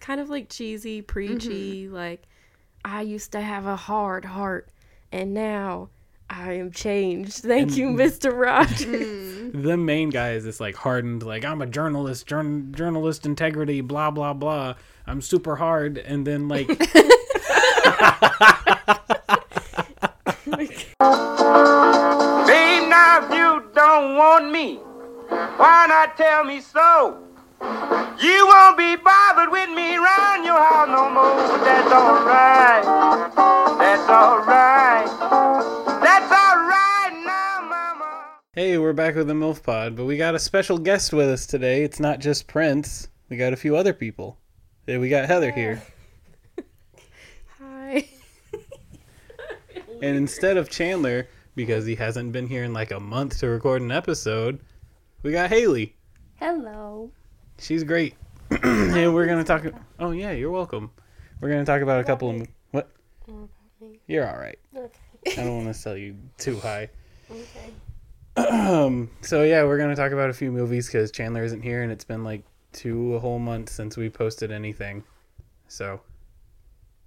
kind 0.00 0.20
of 0.20 0.28
like 0.30 0.48
cheesy, 0.48 1.02
preachy. 1.02 1.86
Mm-hmm. 1.86 1.94
Like 1.94 2.22
I 2.84 3.02
used 3.02 3.32
to 3.32 3.40
have 3.40 3.66
a 3.66 3.76
hard 3.76 4.24
heart, 4.24 4.68
and 5.12 5.32
now 5.34 5.90
I 6.28 6.54
am 6.54 6.70
changed. 6.72 7.38
Thank 7.42 7.76
you, 7.76 7.90
Mister 7.90 8.32
Rogers. 8.32 8.86
Mm. 8.86 9.62
The 9.62 9.76
main 9.76 10.10
guy 10.10 10.32
is 10.32 10.44
this 10.44 10.60
like 10.60 10.76
hardened, 10.76 11.22
like 11.22 11.44
I'm 11.44 11.62
a 11.62 11.66
journalist, 11.66 12.26
journ- 12.26 12.72
journalist 12.74 13.26
integrity, 13.26 13.80
blah 13.80 14.10
blah 14.10 14.32
blah. 14.32 14.74
I'm 15.06 15.20
super 15.20 15.56
hard, 15.56 15.98
and 15.98 16.26
then 16.26 16.48
like 16.48 16.68
Babe, 21.00 22.88
now 22.88 23.20
if 23.22 23.32
you 23.32 23.64
don't 23.74 24.16
want 24.16 24.50
me, 24.50 24.76
why 24.76 25.86
not 25.88 26.16
tell 26.16 26.44
me 26.44 26.60
so? 26.60 27.18
You 28.20 28.46
won't 28.46 28.76
be 28.76 28.96
bothered 28.96 29.50
with 29.50 29.70
me 29.70 29.96
round 29.96 30.44
your 30.44 30.62
house 30.62 30.88
no 30.88 31.08
more. 31.08 31.56
But 31.56 31.64
that's 31.64 31.90
alright. 31.90 32.84
That's 33.78 34.08
alright. 34.10 35.06
That's 36.02 36.30
alright 36.30 37.24
now, 37.24 37.66
mama. 37.66 38.26
Hey, 38.52 38.76
we're 38.76 38.92
back 38.92 39.14
with 39.14 39.26
the 39.26 39.32
MILF 39.32 39.62
Pod, 39.62 39.96
but 39.96 40.04
we 40.04 40.18
got 40.18 40.34
a 40.34 40.38
special 40.38 40.76
guest 40.76 41.14
with 41.14 41.30
us 41.30 41.46
today. 41.46 41.82
It's 41.82 41.98
not 41.98 42.20
just 42.20 42.46
Prince. 42.46 43.08
We 43.30 43.38
got 43.38 43.54
a 43.54 43.56
few 43.56 43.74
other 43.74 43.94
people. 43.94 44.36
Hey, 44.86 44.98
we 44.98 45.08
got 45.08 45.24
Heather 45.24 45.50
here. 45.50 45.82
Hi. 47.58 48.06
And 50.02 50.16
instead 50.16 50.58
of 50.58 50.68
Chandler, 50.68 51.26
because 51.54 51.86
he 51.86 51.94
hasn't 51.94 52.32
been 52.32 52.48
here 52.48 52.64
in 52.64 52.74
like 52.74 52.90
a 52.90 53.00
month 53.00 53.38
to 53.38 53.48
record 53.48 53.80
an 53.80 53.90
episode, 53.90 54.60
we 55.22 55.32
got 55.32 55.48
Haley. 55.48 55.96
Hello. 56.36 57.12
She's 57.60 57.84
great. 57.84 58.14
and 58.50 59.14
we're 59.14 59.26
going 59.26 59.38
to 59.38 59.44
talk 59.44 59.64
Oh, 59.98 60.10
yeah, 60.10 60.32
you're 60.32 60.50
welcome. 60.50 60.90
We're 61.40 61.50
going 61.50 61.64
to 61.64 61.70
talk 61.70 61.82
about 61.82 62.00
a 62.00 62.04
couple 62.04 62.30
of 62.30 62.48
What? 62.72 62.90
You're 64.06 64.28
all 64.28 64.38
right. 64.38 64.58
Okay. 64.74 65.40
I 65.40 65.44
don't 65.44 65.56
want 65.56 65.68
to 65.68 65.74
sell 65.74 65.96
you 65.96 66.16
too 66.38 66.58
high. 66.58 66.88
Okay. 67.30 67.72
Um, 68.36 69.10
so 69.20 69.42
yeah, 69.42 69.64
we're 69.64 69.76
gonna 69.76 69.96
talk 69.96 70.12
about 70.12 70.30
a 70.30 70.32
few 70.32 70.50
movies 70.50 70.86
because 70.86 71.10
Chandler 71.10 71.44
isn't 71.44 71.62
here, 71.62 71.82
and 71.82 71.92
it's 71.92 72.04
been 72.04 72.24
like 72.24 72.42
two 72.72 73.18
whole 73.18 73.38
months 73.38 73.72
since 73.72 73.96
we 73.96 74.08
posted 74.08 74.50
anything. 74.50 75.04
So, 75.68 76.00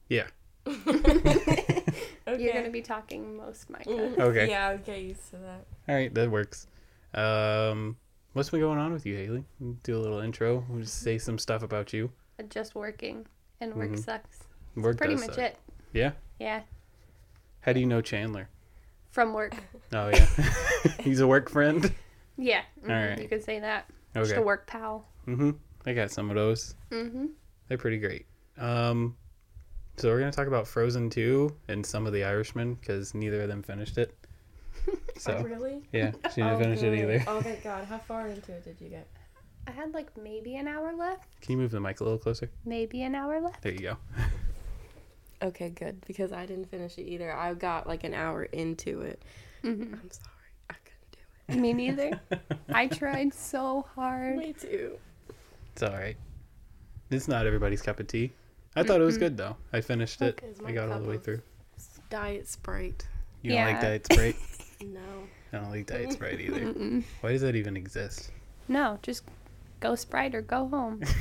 yeah. 0.09 0.27
You're 0.65 2.53
going 2.53 2.63
to 2.63 2.71
be 2.71 2.81
talking 2.81 3.35
most, 3.37 3.69
Micah. 3.69 4.21
Okay. 4.21 4.49
Yeah, 4.49 4.69
I'll 4.69 4.77
get 4.77 5.01
used 5.01 5.29
to 5.31 5.37
that. 5.37 5.65
All 5.87 5.95
right, 5.95 6.13
that 6.13 6.31
works. 6.31 6.67
Um, 7.13 7.97
what's 8.33 8.49
been 8.49 8.59
going 8.59 8.79
on 8.79 8.93
with 8.93 9.05
you, 9.05 9.15
Haley? 9.15 9.43
Do 9.83 9.97
a 9.97 9.99
little 10.01 10.19
intro. 10.19 10.65
We'll 10.69 10.81
just 10.81 10.99
say 11.01 11.17
some 11.17 11.37
stuff 11.37 11.63
about 11.63 11.93
you. 11.93 12.11
Just 12.49 12.75
working, 12.75 13.25
and 13.61 13.73
work 13.75 13.91
Mhm. 13.91 14.03
sucks. 14.03 14.39
Work 14.75 14.97
Pretty 14.97 15.15
much 15.15 15.25
suck. 15.31 15.37
it. 15.37 15.57
Yeah. 15.93 16.11
Yeah. 16.39 16.63
How 17.61 17.73
do 17.73 17.79
you 17.79 17.85
know 17.85 18.01
Chandler? 18.01 18.49
From 19.11 19.33
work. 19.33 19.53
Oh 19.95 20.09
yeah, 20.09 20.25
he's 21.01 21.19
a 21.19 21.27
work 21.27 21.49
friend. 21.51 21.93
Yeah. 22.35 22.63
mhm, 22.83 22.89
Alright. 22.89 23.21
You 23.21 23.27
could 23.27 23.43
say 23.43 23.59
that. 23.59 23.85
Just 24.15 24.31
Okay. 24.31 24.41
a 24.41 24.43
work 24.43 24.65
pal. 24.65 25.05
Mm-hmm. 25.27 25.51
I 25.85 25.93
got 25.93 26.09
some 26.09 26.31
of 26.31 26.35
those. 26.35 26.73
Mm-hmm. 26.89 27.27
They're 27.67 27.77
pretty 27.77 27.99
great. 27.99 28.25
Um, 28.57 29.15
so 29.97 30.09
we're 30.09 30.17
gonna 30.17 30.31
talk 30.31 30.47
about 30.47 30.67
Frozen 30.67 31.11
two 31.11 31.55
and 31.67 31.85
some 31.85 32.07
of 32.07 32.13
the 32.13 32.23
Irishmen 32.23 32.73
because 32.73 33.13
neither 33.13 33.43
of 33.43 33.49
them 33.49 33.61
finished 33.61 33.99
it. 33.99 34.15
So 35.17 35.37
Oh, 35.39 35.43
really? 35.43 35.83
yeah, 35.91 36.11
she 36.33 36.41
didn't 36.41 36.59
finish 36.59 36.81
it 36.81 36.93
either. 36.97 37.23
Oh, 37.27 37.41
thank 37.41 37.63
God. 37.63 37.85
How 37.85 37.97
far 37.99 38.27
into 38.27 38.51
it 38.53 38.63
did 38.63 38.77
you 38.81 38.89
get? 38.89 39.07
I 39.67 39.71
had 39.71 39.93
like 39.93 40.15
maybe 40.17 40.55
an 40.55 40.67
hour 40.67 40.93
left. 40.93 41.39
Can 41.41 41.53
you 41.53 41.57
move 41.57 41.71
the 41.71 41.79
mic 41.79 41.99
a 42.01 42.03
little 42.03 42.19
closer? 42.19 42.49
Maybe 42.65 43.03
an 43.03 43.15
hour 43.15 43.39
left. 43.39 43.61
There 43.61 43.71
you 43.71 43.79
go. 43.79 43.97
Okay, 45.41 45.69
good. 45.69 46.03
Because 46.07 46.31
I 46.31 46.45
didn't 46.45 46.69
finish 46.69 46.97
it 46.97 47.03
either. 47.03 47.33
I 47.33 47.53
got 47.53 47.87
like 47.87 48.03
an 48.03 48.13
hour 48.13 48.43
into 48.43 49.01
it. 49.01 49.21
Mm-hmm. 49.63 49.93
I'm 49.93 50.11
sorry. 50.11 50.29
I 50.69 50.73
couldn't 50.83 51.11
do 51.11 51.53
it. 51.53 51.61
Me 51.61 51.73
neither. 51.73 52.19
I 52.73 52.87
tried 52.87 53.33
so 53.33 53.85
hard. 53.95 54.37
Me 54.37 54.53
too. 54.53 54.97
It's 55.73 55.83
all 55.83 55.91
right. 55.93 56.17
It's 57.09 57.27
not 57.27 57.45
everybody's 57.45 57.81
cup 57.81 57.99
of 57.99 58.07
tea. 58.07 58.31
I 58.75 58.83
thought 58.83 58.99
it 59.01 59.05
was 59.05 59.17
good 59.17 59.37
though. 59.37 59.55
I 59.71 59.81
finished 59.81 60.21
it. 60.21 60.41
I 60.65 60.71
got 60.71 60.91
all 60.91 60.99
the 60.99 61.09
way 61.09 61.17
through. 61.17 61.41
Diet 62.09 62.47
Sprite. 62.47 63.05
You 63.41 63.51
don't 63.51 63.65
like 63.65 63.75
Yeah. 63.75 63.81
Diet 63.81 64.05
Sprite? 64.11 64.35
No. 64.85 65.01
I 65.51 65.57
don't 65.57 65.69
like 65.69 65.85
Diet 65.85 66.13
Sprite 66.13 66.41
either. 66.41 66.61
Mm-mm. 66.61 67.03
Why 67.21 67.31
does 67.31 67.41
that 67.41 67.55
even 67.55 67.77
exist? 67.77 68.31
No, 68.67 68.99
just 69.01 69.23
go 69.79 69.95
Sprite 69.95 70.33
or 70.35 70.41
go 70.41 70.67
home. 70.67 71.01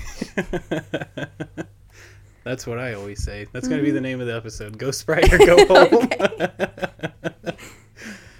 That's 2.44 2.66
what 2.66 2.78
I 2.78 2.94
always 2.94 3.22
say. 3.22 3.46
That's 3.52 3.68
going 3.68 3.80
to 3.80 3.84
be 3.84 3.92
the 3.92 4.00
name 4.00 4.20
of 4.20 4.26
the 4.26 4.34
episode. 4.34 4.76
Go 4.78 4.90
Sprite 4.90 5.32
or 5.32 5.38
go 5.38 5.66
home. 5.88 6.08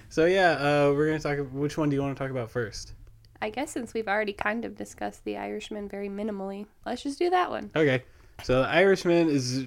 so 0.08 0.24
yeah, 0.24 0.52
uh, 0.52 0.92
we're 0.92 1.06
going 1.06 1.20
to 1.20 1.22
talk. 1.22 1.38
Which 1.52 1.78
one 1.78 1.88
do 1.88 1.96
you 1.96 2.02
want 2.02 2.16
to 2.16 2.22
talk 2.22 2.30
about 2.30 2.50
first? 2.50 2.94
I 3.40 3.50
guess 3.50 3.70
since 3.72 3.92
we've 3.94 4.08
already 4.08 4.32
kind 4.32 4.64
of 4.64 4.76
discussed 4.76 5.24
The 5.24 5.36
Irishman 5.36 5.88
very 5.88 6.08
minimally, 6.08 6.66
let's 6.86 7.02
just 7.02 7.18
do 7.18 7.30
that 7.30 7.50
one. 7.50 7.70
Okay. 7.74 8.02
So 8.44 8.62
The 8.62 8.68
Irishman 8.68 9.28
is 9.28 9.64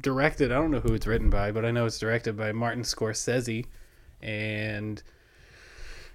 directed. 0.00 0.52
I 0.52 0.56
don't 0.56 0.70
know 0.70 0.80
who 0.80 0.94
it's 0.94 1.06
written 1.06 1.30
by, 1.30 1.50
but 1.50 1.64
I 1.64 1.70
know 1.70 1.86
it's 1.86 1.98
directed 1.98 2.36
by 2.36 2.52
Martin 2.52 2.82
Scorsese, 2.82 3.66
and 4.24 5.02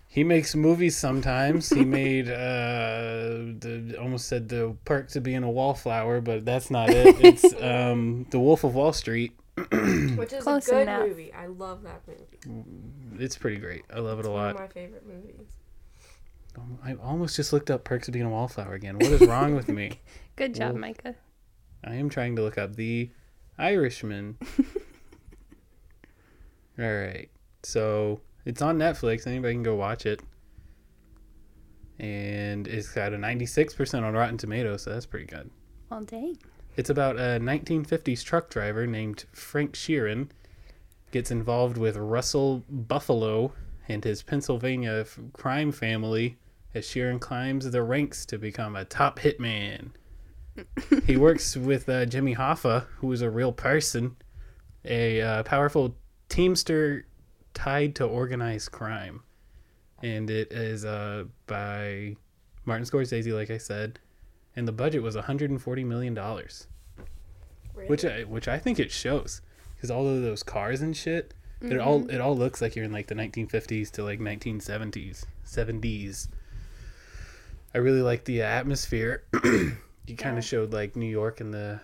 he 0.08 0.24
makes 0.24 0.56
movies 0.56 0.98
sometimes. 0.98 1.70
he 1.70 1.86
made 2.02 2.28
uh, 2.30 3.54
the 3.60 3.96
almost 4.02 4.28
said 4.28 4.50
the 4.50 4.76
perks 4.86 5.16
of 5.16 5.24
being 5.24 5.44
a 5.44 5.50
wallflower, 5.52 6.20
but 6.22 6.44
that's 6.46 6.70
not 6.72 6.90
it. 6.90 7.16
It's 7.24 7.54
um, 7.62 8.26
The 8.32 8.40
Wolf 8.40 8.64
of 8.64 8.74
Wall 8.76 8.92
Street. 8.92 9.34
Which 9.56 9.70
is 10.34 10.44
Close 10.44 10.68
a 10.70 10.72
good 10.72 10.82
enough. 10.84 11.08
movie. 11.08 11.32
I 11.34 11.48
love 11.48 11.84
that 11.84 12.02
movie. 12.08 13.24
It's 13.24 13.38
pretty 13.38 13.58
great. 13.58 13.84
I 13.94 14.00
love 14.00 14.20
it 14.20 14.26
a 14.26 14.30
One 14.32 14.38
lot. 14.42 14.56
of 14.56 14.62
my 14.62 14.68
favorite 14.68 15.06
movies. 15.06 15.48
I 16.84 16.94
almost 16.96 17.36
just 17.36 17.54
looked 17.54 17.70
up 17.70 17.84
perks 17.84 18.08
of 18.08 18.14
being 18.14 18.26
a 18.26 18.30
wallflower 18.30 18.74
again. 18.74 18.96
What 18.96 19.12
is 19.12 19.22
wrong 19.28 19.56
with 19.56 19.68
me? 19.70 20.00
Good 20.36 20.56
job, 20.56 20.72
Wolf. 20.72 20.82
Micah. 20.82 21.16
I 21.84 21.96
am 21.96 22.10
trying 22.10 22.36
to 22.38 22.42
look 22.42 22.58
up 22.58 22.76
the 22.76 23.12
Irishman. 23.58 24.38
All 26.78 26.86
right. 26.86 27.30
So 27.64 28.22
it's 28.46 28.62
on 28.62 28.78
Netflix. 28.78 29.28
Anybody 29.28 29.54
can 29.54 29.64
go 29.64 29.76
watch 29.76 30.06
it. 30.06 30.22
And 32.00 32.68
it's 32.68 32.90
got 32.90 33.14
a 33.14 33.18
96% 33.18 34.04
on 34.04 34.14
Rotten 34.14 34.38
Tomatoes, 34.38 34.84
so 34.84 34.92
that's 34.92 35.06
pretty 35.06 35.26
good. 35.26 35.50
Well, 35.90 36.02
dang. 36.02 36.38
It's 36.78 36.90
about 36.90 37.18
a 37.18 37.40
1950s 37.42 38.24
truck 38.24 38.50
driver 38.50 38.88
named 38.88 39.26
Frank 39.34 39.74
Sheeran 39.74 40.30
gets 41.12 41.32
involved 41.32 41.78
with 41.78 41.98
Russell 41.98 42.64
Buffalo 42.70 43.52
and 43.88 44.04
his 44.04 44.22
Pennsylvania 44.22 45.00
f- 45.02 45.20
crime 45.34 45.72
family 45.72 46.38
as 46.74 46.86
Sheeran 46.86 47.20
climbs 47.20 47.70
the 47.70 47.84
ranks 47.84 48.26
to 48.28 48.38
become 48.38 48.76
a 48.76 48.86
top 48.86 49.20
hitman. 49.20 49.90
he 51.06 51.18
works 51.18 51.58
with 51.58 51.90
uh, 51.90 52.06
Jimmy 52.06 52.36
Hoffa, 52.36 52.86
who 52.98 53.12
is 53.12 53.22
a 53.22 53.30
real 53.30 53.52
person, 53.52 54.16
a 54.86 55.22
uh, 55.22 55.44
powerful 55.44 55.96
teamster 56.30 57.06
tied 57.60 57.96
to 57.96 58.06
organized 58.06 58.72
crime. 58.72 59.22
And 60.02 60.30
it 60.30 60.52
is 60.52 60.86
uh, 60.86 61.26
by 61.46 62.16
Martin 62.66 62.86
Scorsese, 62.86 63.34
like 63.34 63.52
I 63.52 63.58
said, 63.58 64.00
and 64.56 64.68
the 64.68 64.72
budget 64.72 65.04
was 65.04 65.16
140 65.16 65.84
million 65.84 66.14
dollars 66.14 66.68
which 67.88 68.06
I, 68.06 68.24
which 68.24 68.48
I 68.48 68.60
think 68.60 68.80
it 68.80 68.92
shows 68.92 69.42
because 69.76 69.92
all 69.92 70.08
of 70.08 70.22
those 70.22 70.44
cars 70.44 70.82
and 70.82 70.96
shit, 70.96 71.34
it 71.62 71.78
all 71.78 72.10
it 72.10 72.22
all 72.22 72.38
looks 72.38 72.62
like 72.62 72.76
you're 72.76 72.86
in 72.86 72.92
like 72.92 73.08
the 73.08 73.16
1950s 73.16 73.92
to 73.92 74.04
like 74.04 74.20
1970s, 74.20 75.26
70s. 75.46 76.28
I 77.74 77.78
really 77.78 78.02
like 78.02 78.24
the 78.26 78.42
atmosphere. 78.42 79.24
you 79.44 80.16
kind 80.18 80.38
of 80.38 80.44
showed 80.44 80.74
like 80.74 80.96
New 80.96 81.10
York 81.10 81.42
in 81.42 81.52
the 81.52 81.80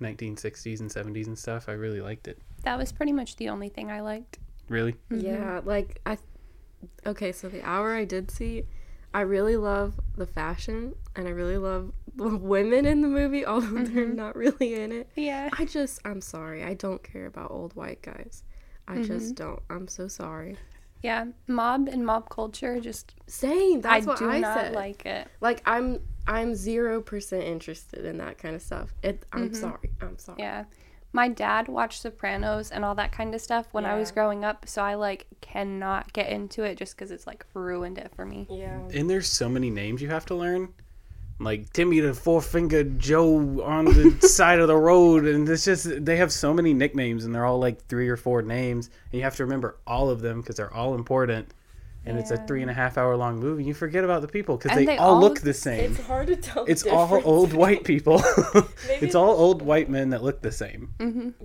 1960s 0.00 0.80
and 0.80 0.90
70s 0.90 1.26
and 1.26 1.38
stuff. 1.38 1.68
I 1.68 1.72
really 1.72 2.00
liked 2.00 2.28
it. 2.28 2.38
That 2.64 2.78
was 2.78 2.92
pretty 2.92 3.12
much 3.12 3.36
the 3.36 3.48
only 3.48 3.68
thing 3.68 3.90
I 3.90 4.00
liked. 4.00 4.38
Really, 4.72 4.96
Yeah, 5.10 5.58
mm-hmm. 5.58 5.68
like 5.68 6.00
I. 6.06 6.16
Okay, 7.06 7.30
so 7.30 7.48
the 7.48 7.62
hour 7.62 7.94
I 7.94 8.04
did 8.04 8.30
see, 8.30 8.64
I 9.14 9.20
really 9.20 9.56
love 9.56 10.00
the 10.16 10.26
fashion 10.26 10.94
and 11.14 11.28
I 11.28 11.30
really 11.30 11.58
love 11.58 11.92
the 12.14 12.36
women 12.36 12.86
in 12.86 13.02
the 13.02 13.08
movie, 13.08 13.44
although 13.46 13.84
they're 13.84 14.06
mm-hmm. 14.06 14.16
not 14.16 14.36
really 14.36 14.74
in 14.74 14.92
it. 14.92 15.08
Yeah. 15.14 15.50
I 15.58 15.64
just, 15.64 16.00
I'm 16.04 16.20
sorry, 16.20 16.64
I 16.64 16.74
don't 16.74 17.02
care 17.02 17.26
about 17.26 17.50
old 17.50 17.74
white 17.76 18.02
guys. 18.02 18.42
I 18.88 19.02
just 19.02 19.34
mm-hmm. 19.34 19.44
don't. 19.44 19.62
I'm 19.70 19.88
so 19.88 20.08
sorry. 20.08 20.56
Yeah. 21.02 21.26
Mob 21.46 21.88
and 21.88 22.04
mob 22.04 22.28
culture 22.30 22.80
just 22.80 23.14
Same. 23.26 23.80
That's 23.80 24.06
I 24.06 24.10
what 24.10 24.18
do 24.18 24.28
I 24.28 24.40
not 24.40 24.58
said. 24.58 24.74
like 24.74 25.06
it. 25.06 25.28
Like 25.40 25.62
I'm, 25.66 26.00
I'm 26.26 26.54
zero 26.54 27.00
percent 27.00 27.44
interested 27.44 28.04
in 28.04 28.18
that 28.18 28.38
kind 28.38 28.56
of 28.56 28.62
stuff. 28.62 28.92
It. 29.02 29.24
I'm 29.32 29.54
sorry. 29.54 29.90
I'm 30.00 30.18
sorry. 30.18 30.38
Yeah. 30.40 30.64
My 31.12 31.28
dad 31.28 31.68
watched 31.68 32.00
Sopranos 32.02 32.70
and 32.70 32.84
all 32.84 32.94
that 32.94 33.12
kind 33.12 33.34
of 33.34 33.40
stuff 33.40 33.66
when 33.72 33.84
I 33.84 33.96
was 33.96 34.10
growing 34.10 34.44
up, 34.44 34.66
so 34.66 34.82
I 34.82 34.94
like 34.94 35.26
cannot 35.42 36.12
get 36.12 36.30
into 36.30 36.62
it 36.62 36.76
just 36.78 36.96
because 36.96 37.10
it's 37.10 37.26
like 37.26 37.44
ruined 37.54 37.98
it 37.98 38.10
for 38.16 38.24
me. 38.24 38.46
Yeah. 38.48 38.78
and 38.94 39.10
there's 39.10 39.28
so 39.28 39.48
many 39.48 39.68
names 39.70 40.00
you 40.00 40.08
have 40.08 40.24
to 40.26 40.34
learn. 40.34 40.72
like 41.38 41.70
Timmy 41.72 42.00
the 42.00 42.14
Four 42.14 42.40
Fingered 42.40 42.98
Joe 42.98 43.62
on 43.62 43.84
the 43.86 44.16
side 44.26 44.58
of 44.60 44.68
the 44.68 44.76
road, 44.76 45.26
and 45.26 45.46
it's 45.48 45.64
just 45.64 46.04
they 46.04 46.16
have 46.16 46.32
so 46.32 46.54
many 46.54 46.72
nicknames, 46.72 47.24
and 47.24 47.34
they're 47.34 47.44
all 47.44 47.58
like 47.58 47.84
three 47.86 48.08
or 48.08 48.16
four 48.16 48.40
names, 48.42 48.88
and 49.10 49.18
you 49.18 49.22
have 49.24 49.36
to 49.36 49.44
remember 49.44 49.76
all 49.86 50.08
of 50.08 50.20
them 50.22 50.40
because 50.40 50.56
they're 50.56 50.72
all 50.72 50.94
important. 50.94 51.52
And 52.04 52.18
it's 52.18 52.30
a 52.32 52.36
three 52.48 52.62
and 52.62 52.70
a 52.70 52.74
half 52.74 52.98
hour 52.98 53.16
long 53.16 53.38
movie. 53.38 53.62
You 53.64 53.74
forget 53.74 54.02
about 54.02 54.22
the 54.22 54.28
people 54.28 54.56
because 54.56 54.76
they, 54.76 54.84
they 54.84 54.96
all 54.98 55.14
all 55.14 55.20
look 55.20 55.34
look 55.34 55.40
the 55.42 55.54
same. 55.54 55.92
It's 55.92 56.04
hard 56.06 56.26
to 56.28 56.36
tell. 56.36 56.64
It's 56.64 56.82
the 56.82 56.90
all 56.92 57.20
old 57.24 57.52
white 57.52 57.84
people. 57.84 58.20
Maybe 58.88 59.06
it's 59.06 59.14
all 59.14 59.30
old 59.30 59.62
white 59.62 59.88
men 59.88 60.10
that 60.10 60.22
look 60.22 60.42
the 60.42 60.50
same. 60.52 60.92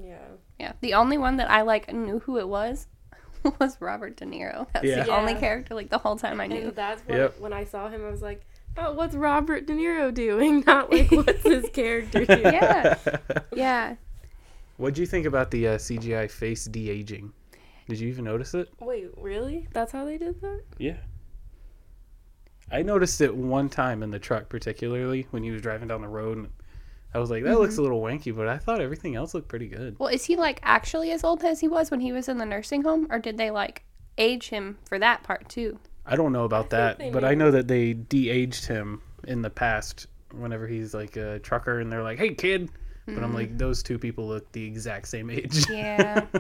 Yeah. 0.04 0.18
Yeah, 0.60 0.74
the 0.82 0.96
only 0.96 1.20
one 1.20 1.38
that 1.38 1.52
I 1.52 1.62
like 1.62 1.94
knew 1.94 2.18
who 2.20 2.40
it 2.40 2.48
was 2.48 2.88
was 3.60 3.80
Robert 3.80 4.18
De 4.18 4.26
Niro. 4.26 4.66
That's 4.74 4.84
Yeah. 4.86 5.04
the 5.04 5.16
only 5.16 5.36
character 5.36 5.76
like 5.76 5.90
the 5.92 6.00
whole 6.00 6.16
time 6.16 6.42
I 6.42 6.48
knew. 6.48 6.70
And 6.70 6.76
that's 6.76 7.02
what 7.08 7.16
Yep. 7.18 7.40
when 7.40 7.54
I 7.54 7.64
saw 7.64 7.90
him, 7.90 8.04
I 8.04 8.10
was 8.10 8.24
like, 8.24 8.42
"Oh, 8.76 8.94
what's 8.94 9.14
Robert 9.14 9.68
De 9.68 9.74
Niro 9.74 10.12
doing? 10.12 10.64
Not 10.66 10.92
like 10.92 11.12
what's 11.12 11.44
his 11.44 11.70
character 11.70 12.26
doing." 12.26 12.42
Yeah, 12.42 12.98
yeah. 13.54 13.96
What 14.78 14.96
do 14.96 15.02
you 15.02 15.08
think 15.08 15.28
about 15.28 15.52
the 15.52 15.68
uh, 15.68 15.78
CGI 15.78 16.30
face 16.32 16.66
de 16.66 16.90
aging? 16.90 17.32
Did 17.88 18.00
you 18.00 18.10
even 18.10 18.26
notice 18.26 18.54
it? 18.54 18.70
Wait, 18.80 19.10
really? 19.18 19.68
That's 19.72 19.92
how 19.92 20.06
they 20.06 20.18
did 20.18 20.42
that? 20.42 20.62
Yeah. 20.78 20.98
I 22.72 22.82
noticed 22.82 23.22
it 23.22 23.34
one 23.34 23.70
time 23.70 24.04
in 24.04 24.12
the 24.12 24.20
truck, 24.20 24.50
particularly 24.50 25.28
when 25.32 25.42
he 25.44 25.52
was 25.52 25.62
driving 25.62 25.88
down 25.88 26.02
the 26.02 26.08
road, 26.08 26.38
and 26.38 26.50
I 27.14 27.20
was 27.20 27.32
like, 27.32 27.44
"That 27.44 27.60
looks 27.60 27.76
a 27.76 27.78
mm-hmm. 27.78 27.84
little 27.84 28.02
wanky," 28.02 28.36
but 28.36 28.48
I 28.48 28.58
thought 28.58 28.82
everything 28.82 29.16
else 29.16 29.34
looked 29.34 29.48
pretty 29.48 29.68
good. 29.68 29.98
Well, 30.00 30.10
is 30.10 30.26
he 30.26 30.36
like 30.36 30.60
actually 30.64 31.12
as 31.12 31.24
old 31.24 31.44
as 31.44 31.62
he 31.62 31.68
was 31.70 31.90
when 31.90 32.02
he 32.02 32.12
was 32.12 32.28
in 32.28 32.38
the 32.38 32.46
nursing 32.46 32.84
home, 32.84 33.08
or 33.10 33.20
did 33.20 33.38
they 33.38 33.52
like 33.52 33.84
age 34.18 34.50
him 34.50 34.78
for 34.86 35.00
that 35.00 35.24
part 35.24 35.48
too? 35.48 35.80
I 36.06 36.18
don't 36.18 36.34
know 36.34 36.44
about 36.44 36.70
they 36.70 36.78
that, 36.78 37.14
but 37.14 37.24
I 37.24 37.36
know 37.36 37.52
that 37.52 37.70
they 37.70 37.94
de-aged 37.94 38.66
him 38.66 39.02
in 39.26 39.42
the 39.42 39.50
past. 39.50 40.08
Whenever 40.34 40.68
he's 40.68 40.94
like 40.94 41.16
a 41.16 41.40
trucker, 41.40 41.80
and 41.80 41.90
they're 41.90 42.04
like, 42.04 42.20
"Hey, 42.20 42.34
kid," 42.34 42.70
but 43.08 43.24
I'm 43.24 43.32
hmm. 43.32 43.36
like, 43.36 43.58
those 43.58 43.82
two 43.82 43.98
people 43.98 44.28
look 44.28 44.52
the 44.52 44.64
exact 44.64 45.08
same 45.08 45.30
age. 45.30 45.68
Yeah. 45.70 46.26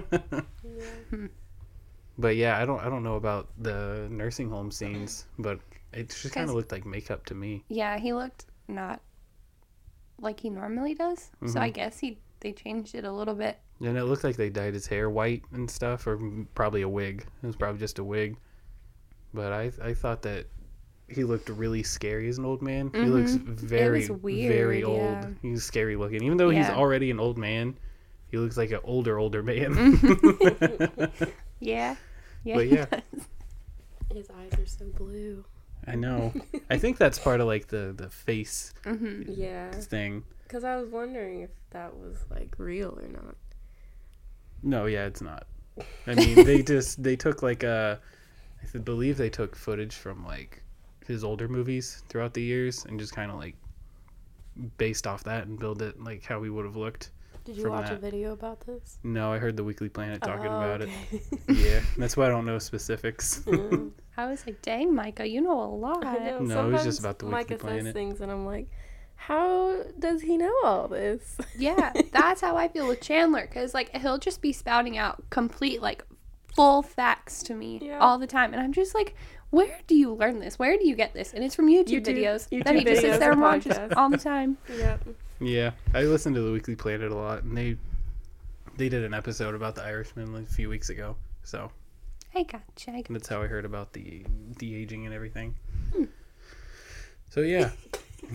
But 2.17 2.35
yeah, 2.35 2.59
I 2.59 2.65
don't 2.65 2.79
I 2.79 2.89
don't 2.89 3.03
know 3.03 3.15
about 3.15 3.49
the 3.59 4.07
nursing 4.09 4.49
home 4.49 4.71
scenes, 4.71 5.27
but 5.37 5.59
it 5.93 6.09
just 6.09 6.33
kind 6.33 6.49
of 6.49 6.55
looked 6.55 6.71
like 6.71 6.85
makeup 6.85 7.25
to 7.27 7.35
me. 7.35 7.63
yeah, 7.69 7.97
he 7.97 8.13
looked 8.13 8.45
not 8.67 9.01
like 10.19 10.39
he 10.39 10.49
normally 10.49 10.95
does. 10.95 11.29
So 11.45 11.59
I 11.59 11.67
mm-hmm. 11.67 11.73
guess 11.73 11.99
he 11.99 12.17
they 12.39 12.53
changed 12.53 12.95
it 12.95 13.03
a 13.03 13.11
little 13.11 13.35
bit. 13.35 13.59
And 13.79 13.95
it 13.97 14.05
looked 14.05 14.23
like 14.23 14.35
they 14.35 14.49
dyed 14.49 14.73
his 14.73 14.87
hair 14.87 15.09
white 15.09 15.43
and 15.51 15.69
stuff, 15.69 16.07
or 16.07 16.19
probably 16.55 16.81
a 16.81 16.89
wig. 16.89 17.25
It 17.43 17.45
was 17.45 17.55
probably 17.55 17.79
just 17.79 17.99
a 17.99 18.03
wig. 18.03 18.37
But 19.33 19.53
I 19.53 19.71
I 19.81 19.93
thought 19.93 20.23
that 20.23 20.47
he 21.09 21.24
looked 21.24 21.50
really 21.50 21.83
scary 21.83 22.27
as 22.30 22.38
an 22.38 22.45
old 22.45 22.62
man. 22.62 22.92
He 22.94 23.01
looks 23.06 23.33
very 23.33 24.07
very 24.07 24.83
old. 24.83 24.98
yeah. 24.98 25.30
He's 25.42 25.63
scary 25.63 25.95
looking, 25.95 26.24
even 26.24 26.38
though 26.38 26.50
he's 26.50 26.69
already 26.69 27.12
an 27.12 27.19
old 27.19 27.38
man. 27.38 27.77
He 28.30 28.38
looks 28.38 28.57
like 28.57 28.71
an 28.71 28.80
older 28.83 29.18
older 29.18 29.42
man. 29.44 30.00
Yeah. 31.59 31.95
Yeah. 32.44 32.56
But 32.56 32.68
yeah. 32.68 32.86
His 34.13 34.30
eyes 34.30 34.54
are 34.59 34.65
so 34.65 34.86
blue. 34.95 35.44
I 35.88 35.95
know. 35.95 36.33
I 36.69 36.77
think 36.77 36.98
that's 36.98 37.18
part 37.18 37.42
of 37.42 37.48
like 37.48 37.68
the 37.68 37.94
the 37.98 38.10
face 38.10 38.74
Yeah, 39.27 39.71
thing. 39.71 40.24
because 40.44 40.63
I 40.63 40.77
was 40.77 40.89
wondering 40.89 41.42
if 41.42 41.50
that 41.71 41.95
was 41.95 42.18
like 42.30 42.53
real 42.57 42.98
or 43.01 43.07
not. 43.07 43.36
No, 44.63 44.86
yeah, 44.86 45.06
it's 45.06 45.21
not. 45.21 45.48
I 46.06 46.13
mean, 46.15 46.36
they 46.45 46.62
just 46.63 47.01
they 47.01 47.15
took 47.15 47.42
like 47.42 47.63
a 47.63 48.00
I 48.74 48.77
believe 48.77 49.18
they 49.18 49.30
took 49.30 49.56
footage 49.56 49.95
from 49.95 50.25
like 50.25 50.62
his 51.07 51.24
older 51.24 51.48
movies 51.48 52.04
throughout 52.09 52.33
the 52.33 52.42
years 52.42 52.86
and 52.86 53.00
just 53.00 53.13
kind 53.15 53.31
of 53.31 53.38
like 53.38 53.56
based 54.77 55.06
off 55.07 55.24
that 55.24 55.45
and 55.48 55.59
build 55.59 55.81
it 55.81 56.01
like 56.04 56.24
how 56.24 56.42
he 56.44 56.50
would 56.50 56.65
have 56.65 56.75
looked. 56.75 57.12
Did 57.45 57.56
you 57.56 57.63
From 57.63 57.71
watch 57.74 57.92
a 57.92 57.95
video 57.95 58.33
about 58.33 58.59
this? 58.62 58.98
No, 59.04 59.31
I 59.31 59.38
heard 59.38 59.56
the 59.56 59.63
Weekly 59.63 59.88
Planet 59.88 60.21
talking 60.21 60.48
Oh, 60.51 60.57
about 60.57 60.81
okay. 60.81 60.92
it. 61.12 61.24
Yeah, 61.56 61.80
that's 61.98 62.18
why 62.18 62.25
I 62.25 62.30
don't 62.30 62.45
know 62.45 62.59
specifics. 62.59 63.42
I 64.18 64.25
was 64.30 64.45
like, 64.45 64.62
dang, 64.62 64.94
Micah, 64.94 65.25
you 65.27 65.39
know 65.39 65.57
a 65.62 65.63
lot. 65.74 66.04
Know. 66.04 66.39
No, 66.39 66.68
it 66.68 66.71
was 66.74 66.83
just 66.83 67.00
about 67.00 67.19
the 67.19 67.25
Weekly 67.25 67.38
Micah 67.38 67.56
Planet. 67.57 67.83
says 67.86 67.94
things, 67.94 68.19
and 68.19 68.30
I'm 68.31 68.45
like, 68.45 68.68
how 69.15 69.81
does 69.98 70.21
he 70.21 70.36
know 70.38 70.53
all 70.65 70.89
this? 70.89 71.38
Yeah, 71.57 71.94
that's 72.12 72.42
how 72.42 72.57
I 72.57 72.68
feel 72.68 72.86
with 72.88 73.00
Chandler 73.00 73.44
because 73.48 73.74
like 73.74 73.95
he'll 73.95 74.18
just 74.18 74.42
be 74.42 74.51
spouting 74.51 74.98
out 74.98 75.24
complete 75.30 75.81
like 75.81 76.03
full 76.53 76.81
facts 76.81 77.44
to 77.44 77.53
me 77.53 77.80
Yeah. 77.81 78.00
all 78.00 78.18
the 78.19 78.27
time, 78.27 78.51
and 78.53 78.62
I'm 78.62 78.74
just 78.74 78.94
like, 78.94 79.15
where 79.49 79.79
do 79.88 79.95
you 79.95 80.13
learn 80.13 80.39
this? 80.39 80.59
Where 80.59 80.77
do 80.77 80.88
you 80.88 80.95
get 80.95 81.13
this? 81.13 81.33
And 81.33 81.44
it's 81.44 81.55
from 81.55 81.67
YouTube, 81.67 82.01
YouTube- 82.01 82.17
videos 82.17 82.49
YouTube 82.49 82.65
that 82.65 82.75
he 82.75 82.83
just 82.83 83.01
videos 83.01 83.05
sits 83.05 83.19
there 83.19 83.31
and 83.31 83.44
and 83.44 83.65
watches 83.65 83.77
all 83.95 84.09
the 84.09 84.17
time. 84.17 84.57
yeah. 84.77 84.97
yeah, 85.39 85.71
I 85.94 86.03
listen 86.03 86.33
to 86.33 86.41
the 86.41 86.51
Weekly 86.51 86.75
Planet 86.75 87.11
a 87.11 87.15
lot, 87.15 87.44
and 87.44 87.57
they 87.57 87.77
they 88.75 88.89
did 88.89 89.03
an 89.03 89.13
episode 89.13 89.55
about 89.55 89.75
the 89.75 89.83
Irishman 89.83 90.33
like, 90.33 90.44
a 90.44 90.53
few 90.53 90.69
weeks 90.69 90.89
ago. 90.89 91.15
So 91.44 91.71
I 92.35 92.44
gotcha. 92.44 92.91
I 92.91 93.01
gotcha. 93.01 93.13
That's 93.13 93.27
how 93.27 93.41
I 93.41 93.47
heard 93.47 93.65
about 93.65 93.94
the 93.94 94.25
de 94.57 94.75
aging 94.75 95.05
and 95.05 95.15
everything. 95.15 95.55
Hmm. 95.93 96.05
So 97.29 97.41
yeah. 97.41 97.71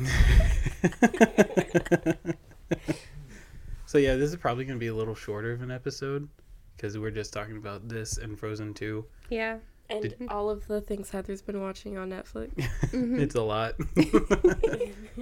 so 3.86 3.98
yeah, 3.98 4.16
this 4.16 4.30
is 4.30 4.36
probably 4.36 4.64
going 4.64 4.78
to 4.78 4.80
be 4.80 4.88
a 4.88 4.94
little 4.94 5.14
shorter 5.14 5.52
of 5.52 5.62
an 5.62 5.70
episode 5.70 6.28
because 6.76 6.98
we're 6.98 7.10
just 7.10 7.32
talking 7.32 7.56
about 7.56 7.88
this 7.88 8.18
and 8.18 8.38
Frozen 8.38 8.74
2. 8.74 9.04
Yeah. 9.30 9.58
And 9.92 10.02
Did- 10.02 10.26
all 10.28 10.48
of 10.50 10.66
the 10.66 10.80
things 10.80 11.10
Heather's 11.10 11.42
been 11.42 11.60
watching 11.60 11.96
on 11.98 12.10
Netflix. 12.10 12.50
Mm-hmm. 12.92 13.20
It's 13.20 13.34
a 13.36 13.42
lot. 13.42 13.74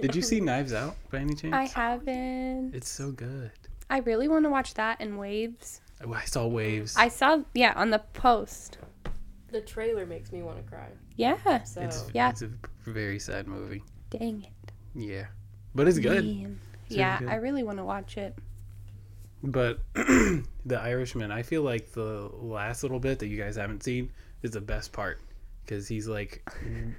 Did 0.00 0.14
you 0.16 0.22
see 0.22 0.40
Knives 0.40 0.72
Out 0.72 0.96
by 1.10 1.18
any 1.18 1.34
chance? 1.34 1.54
I 1.54 1.66
haven't. 1.66 2.74
It's 2.74 2.88
so 2.88 3.12
good. 3.12 3.52
I 3.88 3.98
really 3.98 4.26
want 4.28 4.44
to 4.44 4.50
watch 4.50 4.74
that 4.74 5.00
in 5.00 5.16
waves. 5.16 5.80
Oh, 6.04 6.12
I 6.12 6.24
saw 6.24 6.46
Waves. 6.46 6.96
I 6.96 7.08
saw, 7.08 7.42
yeah, 7.54 7.72
on 7.76 7.90
the 7.90 7.98
post. 8.12 8.78
the 9.52 9.60
trailer 9.60 10.06
makes 10.06 10.32
me 10.32 10.42
want 10.42 10.56
to 10.56 10.62
cry. 10.68 10.88
Yeah. 11.16 11.62
So 11.64 11.80
it's, 11.82 12.06
Yeah. 12.14 12.30
it's 12.30 12.42
a 12.42 12.50
very 12.86 13.18
sad 13.18 13.46
movie. 13.46 13.82
Dang 14.10 14.42
it. 14.42 14.72
Yeah. 14.94 15.26
But 15.74 15.86
it's 15.88 15.98
good. 15.98 16.24
It's 16.24 16.96
Yeah, 16.96 17.14
really 17.18 17.26
good. 17.26 17.32
I 17.32 17.36
really 17.36 17.62
want 17.62 17.78
to 17.78 17.84
watch 17.84 18.16
it. 18.16 18.34
But 19.42 19.78
the 19.94 20.42
Irishman, 20.80 21.30
I 21.30 21.42
feel 21.42 21.62
like 21.62 21.92
the 21.92 22.30
last 22.34 22.82
little 22.82 23.00
bit 23.00 23.18
that 23.20 23.28
you 23.28 23.36
guys 23.38 23.56
haven't 23.56 23.82
seen 23.84 24.10
is 24.42 24.52
the 24.52 24.60
best 24.60 24.92
part 24.92 25.20
because 25.64 25.86
he's 25.88 26.08
like, 26.08 26.48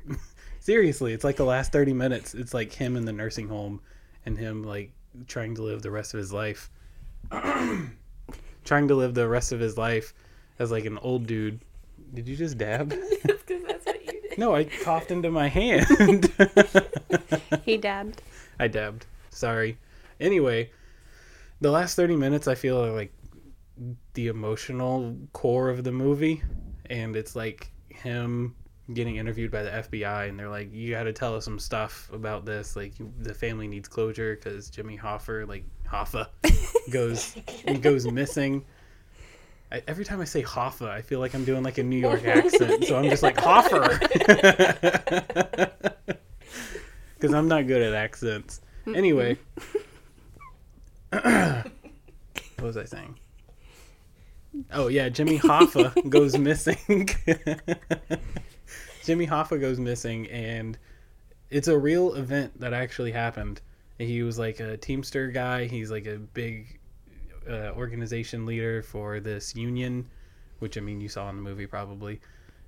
seriously, 0.60 1.14
it's 1.14 1.24
like 1.24 1.36
the 1.36 1.46
last 1.46 1.72
thirty 1.72 1.94
minutes. 1.94 2.34
It's 2.34 2.54
like 2.54 2.72
him 2.72 2.96
in 2.96 3.06
the 3.06 3.14
nursing 3.14 3.48
home 3.48 3.82
and 4.26 4.38
him 4.38 4.64
like 4.64 4.92
trying 5.28 5.56
to 5.56 5.64
live 5.64 5.82
the 5.82 5.92
rest 5.92 6.14
of 6.14 6.20
his 6.20 6.32
life, 6.32 6.70
trying 7.32 8.88
to 8.88 8.96
live 8.96 9.14
the 9.14 9.28
rest 9.28 9.52
of 9.52 9.60
his 9.60 9.78
life 9.78 10.14
as 10.60 10.72
like 10.72 10.86
an 10.86 10.98
old 11.00 11.28
dude. 11.28 11.60
Did 12.14 12.28
you 12.28 12.36
just 12.36 12.58
dab? 12.58 12.94
Because 13.22 13.64
that's 13.68 13.86
what 13.86 14.06
you 14.06 14.22
did. 14.22 14.38
no, 14.38 14.56
I 14.56 14.64
coughed 14.64 15.12
into 15.12 15.30
my 15.32 15.48
hand. 15.50 15.86
He 17.66 17.78
dabbed. 17.78 18.22
I 18.60 18.68
dabbed. 18.68 19.06
Sorry. 19.30 19.78
Anyway, 20.20 20.72
the 21.60 21.70
last 21.72 21.96
30 21.96 22.16
minutes 22.16 22.48
I 22.48 22.56
feel 22.56 22.84
are 22.84 22.92
like 22.92 23.12
the 24.14 24.28
emotional 24.28 25.18
core 25.34 25.70
of 25.70 25.84
the 25.84 25.92
movie 25.92 26.44
and 26.92 27.16
it's 27.16 27.36
like 27.36 27.72
him 27.90 28.54
getting 28.94 29.16
interviewed 29.16 29.50
by 29.50 29.64
the 29.64 29.70
FBI 29.70 30.28
and 30.28 30.38
they're 30.38 30.50
like 30.50 30.72
you 30.74 30.92
got 30.92 31.04
to 31.04 31.14
tell 31.14 31.34
us 31.36 31.46
some 31.46 31.58
stuff 31.58 32.10
about 32.12 32.46
this 32.46 32.76
like 32.76 33.00
you, 33.00 33.12
the 33.20 33.34
family 33.34 33.68
needs 33.68 33.88
closure 33.88 34.36
cuz 34.36 34.70
Jimmy 34.70 34.98
Hoffa 34.98 35.48
like 35.48 35.64
Hoffa 35.90 36.28
goes 36.92 37.38
goes 37.82 38.06
missing 38.12 38.66
I, 39.72 39.82
every 39.88 40.04
time 40.04 40.20
I 40.20 40.26
say 40.26 40.44
Hoffa, 40.44 40.90
I 40.90 41.02
feel 41.02 41.22
like 41.22 41.34
I'm 41.34 41.46
doing 41.46 41.64
like 41.64 41.78
a 41.78 41.84
New 41.84 41.96
York 41.96 42.26
accent, 42.26 42.84
so 42.84 42.98
I'm 42.98 43.06
just 43.10 43.24
like 43.24 43.38
Hoffer, 43.40 44.00
because 47.14 47.34
I'm 47.34 47.48
not 47.48 47.68
good 47.68 47.82
at 47.82 47.94
accents. 47.94 48.60
Anyway, 48.86 49.38
what 51.12 51.72
was 52.60 52.76
I 52.76 52.84
saying? 52.84 53.18
Oh 54.72 54.88
yeah, 54.88 55.10
Jimmy 55.10 55.40
Hoffa 55.40 56.10
goes 56.10 56.38
missing. 56.38 56.78
Jimmy 59.04 59.28
Hoffa 59.28 59.60
goes 59.60 59.80
missing, 59.80 60.28
and 60.28 60.78
it's 61.50 61.68
a 61.68 61.78
real 61.78 62.14
event 62.16 62.60
that 62.60 62.74
actually 62.74 63.12
happened. 63.12 63.62
He 63.98 64.24
was 64.24 64.38
like 64.40 64.60
a 64.60 64.78
Teamster 64.78 65.28
guy. 65.28 65.66
He's 65.66 65.92
like 65.92 66.08
a 66.08 66.18
big 66.18 66.80
uh, 67.50 67.72
organization 67.76 68.46
leader 68.46 68.82
for 68.82 69.20
this 69.20 69.56
union, 69.56 70.08
which 70.60 70.78
I 70.78 70.82
mean 70.82 71.02
you 71.02 71.10
saw 71.10 71.30
in 71.30 71.36
the 71.36 71.42
movie 71.42 71.68
probably. 71.68 72.20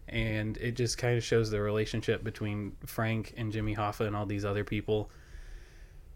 And 0.09 0.57
it 0.57 0.73
just 0.73 0.97
kind 0.97 1.17
of 1.17 1.23
shows 1.23 1.49
the 1.49 1.61
relationship 1.61 2.23
between 2.23 2.75
Frank 2.85 3.33
and 3.37 3.51
Jimmy 3.51 3.75
Hoffa 3.75 4.05
and 4.05 4.15
all 4.15 4.25
these 4.25 4.45
other 4.45 4.63
people. 4.63 5.09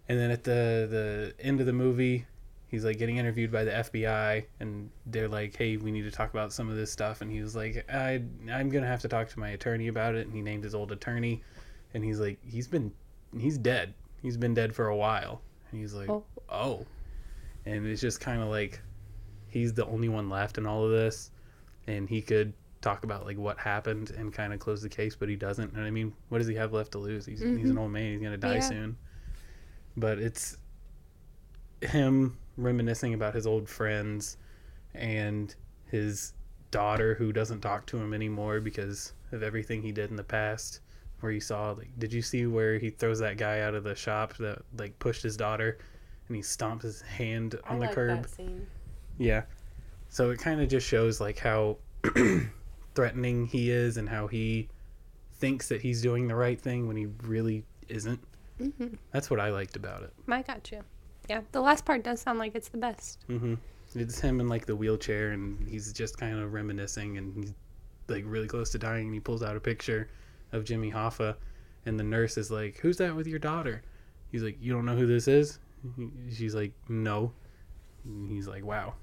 And 0.10 0.20
then 0.20 0.30
at 0.30 0.44
the 0.44 0.88
the 1.40 1.46
end 1.46 1.60
of 1.60 1.66
the 1.66 1.74
movie, 1.74 2.26
he's 2.68 2.86
like 2.86 2.98
getting 2.98 3.18
interviewed 3.18 3.52
by 3.52 3.64
the 3.64 3.72
FBI, 3.72 4.46
and 4.60 4.90
they're 5.06 5.28
like, 5.28 5.56
"Hey, 5.56 5.78
we 5.78 5.92
need 5.92 6.04
to 6.04 6.12
talk 6.12 6.30
about 6.30 6.54
some 6.54 6.70
of 6.70 6.76
this 6.76 6.92
stuff." 6.92 7.22
And 7.22 7.32
he 7.32 7.42
was 7.42 7.56
like, 7.56 7.86
"I 7.92 8.22
I'm 8.52 8.70
gonna 8.70 8.88
have 8.88 9.02
to 9.02 9.08
talk 9.08 9.30
to 9.30 9.40
my 9.40 9.50
attorney 9.50 9.88
about 9.88 10.16
it." 10.16 10.26
And 10.26 10.36
he 10.36 10.42
named 10.42 10.64
his 10.64 10.76
old 10.76 10.92
attorney, 10.92 11.44
and 11.94 12.04
he's 12.04 12.20
like, 12.20 12.40
"He's 12.44 12.68
been 12.68 12.92
he's 13.38 13.58
dead. 13.58 13.94
He's 14.22 14.38
been 14.38 14.54
dead 14.54 14.74
for 14.76 14.88
a 14.88 14.96
while. 14.96 15.42
And 15.72 15.80
he's 15.80 15.94
like, 15.94 16.10
Oh. 16.10 16.24
oh. 16.50 16.86
And 17.66 17.86
it's 17.86 18.02
just 18.02 18.22
kind 18.22 18.42
of 18.42 18.50
like 18.50 18.82
he's 19.50 19.74
the 19.74 19.86
only 19.86 20.10
one 20.10 20.30
left 20.30 20.58
in 20.58 20.66
all 20.66 20.86
of 20.86 20.92
this. 20.92 21.32
And 21.88 22.08
he 22.10 22.22
could 22.22 22.54
talk 22.82 23.04
about 23.04 23.26
like 23.26 23.38
what 23.38 23.58
happened 23.58 24.12
and 24.12 24.34
kind 24.34 24.54
of 24.54 24.60
close 24.60 24.82
the 24.82 24.90
case, 24.90 25.16
but 25.16 25.30
he 25.30 25.36
doesn't. 25.36 25.74
And 25.74 25.84
I 25.84 25.90
mean, 25.90 26.14
what 26.30 26.40
does 26.40 26.48
he 26.48 26.56
have 26.56 26.74
left 26.74 26.94
to 26.94 27.00
lose? 27.00 27.26
He's, 27.26 27.40
he's 27.40 27.50
an 27.50 27.58
mm-hmm. 27.58 27.78
old 27.78 27.92
man. 27.92 28.14
He's 28.14 28.22
going 28.22 28.32
to 28.32 28.38
die 28.38 28.56
Yeah. 28.56 28.60
soon. 28.62 28.98
But 29.96 30.20
it's 30.20 30.58
him 31.82 32.38
reminiscing 32.58 33.14
about 33.14 33.34
his 33.36 33.46
old 33.48 33.70
friends 33.70 34.38
and 34.94 35.56
his 35.86 36.34
daughter 36.72 37.14
who 37.16 37.32
doesn't 37.32 37.62
talk 37.62 37.86
to 37.86 37.98
him 37.98 38.14
anymore 38.14 38.60
because 38.60 39.14
of 39.32 39.44
everything 39.44 39.82
he 39.82 39.92
did 39.92 40.10
in 40.10 40.16
the 40.16 40.24
past 40.24 40.82
where 41.20 41.32
you 41.32 41.40
saw 41.40 41.72
like 41.72 41.90
did 41.98 42.12
you 42.12 42.22
see 42.22 42.46
where 42.46 42.78
he 42.78 42.90
throws 42.90 43.20
that 43.20 43.38
guy 43.38 43.62
out 43.62 43.74
of 43.74 43.84
the 43.84 43.96
shop 43.96 44.36
that 44.38 44.60
like 44.78 44.98
pushed 45.00 45.24
his 45.24 45.38
daughter 45.38 45.78
and 46.28 46.36
he 46.36 46.42
stomps 46.42 46.82
his 46.82 47.02
hand 47.02 47.56
on 47.70 47.80
the 47.80 47.88
curb 47.88 48.28
scene. 48.28 48.66
yeah 49.18 49.44
so 50.10 50.30
it 50.32 50.40
kind 50.40 50.62
of 50.62 50.68
just 50.68 50.86
shows 50.88 51.20
like 51.22 51.38
how 51.40 51.78
threatening 52.96 53.46
he 53.46 53.70
is 53.72 53.98
and 53.98 54.10
how 54.10 54.28
he 54.28 54.68
thinks 55.36 55.70
that 55.70 55.82
he's 55.82 56.02
doing 56.02 56.28
the 56.28 56.36
right 56.36 56.60
thing 56.60 56.88
when 56.88 56.98
he 56.98 57.08
really 57.24 57.64
isn't 57.88 58.20
Mm-hmm. 58.60 58.96
that's 59.12 59.30
what 59.30 59.40
i 59.40 59.52
liked 59.52 59.76
about 59.76 60.02
it 60.02 60.12
I 60.28 60.42
got 60.42 60.72
you. 60.72 60.82
Yeah, 61.30 61.42
the 61.52 61.62
last 61.62 61.86
part 61.86 62.04
does 62.04 62.22
sound 62.22 62.40
like 62.40 62.56
it's 62.56 62.70
the 62.70 62.78
best. 62.78 63.24
hmm 63.28 63.56
It's 63.96 64.20
him 64.20 64.40
in 64.40 64.48
like 64.48 64.66
the 64.66 64.76
wheelchair, 64.76 65.32
and 65.32 65.68
he's 65.68 65.92
just 65.94 66.18
kind 66.18 66.40
of 66.40 66.54
reminiscing, 66.54 67.18
and 67.18 67.36
he's 67.36 67.54
like 68.08 68.24
really 68.28 68.48
close 68.48 68.70
to 68.72 68.80
dying. 68.80 69.06
And 69.08 69.14
he 69.14 69.20
pulls 69.20 69.44
out 69.44 69.56
a 69.56 69.60
picture 69.60 70.10
of 70.52 70.64
Jimmy 70.64 70.92
Hoffa, 70.92 71.36
and 71.86 72.00
the 72.00 72.04
nurse 72.04 72.38
is 72.38 72.50
like, 72.52 72.78
"Who's 72.80 72.98
that 72.98 73.16
with 73.16 73.28
your 73.28 73.40
daughter?" 73.40 73.82
He's 74.32 74.44
like, 74.44 74.58
"You 74.62 74.74
don't 74.74 74.86
know 74.86 74.96
who 74.96 75.08
this 75.08 75.28
is?" 75.28 75.60
She's 76.34 76.56
like, 76.56 76.74
"No." 76.90 77.32
And 78.06 78.32
he's 78.32 78.48
like, 78.48 78.64
"Wow, 78.64 78.94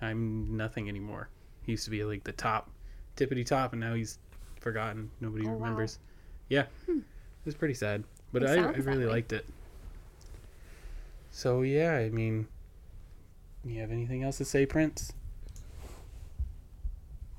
I'm 0.00 0.56
nothing 0.56 0.88
anymore." 0.88 1.28
He 1.62 1.72
used 1.72 1.84
to 1.84 1.90
be 1.90 2.04
like 2.04 2.24
the 2.24 2.32
top, 2.32 2.70
tippity 3.16 3.44
top, 3.44 3.72
and 3.72 3.80
now 3.80 3.94
he's 3.94 4.18
forgotten. 4.60 5.10
Nobody 5.20 5.44
Oh, 5.46 5.50
wow. 5.50 5.58
remembers. 5.58 5.98
Yeah, 6.48 6.66
it 6.88 7.02
was 7.44 7.54
pretty 7.54 7.74
sad, 7.74 8.04
but 8.32 8.42
It 8.42 8.48
I, 8.48 8.54
I 8.68 8.76
really 8.78 9.06
liked 9.06 9.32
it. 9.32 9.44
So 11.38 11.62
yeah, 11.62 11.92
I 11.94 12.08
mean, 12.08 12.48
you 13.64 13.80
have 13.80 13.92
anything 13.92 14.24
else 14.24 14.38
to 14.38 14.44
say, 14.44 14.66
Prince? 14.66 15.12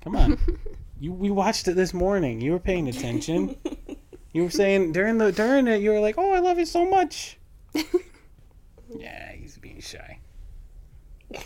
Come 0.01 0.15
on, 0.15 0.37
you 1.01 1.11
we 1.11 1.29
watched 1.29 1.67
it 1.67 1.75
this 1.75 1.93
morning. 1.93 2.39
You 2.39 2.53
were 2.53 2.59
paying 2.59 2.87
attention. 2.87 3.57
you 4.31 4.43
were 4.43 4.49
saying 4.49 4.93
during 4.93 5.17
the 5.17 5.33
during 5.33 5.67
it, 5.67 5.81
you 5.81 5.89
were 5.89 5.99
like, 5.99 6.15
"Oh, 6.17 6.31
I 6.31 6.39
love 6.39 6.57
it 6.59 6.69
so 6.69 6.89
much." 6.89 7.39
yeah, 8.95 9.33
he's 9.33 9.57
being 9.57 9.81
shy. 9.81 10.19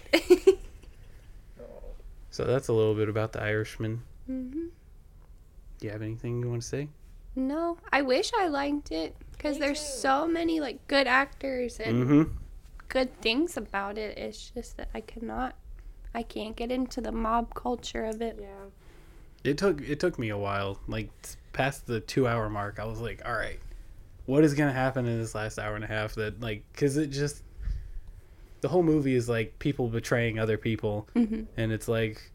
So 2.30 2.46
that's 2.46 2.68
a 2.68 2.74
little 2.74 2.96
bit 2.96 3.10
about 3.10 3.32
the 3.34 3.42
Irishman. 3.42 4.02
hmm 4.26 4.50
Do 4.52 5.86
you 5.88 5.90
have 5.92 6.02
anything 6.04 6.42
you 6.42 6.50
want 6.50 6.64
to 6.64 6.68
say? 6.68 6.88
No, 7.36 7.78
I 7.92 8.02
wish 8.04 8.32
I 8.40 8.48
liked 8.48 8.92
it 8.92 9.16
because 9.32 9.60
there's 9.60 9.80
too. 9.80 9.86
so 10.00 10.28
many 10.28 10.60
like 10.60 10.88
good 10.88 11.06
actors 11.06 11.80
and 11.80 12.04
Mm-hmm. 12.04 12.38
Good 12.94 13.20
things 13.22 13.58
about 13.58 13.98
it. 13.98 14.18
It's 14.20 14.52
just 14.52 14.78
that 14.78 14.88
I 14.94 15.02
cannot, 15.02 15.56
I 16.14 16.22
can't 16.22 16.56
get 16.56 16.72
into 16.72 17.02
the 17.02 17.12
mob 17.12 17.56
culture 17.56 18.06
of 18.06 18.22
it. 18.22 18.38
Yeah. 18.40 18.70
It 19.44 19.58
took 19.58 19.82
it 19.82 20.00
took 20.00 20.20
me 20.20 20.30
a 20.30 20.38
while. 20.38 20.80
Like 20.88 21.10
past 21.54 21.88
the 21.88 22.00
two 22.00 22.28
hour 22.28 22.50
mark, 22.50 22.80
I 22.80 22.86
was 22.86 23.02
like, 23.02 23.22
"All 23.26 23.34
right, 23.34 23.60
what 24.28 24.44
is 24.44 24.54
gonna 24.54 24.72
happen 24.72 25.06
in 25.08 25.20
this 25.20 25.34
last 25.34 25.58
hour 25.58 25.76
and 25.76 25.84
a 25.84 25.88
half?" 25.88 26.14
That 26.16 26.40
like, 26.40 26.64
cause 26.74 26.96
it 26.98 27.08
just 27.08 27.44
the 28.62 28.70
whole 28.70 28.84
movie 28.84 29.16
is 29.16 29.28
like 29.28 29.58
people 29.60 29.88
betraying 29.90 30.38
other 30.40 30.58
people, 30.58 31.10
Mhm. 31.16 31.48
and 31.58 31.72
it's 31.74 31.88
like, 31.90 32.32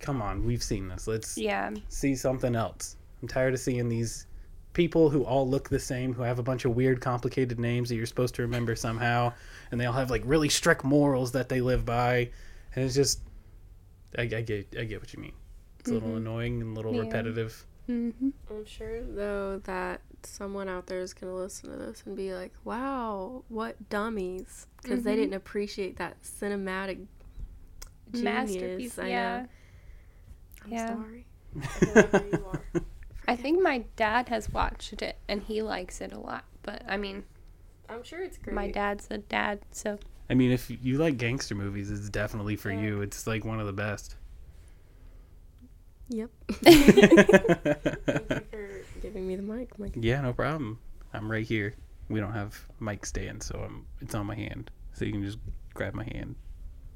come 0.00 0.20
on, 0.22 0.44
we've 0.44 0.62
seen 0.62 0.88
this. 0.88 1.06
Let's 1.06 1.36
Yeah, 1.38 1.70
see 1.88 2.16
something 2.16 2.56
else. 2.56 2.96
I'm 3.20 3.28
tired 3.28 3.54
of 3.54 3.60
seeing 3.60 3.88
these 3.88 4.26
people 4.72 5.10
who 5.10 5.22
all 5.24 5.48
look 5.48 5.68
the 5.68 5.78
same, 5.78 6.14
who 6.14 6.22
have 6.22 6.38
a 6.38 6.42
bunch 6.42 6.64
of 6.64 6.74
weird, 6.74 7.00
complicated 7.00 7.58
names 7.58 7.88
that 7.88 7.96
you're 7.96 8.06
supposed 8.06 8.34
to 8.36 8.42
remember 8.42 8.74
somehow, 8.76 9.32
and 9.70 9.80
they 9.80 9.86
all 9.86 9.92
have 9.92 10.10
like 10.10 10.22
really 10.24 10.48
strict 10.48 10.84
morals 10.84 11.32
that 11.32 11.48
they 11.48 11.60
live 11.60 11.84
by, 11.84 12.30
and 12.74 12.84
it's 12.84 12.94
just, 12.94 13.20
I, 14.18 14.22
I 14.22 14.26
get, 14.42 14.74
I 14.78 14.84
get 14.84 15.00
what 15.00 15.12
you 15.12 15.20
mean. 15.20 15.32
It's 15.80 15.90
a 15.90 15.94
little 15.94 16.16
annoying 16.16 16.60
and 16.62 16.72
a 16.72 16.74
little 16.74 16.92
Yeah. 16.92 17.00
repetitive. 17.00 17.64
hmm 17.86 18.10
I'm 18.48 18.64
sure 18.64 19.02
though 19.02 19.58
that 19.64 20.00
someone 20.22 20.68
out 20.68 20.86
there 20.86 21.00
is 21.00 21.12
gonna 21.14 21.34
listen 21.34 21.70
to 21.70 21.76
this 21.76 22.04
and 22.06 22.16
be 22.16 22.32
like, 22.32 22.52
"Wow, 22.64 23.44
what 23.48 23.88
dummies!" 23.90 24.66
Because 24.82 25.02
they 25.02 25.12
Mhm. 25.12 25.16
didn't 25.16 25.34
appreciate 25.34 25.96
that 25.96 26.22
cinematic 26.22 27.06
genius. 28.12 28.22
masterpiece. 28.22 28.98
I 28.98 29.08
yeah, 29.08 29.42
know. 29.42 29.48
I'm 30.64 30.70
Yeah. 30.72 30.96
sorry. 30.96 31.26
Whoever 33.26 33.32
you 33.32 33.38
are. 33.38 33.38
I 33.38 33.42
think 33.42 33.62
my 33.62 33.84
dad 33.96 34.28
has 34.28 34.50
watched 34.50 35.02
it 35.02 35.16
and 35.28 35.42
he 35.42 35.62
likes 35.62 36.00
it 36.00 36.12
a 36.12 36.18
lot. 36.18 36.44
But 36.62 36.82
I 36.88 36.96
mean, 36.96 37.24
I'm 37.88 38.02
sure 38.02 38.22
it's 38.22 38.38
great. 38.38 38.54
my 38.54 38.70
dad's 38.70 39.08
a 39.10 39.18
dad, 39.18 39.60
so 39.72 39.98
I 40.30 40.34
mean, 40.34 40.50
if 40.52 40.70
you 40.70 40.98
like 40.98 41.18
gangster 41.18 41.54
movies, 41.54 41.90
it's 41.90 42.08
definitely 42.08 42.56
for 42.56 42.70
Yeah. 42.70 42.80
you. 42.80 43.02
It's 43.02 43.26
like 43.26 43.44
one 43.44 43.60
of 43.60 43.66
the 43.66 43.72
best. 43.72 44.16
Yep. 46.08 46.30
Thank 46.62 46.86
you 48.52 48.84
for 48.92 49.00
giving 49.00 49.26
me 49.26 49.36
the 49.36 49.42
mic. 49.42 49.78
Mike. 49.78 49.92
Yeah, 49.96 50.20
no 50.20 50.32
problem. 50.32 50.78
I'm 51.12 51.30
right 51.30 51.44
here. 51.46 51.74
We 52.08 52.20
don't 52.20 52.32
have 52.32 52.58
mic 52.80 53.06
stand, 53.06 53.42
so 53.42 53.60
I'm, 53.64 53.86
it's 54.00 54.14
on 54.14 54.26
my 54.26 54.34
hand. 54.34 54.70
So 54.92 55.04
you 55.04 55.12
can 55.12 55.24
just 55.24 55.38
grab 55.74 55.94
my 55.94 56.04
hand 56.04 56.34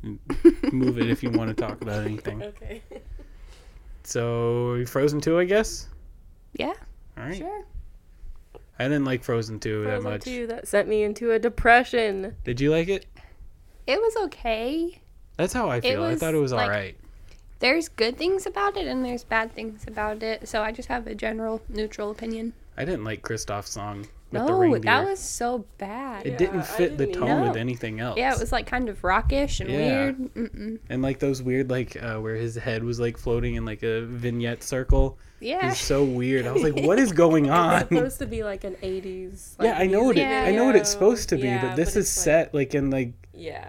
and 0.03 0.19
move 0.73 0.99
it 0.99 1.09
if 1.09 1.23
you 1.23 1.31
want 1.31 1.49
to 1.49 1.55
talk 1.55 1.81
about 1.83 2.05
anything. 2.07 2.43
Okay. 2.43 2.83
So, 4.03 4.75
you 4.75 4.87
Frozen 4.87 5.21
2, 5.21 5.39
I 5.39 5.45
guess? 5.45 5.89
Yeah, 6.55 6.75
All 7.17 7.25
right. 7.25 7.37
sure. 7.37 7.65
I 8.79 8.85
didn't 8.85 9.05
like 9.05 9.25
Frozen 9.25 9.61
2 9.61 9.85
that 9.85 9.89
Frozen 10.03 10.11
much. 10.11 10.23
2 10.23 10.47
that 10.49 10.69
sent 10.69 10.89
me 10.89 11.03
into 11.03 11.33
a 11.33 11.39
depression. 11.39 12.37
Did 12.45 12.61
you 12.61 12.71
like 12.71 12.89
it? 12.89 13.07
It 13.87 13.99
was 14.01 14.17
okay. 14.25 15.01
That's 15.37 15.53
how 15.53 15.71
I 15.71 15.81
feel. 15.81 16.03
I 16.03 16.11
was, 16.11 16.21
thought 16.21 16.35
it 16.35 16.39
was 16.39 16.53
like, 16.53 16.65
all 16.65 16.71
right. 16.71 16.97
There's 17.59 17.89
good 17.89 18.19
things 18.19 18.45
about 18.45 18.77
it 18.77 18.87
and 18.87 19.03
there's 19.05 19.25
bad 19.25 19.53
things 19.55 19.85
about 19.87 20.23
it. 20.23 20.47
So 20.47 20.63
I 20.63 20.73
just 20.73 20.89
have 20.89 21.07
a 21.07 21.15
general 21.15 21.63
neutral 21.69 22.11
opinion. 22.11 22.53
I 22.77 22.85
didn't 22.85 23.05
like 23.05 23.23
Kristoff's 23.23 23.71
song 23.71 24.07
with 24.33 24.43
the 24.43 24.49
No, 24.49 24.59
reindeer. 24.59 24.81
that 24.81 25.07
was 25.09 25.19
so 25.21 25.65
bad. 25.79 26.27
it 26.27 26.33
Yeah, 26.33 26.37
didn't 26.39 26.67
fit 26.67 26.99
the 26.99 27.07
didn't 27.07 27.21
tone 27.21 27.31
either. 27.31 27.49
with 27.49 27.57
anything 27.57 28.01
else. 28.01 28.19
Yeah, 28.19 28.35
it 28.35 28.41
was 28.41 28.51
like 28.53 28.67
kind 28.67 28.89
of 28.89 29.03
rockish 29.05 29.61
and 29.61 29.71
Yeah. 29.71 29.77
weird. 29.79 30.19
Mm-mm. 30.35 30.79
And 30.91 31.03
like 31.03 31.19
those 31.21 31.43
weird, 31.43 31.71
like 31.71 31.97
uh, 32.03 32.19
where 32.19 32.35
his 32.37 32.57
head 32.57 32.83
was 32.85 32.99
like 32.99 33.17
floating 33.19 33.55
in 33.55 33.65
like 33.65 33.83
a 33.83 34.03
vignette 34.07 34.63
circle. 34.63 35.19
Yeah. 35.41 35.71
It's 35.71 35.81
so 35.81 36.03
weird. 36.03 36.47
I 36.47 36.53
was 36.53 36.63
like, 36.63 36.77
what 36.87 36.99
is 36.99 37.13
going 37.13 37.51
on? 37.51 37.83
It's 37.83 37.89
supposed 37.91 38.19
to 38.21 38.27
be 38.27 38.43
like 38.43 38.65
an 38.65 38.75
80s. 38.83 39.59
Like, 39.59 39.67
yeah, 39.69 39.79
I 39.79 39.87
know 39.87 40.03
what 40.05 40.17
it, 40.19 40.27
music 40.27 40.49
I 40.49 40.53
know 40.57 40.65
what 40.65 40.77
it's 40.77 40.91
supposed 40.91 41.29
to 41.29 41.37
be, 41.37 41.43
Yeah, 41.43 41.61
but 41.69 41.77
this 41.77 41.91
is 41.91 42.07
it's 42.09 42.17
like- 42.19 42.25
set 42.25 42.55
like 42.55 42.75
in 42.75 42.91
like 42.91 43.13
Yeah. 43.33 43.69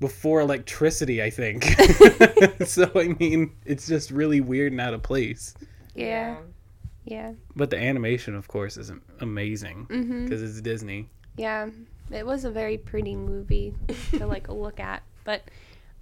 before 0.00 0.40
electricity, 0.40 1.22
I 1.22 1.30
think. 1.30 1.64
so 2.66 2.90
I 2.94 3.14
mean, 3.18 3.52
it's 3.64 3.86
just 3.86 4.10
really 4.10 4.40
weird 4.40 4.72
and 4.72 4.80
out 4.80 4.92
of 4.92 5.02
place. 5.02 5.54
Yeah. 5.94 6.36
Yeah. 7.04 7.32
But 7.54 7.70
the 7.70 7.78
animation, 7.78 8.34
of 8.34 8.48
course, 8.48 8.76
is 8.76 8.90
amazing 9.20 9.86
Mm-hmm. 9.90 10.24
because 10.24 10.42
it's 10.42 10.60
Disney. 10.60 11.08
Yeah. 11.36 11.68
It 12.10 12.26
was 12.26 12.44
a 12.44 12.50
very 12.50 12.78
pretty 12.78 13.16
movie 13.16 13.74
to 14.12 14.26
like 14.34 14.48
look 14.48 14.80
at. 14.80 15.02
But 15.24 15.42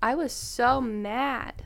I 0.02 0.14
was 0.14 0.32
so 0.32 0.80
mad 0.80 1.64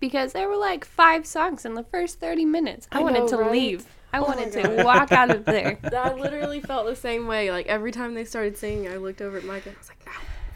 because 0.00 0.32
there 0.32 0.48
were 0.48 0.56
like 0.56 0.84
five 0.84 1.26
songs 1.26 1.64
in 1.64 1.74
the 1.74 1.84
first 1.84 2.20
30 2.20 2.44
minutes. 2.44 2.86
I, 2.92 3.00
I 3.00 3.02
wanted 3.02 3.20
know, 3.20 3.28
to 3.28 3.36
right? 3.38 3.52
leave. 3.52 3.86
I 4.12 4.18
Oh 4.18 4.24
wanted 4.24 4.52
to 4.52 4.82
walk 4.84 5.12
out 5.12 5.30
of 5.30 5.44
there. 5.44 5.78
I 5.94 6.12
literally 6.14 6.60
felt 6.60 6.86
the 6.86 6.96
same 6.96 7.26
way. 7.26 7.50
Like 7.50 7.66
every 7.66 7.92
time 7.92 8.14
they 8.14 8.24
started 8.24 8.56
singing, 8.56 8.88
I 8.88 8.96
looked 8.96 9.20
over 9.20 9.36
at 9.38 9.44
Mike 9.44 9.66
and 9.66 9.74
I 9.74 9.78
was 9.78 9.88
like, 9.90 10.06
"No, 10.06 10.12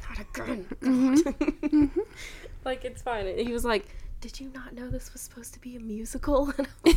not 0.09 0.55
again." 0.55 0.67
Mm-hmm. 0.81 2.01
like 2.65 2.85
it's 2.85 3.03
fine. 3.03 3.27
And 3.27 3.39
he 3.39 3.53
was 3.53 3.65
like, 3.65 3.87
"Did 4.21 4.39
you 4.41 4.51
not 4.55 4.75
know 4.75 4.89
this 4.89 5.13
was 5.13 5.23
supposed 5.23 5.55
to 5.55 5.61
be 5.61 5.77
a 5.77 5.81
musical?" 5.81 6.53
And 6.63 6.67
I 6.85 6.95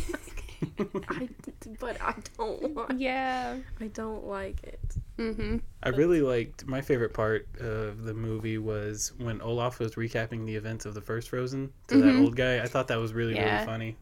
was 0.92 0.94
like, 0.94 1.04
I, 1.10 1.28
"But 1.80 2.00
I 2.00 2.14
don't 2.38 2.74
want. 2.74 2.98
Yeah. 2.98 3.56
I 3.80 3.86
don't 3.88 4.26
like 4.26 4.62
it." 4.62 4.80
Mm-hmm. 5.18 5.58
I 5.82 5.88
really 5.90 6.22
liked 6.22 6.66
my 6.66 6.80
favorite 6.80 7.12
part 7.12 7.46
of 7.60 8.04
the 8.04 8.14
movie 8.14 8.56
was 8.58 9.12
when 9.18 9.40
Olaf 9.42 9.78
was 9.78 9.94
recapping 9.96 10.46
the 10.46 10.54
events 10.56 10.86
of 10.86 10.94
the 10.94 11.00
first 11.02 11.28
Frozen 11.28 11.72
to 11.88 11.98
that 11.98 12.04
Mhm. 12.14 12.22
old 12.22 12.36
guy. 12.36 12.60
I 12.62 12.66
thought 12.66 12.88
that 12.88 12.96
was 12.98 13.12
really 13.12 13.34
Yeah. 13.34 13.54
really 13.56 13.66
funny. 13.66 13.96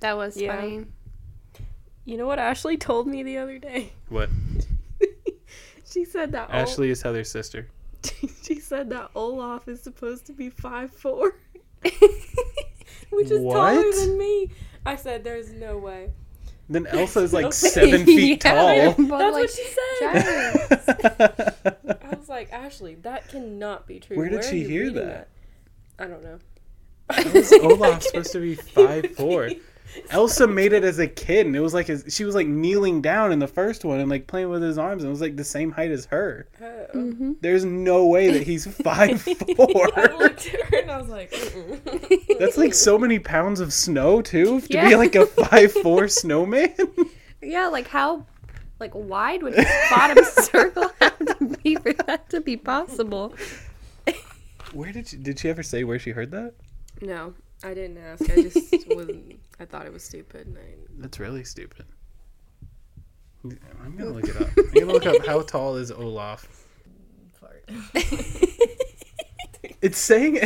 That 0.00 0.16
was 0.16 0.36
Yeah. 0.36 0.56
funny. 0.56 0.86
You 2.06 2.16
know 2.16 2.26
what 2.26 2.38
Ashley 2.38 2.76
told 2.76 3.06
me 3.08 3.22
the 3.22 3.36
other 3.38 3.58
day? 3.58 3.92
What 4.08 4.30
she 5.84 6.04
said 6.04 6.32
that 6.32 6.48
Ol- 6.48 6.54
Ashley 6.56 6.90
is 6.90 7.02
Heather's 7.02 7.30
sister. 7.30 7.68
she 8.42 8.58
said 8.60 8.88
that 8.90 9.10
Olaf 9.14 9.68
is 9.68 9.82
supposed 9.82 10.26
to 10.26 10.32
be 10.32 10.48
five 10.50 10.90
four, 10.92 11.34
which 13.10 13.30
is 13.30 13.42
taller 13.42 13.92
than 13.92 14.18
me. 14.18 14.50
I 14.84 14.96
said, 14.96 15.24
"There's 15.24 15.52
no 15.52 15.78
way." 15.78 16.10
Then 16.68 16.86
Elsa 16.90 17.20
is 17.20 17.32
like 17.32 17.52
seven 17.52 18.04
feet 18.04 18.44
Yeah, 18.44 18.92
tall. 18.92 18.92
That's 18.92 18.98
like, 18.98 19.32
what 19.32 19.50
she 19.50 19.64
said. 20.00 21.98
I 22.02 22.16
was 22.16 22.28
like, 22.28 22.52
Ashley, 22.52 22.96
that 22.96 23.28
cannot 23.28 23.86
be 23.86 24.00
true. 24.00 24.16
Where 24.16 24.28
did 24.28 24.40
are 24.40 24.42
she 24.42 24.64
hear 24.64 24.84
reading 24.84 25.06
that? 25.06 25.28
I 25.98 26.06
don't 26.06 26.22
know. 26.22 26.38
Was 27.32 27.52
Olaf 27.52 28.02
supposed 28.02 28.32
to 28.32 28.40
be 28.40 28.56
five 28.56 29.14
four? 29.14 29.50
Elsa 30.10 30.46
made 30.46 30.72
it 30.72 30.84
as 30.84 30.98
a 30.98 31.06
kid, 31.06 31.46
and 31.46 31.56
it 31.56 31.60
was 31.60 31.74
like 31.74 31.86
his, 31.86 32.04
she 32.08 32.24
was 32.24 32.34
like 32.34 32.46
kneeling 32.46 33.00
down 33.00 33.32
in 33.32 33.38
the 33.38 33.46
first 33.46 33.84
one 33.84 34.00
and 34.00 34.10
like 34.10 34.26
playing 34.26 34.48
with 34.48 34.62
his 34.62 34.78
arms, 34.78 35.02
and 35.02 35.08
it 35.08 35.10
was 35.10 35.20
like 35.20 35.36
the 35.36 35.44
same 35.44 35.70
height 35.72 35.90
as 35.90 36.06
her. 36.06 36.48
Oh. 36.60 36.86
Mm-hmm. 36.94 37.32
There's 37.40 37.64
no 37.64 38.06
way 38.06 38.30
that 38.30 38.42
he's 38.42 38.66
five 38.82 39.22
four. 39.22 39.88
I 39.96 40.14
looked 40.18 40.46
at 40.46 40.60
her 40.72 40.78
and 40.80 40.90
I 40.90 40.98
was 40.98 41.08
like, 41.08 41.30
Mm-mm. 41.32 42.38
That's 42.38 42.56
like 42.56 42.74
so 42.74 42.98
many 42.98 43.18
pounds 43.18 43.60
of 43.60 43.72
snow 43.72 44.22
too 44.22 44.60
to 44.60 44.68
be 44.68 44.96
like 44.96 45.14
a 45.14 45.26
five 45.26 45.72
four 45.72 46.08
snowman. 46.08 46.74
Yeah, 47.42 47.68
like 47.68 47.88
how 47.88 48.26
like 48.78 48.94
wide 48.94 49.42
would 49.42 49.54
his 49.54 49.66
bottom 49.90 50.24
circle 50.24 50.90
have 51.00 51.18
to 51.18 51.56
be 51.62 51.76
for 51.76 51.92
that 51.92 52.28
to 52.30 52.40
be 52.40 52.56
possible? 52.56 53.34
Where 54.72 54.92
did 54.92 55.08
she, 55.08 55.16
did 55.16 55.38
she 55.38 55.48
ever 55.48 55.62
say 55.62 55.84
where 55.84 55.98
she 55.98 56.10
heard 56.10 56.30
that? 56.32 56.54
no, 57.00 57.34
I 57.64 57.74
didn't 57.74 57.98
ask. 57.98 58.30
I 58.30 58.42
just 58.42 58.88
wasn't. 58.88 59.40
I 59.58 59.64
thought 59.64 59.86
it 59.86 59.92
was 59.92 60.04
stupid. 60.04 60.46
And 60.46 60.58
I, 60.58 60.74
That's 60.98 61.18
really 61.18 61.44
stupid. 61.44 61.86
I'm 63.44 63.96
gonna 63.96 64.10
look 64.10 64.28
it 64.28 64.36
up. 64.40 64.48
I'm 64.56 64.70
gonna 64.72 64.92
look 64.92 65.06
up 65.06 65.24
how 65.24 65.40
tall 65.42 65.76
is 65.76 65.90
Olaf. 65.92 66.46
fart. 67.40 67.64
It's 69.82 69.98
saying 69.98 70.40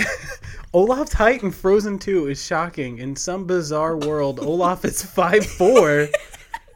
Olaf's 0.75 1.13
height 1.15 1.43
in 1.43 1.51
Frozen 1.53 2.01
2 2.01 2.27
is 2.29 2.45
shocking. 2.45 2.99
In 2.99 3.15
some 3.17 3.47
bizarre 3.47 3.97
world, 3.97 4.41
Olaf 4.41 4.85
is 4.85 5.03
5'4", 5.03 6.13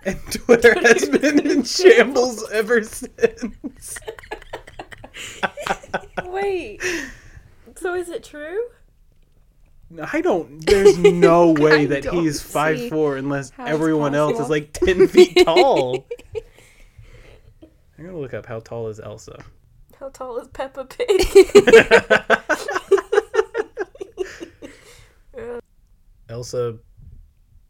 and 0.06 0.18
Twitter 0.30 0.72
has 0.80 1.08
been 1.08 1.40
in 1.46 1.64
shambles 1.64 2.48
ever 2.52 2.82
since. 2.84 3.98
Wait. 6.24 6.80
So 7.76 7.94
is 7.94 8.08
it 8.08 8.22
true? 8.24 8.68
I 10.02 10.20
don't. 10.20 10.64
There's 10.66 10.98
no 10.98 11.52
way 11.58 11.86
that 11.86 12.04
he's 12.04 12.40
five 12.40 12.88
four 12.88 13.16
unless 13.16 13.50
how 13.50 13.64
it's 13.64 13.72
everyone 13.72 14.14
else 14.14 14.38
is 14.40 14.50
like 14.50 14.72
10 14.72 15.08
feet 15.08 15.42
tall. 15.44 16.06
I'm 17.98 18.06
gonna 18.06 18.18
look 18.18 18.34
up 18.34 18.46
how 18.46 18.60
tall 18.60 18.88
is 18.88 18.98
Elsa. 19.00 19.44
How 19.98 20.08
tall 20.08 20.38
is 20.38 20.48
Peppa 20.48 20.84
Pig? 20.84 21.08
Elsa 26.28 26.78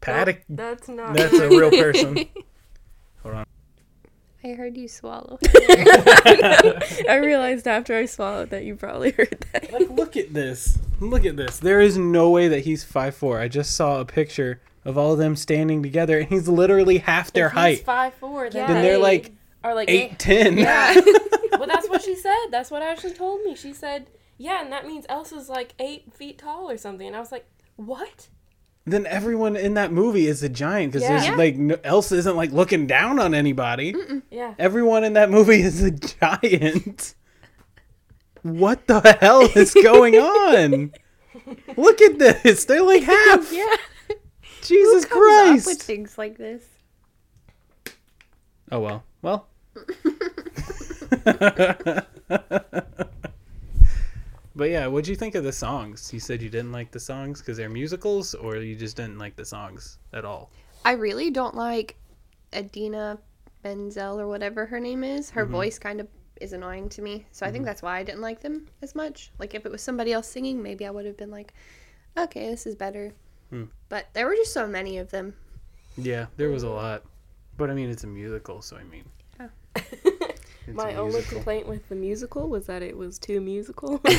Pataky. 0.01 0.41
That's 0.49 0.87
not. 0.87 1.15
That's 1.15 1.33
a 1.33 1.49
real 1.49 1.69
person. 1.69 2.25
Hold 3.21 3.35
on. 3.35 3.45
I 4.43 4.49
heard 4.53 4.77
you 4.77 4.87
swallow. 4.87 5.39
I 5.43 7.19
realized 7.21 7.67
after 7.67 7.95
I 7.97 8.05
swallowed 8.05 8.49
that 8.51 8.63
you 8.63 8.75
probably 8.75 9.11
heard 9.11 9.45
that. 9.53 9.71
Like, 9.71 9.89
look 9.89 10.17
at 10.17 10.33
this. 10.33 10.77
Look 11.09 11.25
at 11.25 11.37
this. 11.37 11.57
There 11.59 11.81
is 11.81 11.97
no 11.97 12.29
way 12.29 12.47
that 12.47 12.61
he's 12.61 12.83
5'4". 12.85 13.39
I 13.39 13.47
just 13.47 13.75
saw 13.75 13.99
a 13.99 14.05
picture 14.05 14.61
of 14.83 14.97
all 14.97 15.13
of 15.13 15.17
them 15.17 15.35
standing 15.35 15.81
together, 15.83 16.19
and 16.19 16.29
he's 16.29 16.47
literally 16.47 16.99
half 16.99 17.31
their 17.33 17.47
If 17.47 17.53
height. 17.53 17.77
He's 17.77 17.81
five 17.85 18.13
four. 18.15 18.49
Then, 18.49 18.67
Then 18.67 18.83
they're 18.83 18.97
like 18.97 19.33
are 19.63 19.73
like 19.73 19.89
8'10". 19.89 20.59
Yeah. 20.59 20.93
well, 21.57 21.67
that's 21.67 21.89
what 21.89 22.01
she 22.03 22.15
said. 22.15 22.47
That's 22.51 22.69
what 22.69 22.81
Ashley 22.83 23.11
told 23.13 23.41
me. 23.43 23.55
She 23.55 23.73
said, 23.73 24.07
"Yeah, 24.37 24.61
and 24.63 24.71
that 24.71 24.85
means 24.85 25.05
Elsa's 25.09 25.49
like 25.49 25.73
eight 25.79 26.13
feet 26.13 26.37
tall 26.37 26.69
or 26.69 26.77
something." 26.77 27.07
And 27.07 27.15
I 27.15 27.19
was 27.19 27.31
like, 27.31 27.47
"What?" 27.77 28.27
then 28.87 29.07
everyone 29.07 29.55
in 29.55 29.73
that 29.73 29.91
movie 29.91 30.27
is 30.27 30.43
a 30.43 30.49
giant 30.49 30.91
because 30.93 31.01
Yeah. 31.01 31.09
there's 31.17 31.25
Yeah. 31.29 31.35
like 31.35 31.55
no, 31.55 31.75
Elsa 31.83 32.15
isn't 32.17 32.35
like 32.35 32.51
looking 32.51 32.85
down 32.85 33.17
on 33.17 33.33
anybody. 33.33 33.95
Yeah. 34.29 34.53
Everyone 34.59 35.03
in 35.03 35.13
that 35.13 35.31
movie 35.31 35.61
is 35.61 35.81
a 35.81 35.89
giant. 36.21 37.15
What 38.45 38.85
the 38.85 39.17
hell 39.19 39.49
is 39.55 39.73
going 39.73 40.13
on? 40.13 40.93
Look 41.77 41.99
at 41.99 42.19
this. 42.19 42.65
They're 42.65 42.83
like 42.83 43.01
half. 43.03 43.51
yeah. 43.51 43.75
Jesus 44.61 45.05
up 45.05 45.09
with 45.09 45.11
Christ. 45.65 45.81
things 45.81 46.15
like 46.19 46.37
this? 46.37 46.63
Oh 48.71 48.81
well. 48.81 49.03
Well. 49.23 49.47
but 51.23 52.05
yeah, 54.59 54.85
what'd 54.85 55.07
you 55.07 55.15
think 55.15 55.33
of 55.33 55.43
the 55.43 55.51
songs? 55.51 56.13
You 56.13 56.19
said 56.19 56.43
you 56.43 56.51
didn't 56.51 56.71
like 56.71 56.91
the 56.91 56.99
songs 56.99 57.39
because 57.39 57.57
they're 57.57 57.67
musicals, 57.67 58.35
or 58.35 58.57
you 58.57 58.75
just 58.75 58.95
didn't 58.95 59.17
like 59.17 59.35
the 59.35 59.45
songs 59.45 59.97
at 60.13 60.23
all. 60.23 60.51
I 60.85 60.91
really 60.91 61.31
don't 61.31 61.55
like 61.55 61.95
Idina 62.55 63.17
Menzel 63.63 64.19
or 64.19 64.27
whatever 64.27 64.67
her 64.67 64.79
name 64.79 65.03
is. 65.03 65.31
Her 65.31 65.45
mm-hmm. 65.45 65.51
voice 65.51 65.79
kind 65.79 65.99
of 65.99 66.07
is 66.41 66.53
annoying 66.53 66.89
to 66.89 67.01
me. 67.01 67.25
So 67.31 67.45
I 67.45 67.51
think 67.51 67.65
that's 67.65 67.81
why 67.81 67.97
I 67.97 68.03
didn't 68.03 68.21
like 68.21 68.41
them 68.41 68.67
as 68.81 68.95
much. 68.95 69.31
Like 69.39 69.55
if 69.55 69.65
it 69.65 69.71
was 69.71 69.81
somebody 69.81 70.13
else 70.13 70.27
singing, 70.27 70.61
maybe 70.61 70.85
I 70.85 70.91
would 70.91 71.05
have 71.05 71.17
been 71.17 71.31
like, 71.31 71.53
okay, 72.17 72.49
this 72.49 72.65
is 72.65 72.75
better. 72.75 73.13
Hmm. 73.49 73.65
But 73.89 74.07
there 74.13 74.25
were 74.25 74.35
just 74.35 74.53
so 74.53 74.67
many 74.67 74.97
of 74.97 75.11
them. 75.11 75.33
Yeah, 75.97 76.27
there 76.37 76.49
was 76.49 76.63
a 76.63 76.69
lot, 76.69 77.03
but 77.57 77.69
I 77.69 77.73
mean 77.73 77.89
it's 77.89 78.03
a 78.03 78.07
musical, 78.07 78.61
so 78.61 78.77
I 78.77 78.83
mean. 78.83 79.05
It's 80.67 80.75
My 80.75 80.95
only 80.95 81.21
complaint 81.21 81.67
with 81.67 81.87
the 81.89 81.95
musical 81.95 82.49
was 82.49 82.65
that 82.65 82.81
it 82.81 82.97
was 82.97 83.19
too 83.19 83.39
musical. 83.39 84.01
I 84.05 84.09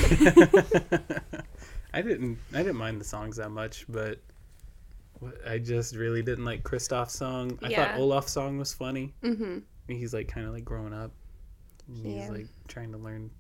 didn't. 2.03 2.39
I 2.53 2.59
didn't 2.59 2.77
mind 2.77 3.01
the 3.01 3.05
songs 3.05 3.37
that 3.37 3.51
much, 3.51 3.85
but 3.89 4.21
I 5.47 5.59
just 5.59 5.97
really 5.97 6.23
didn't 6.23 6.45
like 6.45 6.63
Kristoff's 6.63 7.15
song. 7.15 7.59
I 7.63 7.75
thought 7.75 7.99
Olaf's 7.99 8.33
song 8.33 8.59
was 8.59 8.73
funny. 8.73 9.15
Mm-hmm. 9.23 9.59
He's 9.89 10.15
like 10.15 10.29
kind 10.29 10.47
of 10.47 10.53
like 10.53 10.65
growing 10.65 10.93
up. 10.93 11.11
And 11.88 12.07
He's 12.07 12.29
like 12.29 12.46
trying 12.68 12.92
to 12.92 12.99
learn 12.99 13.31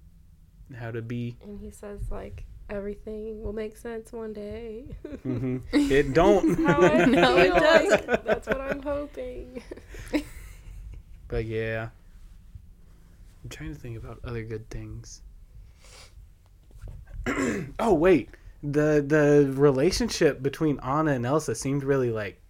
how 0.76 0.90
to 0.90 1.02
be. 1.02 1.36
and 1.42 1.58
he 1.60 1.70
says 1.70 2.00
like 2.10 2.44
everything 2.68 3.42
will 3.42 3.52
make 3.52 3.76
sense 3.76 4.12
one 4.12 4.32
day. 4.32 4.84
hmm 5.22 5.58
It 5.72 6.12
don't. 6.12 6.58
How 6.64 6.80
I 6.80 7.04
No, 7.06 7.36
it 7.36 7.50
like 7.52 7.62
doesn't. 7.62 8.24
That's 8.24 8.46
what 8.48 8.60
I'm 8.60 8.82
hoping. 8.82 9.62
But 11.28 11.44
yeah, 11.44 11.88
I'm 13.42 13.50
trying 13.50 13.74
to 13.74 13.80
think 13.80 13.96
about 13.96 14.20
other 14.24 14.42
good 14.44 14.68
things. 14.70 15.22
oh 17.78 17.94
wait, 17.94 18.30
the 18.62 19.04
the 19.06 19.52
relationship 19.56 20.42
between 20.42 20.78
Anna 20.80 21.12
and 21.12 21.26
Elsa 21.26 21.54
seemed 21.54 21.82
really 21.84 22.10
like 22.10 22.40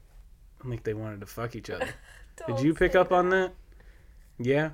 like 0.65 0.83
they 0.83 0.95
wanted 0.95 1.21
to 1.21 1.27
fuck 1.27 1.57
each 1.57 1.71
other. 1.71 1.89
Did 2.47 2.61
you 2.61 2.75
pick 2.75 2.95
up 2.95 3.13
on 3.13 3.31
that? 3.31 3.53
Yeah. 4.39 4.71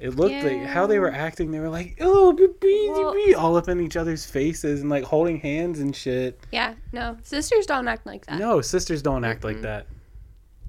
It 0.00 0.10
looked 0.16 0.44
like 0.44 0.62
how 0.62 0.86
they 0.86 0.98
were 1.00 1.10
acting. 1.12 1.50
They 1.50 1.58
were 1.58 1.68
like, 1.68 1.96
"Oh, 2.00 2.32
be, 2.32 2.46
be, 2.60 2.88
Well- 2.90 3.12
be," 3.14 3.34
all 3.34 3.56
up 3.56 3.68
in 3.68 3.80
each 3.80 3.96
other's 3.96 4.24
faces 4.24 4.80
and 4.82 4.90
like 4.90 5.04
holding 5.04 5.38
hands 5.38 5.80
and 5.80 5.94
shit. 5.94 6.38
Yeah, 6.52 6.74
no. 6.92 7.16
Sisters 7.22 7.66
don't 7.66 7.88
act 7.88 8.06
like 8.06 8.24
that. 8.26 8.38
No, 8.38 8.60
sisters 8.60 9.02
don't 9.02 9.24
act 9.24 9.42
like 9.42 9.62
that. 9.62 9.86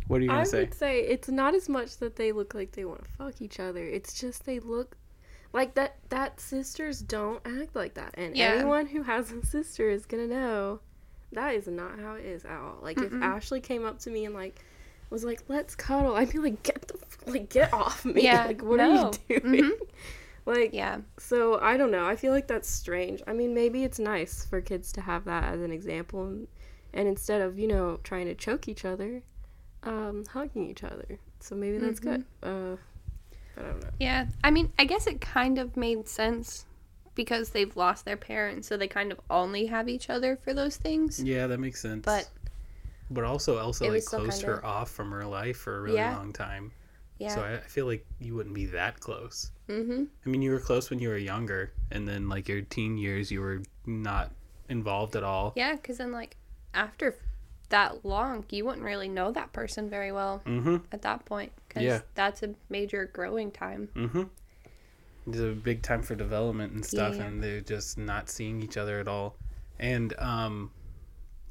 What 0.07 0.17
are 0.17 0.23
you 0.23 0.29
gonna 0.29 0.41
I 0.41 0.43
say? 0.45 0.59
would 0.61 0.73
say 0.73 1.01
it's 1.01 1.29
not 1.29 1.53
as 1.53 1.69
much 1.69 1.97
that 1.97 2.15
they 2.15 2.31
look 2.31 2.55
like 2.55 2.71
they 2.71 2.85
want 2.85 3.03
to 3.03 3.09
fuck 3.11 3.41
each 3.41 3.59
other. 3.59 3.85
It's 3.85 4.19
just 4.19 4.45
they 4.45 4.59
look 4.59 4.97
like 5.53 5.75
that. 5.75 5.97
That 6.09 6.39
sisters 6.39 6.99
don't 7.01 7.39
act 7.45 7.75
like 7.75 7.93
that, 7.93 8.15
and 8.17 8.35
Yeah. 8.35 8.53
anyone 8.55 8.87
who 8.87 9.03
has 9.03 9.31
a 9.31 9.45
sister 9.45 9.87
is 9.91 10.07
gonna 10.07 10.25
know 10.27 10.79
that 11.33 11.53
is 11.53 11.67
not 11.67 11.99
how 11.99 12.15
it 12.15 12.25
is 12.25 12.43
at 12.45 12.57
all. 12.59 12.79
Like 12.81 12.97
if 12.97 13.13
Ashley 13.13 13.61
came 13.61 13.85
up 13.85 13.99
to 13.99 14.09
me 14.09 14.25
and 14.25 14.33
like 14.33 14.65
was 15.10 15.24
like, 15.24 15.43
"Let's 15.48 15.76
cuddle," 15.76 16.15
I'd 16.15 16.32
be 16.32 16.39
like, 16.39 16.62
"Get 16.63 16.88
the 16.88 16.98
like 17.32 17.50
get 17.50 17.74
off 17.74 18.06
me! 18.06 18.24
Yeah, 18.24 18.45
like 18.48 18.62
what 18.62 18.78
no. 18.78 19.08
are 19.08 19.12
you 19.30 19.39
doing?" 19.41 19.63
Mhm. 19.63 19.72
Like 20.45 20.74
Yeah. 20.74 21.00
so 21.17 21.60
I 21.60 21.78
don't 21.78 21.91
know. 21.91 22.06
I 22.06 22.15
feel 22.15 22.32
like 22.32 22.48
that's 22.48 22.69
strange. 22.69 23.22
I 23.28 23.34
mean, 23.34 23.54
maybe 23.54 23.84
it's 23.84 24.00
nice 24.00 24.45
for 24.45 24.62
kids 24.62 24.91
to 24.93 25.02
have 25.02 25.26
that 25.26 25.43
as 25.54 25.62
an 25.62 25.72
example, 25.72 26.26
and, 26.26 26.48
and 26.93 27.08
instead 27.08 27.41
of 27.41 27.60
you 27.60 27.67
know 27.67 28.00
trying 28.04 28.26
to 28.26 28.36
choke 28.36 28.67
each 28.67 28.86
other, 28.86 29.22
um, 29.84 30.26
hugging 30.32 30.69
each 30.69 30.84
other. 30.84 31.19
So 31.39 31.56
maybe 31.56 31.78
that's 31.78 32.00
good. 32.00 32.26
Uh, 32.41 32.76
but 33.56 33.65
I 33.65 33.67
don't 33.69 33.82
know. 33.82 33.89
Yeah. 34.00 34.26
I 34.43 34.52
mean, 34.52 34.72
I 34.80 34.86
guess 34.86 35.08
it 35.08 35.22
kind 35.22 35.58
of 35.58 35.78
made 35.78 36.08
sense 36.08 36.65
because 37.15 37.50
they've 37.50 37.76
lost 37.76 38.06
their 38.06 38.17
parents, 38.17 38.67
so 38.67 38.78
they 38.78 38.88
kind 38.88 39.12
of 39.12 39.19
only 39.30 39.65
have 39.67 39.89
each 39.89 40.10
other 40.10 40.38
for 40.38 40.54
those 40.54 40.78
things. 40.78 41.22
Yeah, 41.22 41.48
that 41.48 41.60
makes 41.60 41.82
sense. 41.82 42.06
But 42.06 42.30
but 43.10 43.24
also 43.24 43.58
Elsa 43.58 43.86
It 43.86 43.91
like 43.91 44.06
closed 44.06 44.41
kinda- 44.41 44.58
her 44.58 44.65
off 44.65 44.91
from 44.91 45.12
her 45.12 45.26
life 45.26 45.58
for 45.58 45.78
a 45.78 45.82
really 45.82 45.98
Yeah. 45.98 46.15
long 46.17 46.32
time. 46.34 46.72
yeah. 47.17 47.36
So 47.36 47.41
I, 47.41 47.56
I 47.56 47.60
feel 47.60 47.86
like 47.86 48.06
you 48.19 48.36
wouldn't 48.36 48.56
be 48.56 48.65
that 48.67 49.00
close. 49.00 49.52
mm-hmm. 49.67 50.06
I 50.26 50.30
mean, 50.30 50.41
you 50.41 50.52
were 50.52 50.60
close 50.60 50.89
when 50.89 51.00
you 51.00 51.10
were 51.10 51.17
younger, 51.17 51.72
and 51.91 52.08
then 52.08 52.30
like 52.30 52.48
your 52.48 52.62
teen 52.62 52.98
years, 52.98 53.30
you 53.32 53.41
were 53.41 53.62
not 53.86 54.32
involved 54.69 55.15
at 55.15 55.24
all. 55.24 55.54
Yeah, 55.56 55.76
because 55.76 55.98
then 55.98 56.12
like 56.12 56.38
after 56.74 57.15
that 57.69 58.04
long, 58.06 58.45
you 58.50 58.65
wouldn't 58.65 58.84
really 58.84 59.08
know 59.10 59.32
that 59.32 59.52
person 59.54 59.89
very 59.89 60.12
well 60.12 60.41
Mm-hmm. 60.45 60.78
at 60.91 61.02
that 61.04 61.26
point. 61.26 61.52
Because 61.67 61.84
Yeah. 61.84 62.00
that's 62.15 62.41
a 62.41 62.56
major 62.69 63.06
growing 63.13 63.52
time. 63.52 63.89
Mm-hmm. 63.95 64.24
It's 65.28 65.38
a 65.39 65.52
big 65.52 65.82
time 65.84 66.02
for 66.02 66.15
development 66.15 66.74
and 66.74 66.84
stuff, 66.86 67.15
Yeah. 67.15 67.26
and 67.26 67.43
they're 67.43 67.62
just 67.62 67.98
not 67.98 68.30
seeing 68.30 68.62
each 68.63 68.78
other 68.78 69.00
at 69.00 69.08
all. 69.08 69.36
And 69.80 70.13
um, 70.19 70.72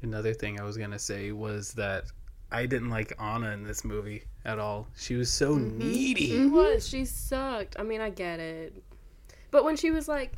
another 0.01 0.33
thing 0.33 0.59
I 0.59 0.63
was 0.63 0.77
gonna 0.77 0.99
say 0.99 1.31
was 1.31 1.73
that 1.73 2.05
I 2.51 2.65
didn't 2.65 2.89
like 2.89 3.13
Anna 3.21 3.51
in 3.51 3.63
this 3.63 3.83
movie 3.83 4.23
at 4.45 4.57
all. 4.59 4.87
She 4.97 5.15
was 5.15 5.31
so 5.31 5.55
Mm-hmm. 5.55 5.77
needy. 5.77 6.27
She 6.29 6.45
was. 6.45 6.87
She 6.87 7.05
sucked. 7.05 7.75
I 7.79 7.83
mean, 7.83 8.01
I 8.01 8.09
get 8.09 8.39
it. 8.39 8.81
But 9.51 9.63
when 9.63 9.75
she 9.75 9.91
was 9.91 10.07
like, 10.07 10.33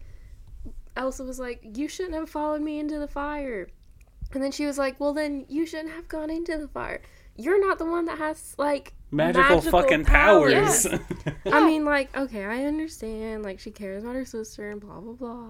Elsa 0.97 1.24
was 1.24 1.39
like, 1.39 1.62
you 1.78 1.88
shouldn't 1.88 2.15
have 2.15 2.30
followed 2.30 2.62
me 2.62 2.80
into 2.80 3.00
the 3.00 3.08
fire. 3.08 3.69
And 4.34 4.43
then 4.43 4.52
she 4.52 4.65
was 4.65 4.78
like, 4.78 5.00
well, 5.00 5.13
then 5.13 5.45
you 5.50 5.65
shouldn't 5.65 5.91
have 5.93 6.08
gone 6.08 6.30
into 6.30 6.58
the 6.58 6.67
fire. 6.67 7.02
You're 7.38 7.65
not 7.65 7.78
the 7.80 7.86
one 7.86 8.06
that 8.06 8.17
has, 8.17 8.56
like, 8.58 8.93
Magical, 9.10 9.62
fucking 9.62 10.06
powers. 10.06 10.86
I 11.45 11.65
mean, 11.65 11.84
like, 11.86 12.15
okay, 12.15 12.43
I 12.45 12.63
understand. 12.65 13.43
Like, 13.43 13.60
she 13.60 13.71
cares 13.71 14.04
about 14.04 14.15
her 14.15 14.26
sister 14.26 14.69
and 14.71 14.80
blah, 14.82 15.00
blah, 15.00 15.13
blah. 15.13 15.45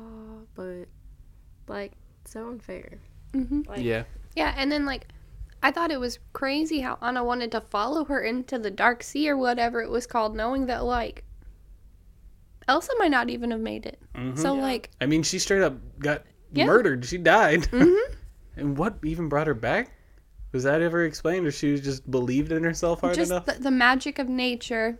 But, 0.55 0.85
like, 1.67 1.93
so 2.25 2.47
unfair. 2.49 2.99
Mm-hmm. 3.33 3.61
Like, 3.67 3.81
yeah. 3.81 4.03
Yeah, 4.35 4.53
and 4.57 4.71
then 4.71 4.85
like 4.85 5.07
I 5.63 5.71
thought 5.71 5.91
it 5.91 5.99
was 5.99 6.19
crazy 6.33 6.79
how 6.81 6.97
Anna 7.01 7.23
wanted 7.23 7.51
to 7.51 7.61
follow 7.61 8.05
her 8.05 8.21
into 8.21 8.57
the 8.57 8.71
dark 8.71 9.03
sea 9.03 9.29
or 9.29 9.37
whatever 9.37 9.81
it 9.81 9.89
was 9.89 10.07
called, 10.07 10.35
knowing 10.35 10.65
that 10.67 10.83
like 10.83 11.23
Elsa 12.67 12.91
might 12.99 13.11
not 13.11 13.29
even 13.29 13.51
have 13.51 13.59
made 13.59 13.85
it. 13.85 13.99
Mhm. 14.15 14.37
So 14.37 14.55
Yeah. 14.55 14.61
like 14.61 14.89
I 15.01 15.05
mean, 15.05 15.23
she 15.23 15.39
straight 15.39 15.61
up 15.61 15.75
got 15.99 16.23
Yeah. 16.53 16.65
murdered. 16.65 17.05
She 17.05 17.17
died. 17.17 17.63
Mhm. 17.63 17.97
and 18.57 18.77
what 18.77 18.95
even 19.03 19.29
brought 19.29 19.47
her 19.47 19.53
back? 19.53 19.91
Was 20.51 20.63
that 20.63 20.81
ever 20.81 21.05
explained, 21.05 21.47
or 21.47 21.51
she 21.51 21.71
was 21.71 21.81
just 21.81 22.09
believed 22.11 22.51
in 22.51 22.63
herself 22.63 23.01
hard 23.01 23.15
just 23.15 23.31
enough? 23.31 23.45
the, 23.45 23.53
the 23.53 23.71
magic 23.71 24.19
of 24.19 24.27
nature, 24.27 24.99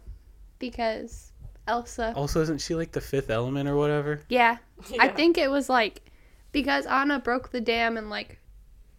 because 0.60 1.34
Elsa. 1.68 2.14
Also, 2.16 2.42
isn't 2.42 2.62
she 2.62 2.74
like 2.74 2.94
the 2.94 3.02
fifth 3.02 3.30
element 3.30 3.68
or 3.68 3.76
whatever? 3.76 4.22
Yeah, 4.30 4.58
I 5.00 5.10
think 5.10 5.38
it 5.38 5.52
was 5.52 5.68
like 5.70 6.10
because 6.52 6.86
Anna 6.86 7.20
broke 7.20 7.52
the 7.52 7.62
dam 7.62 7.98
and 7.98 8.10
like 8.10 8.40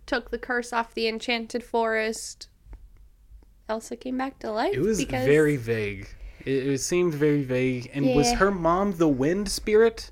took 0.07 0.31
the 0.31 0.39
curse 0.39 0.73
off 0.73 0.95
the 0.95 1.09
enchanted 1.09 1.63
forest. 1.63 2.49
Elsa 3.69 3.97
came 3.97 4.19
back 4.19 4.39
to 4.41 4.51
life. 4.51 4.75
It 4.75 4.81
was 4.81 4.99
because 4.99 5.25
very 5.25 5.57
vague. 5.57 6.09
It, 6.45 6.67
it 6.67 6.79
seemed 6.79 7.15
very 7.15 7.43
vague. 7.43 7.91
And 7.95 8.15
was 8.15 8.33
her 8.33 8.51
mom 8.51 8.93
the 8.93 9.09
wind 9.09 9.49
spirit? 9.49 10.11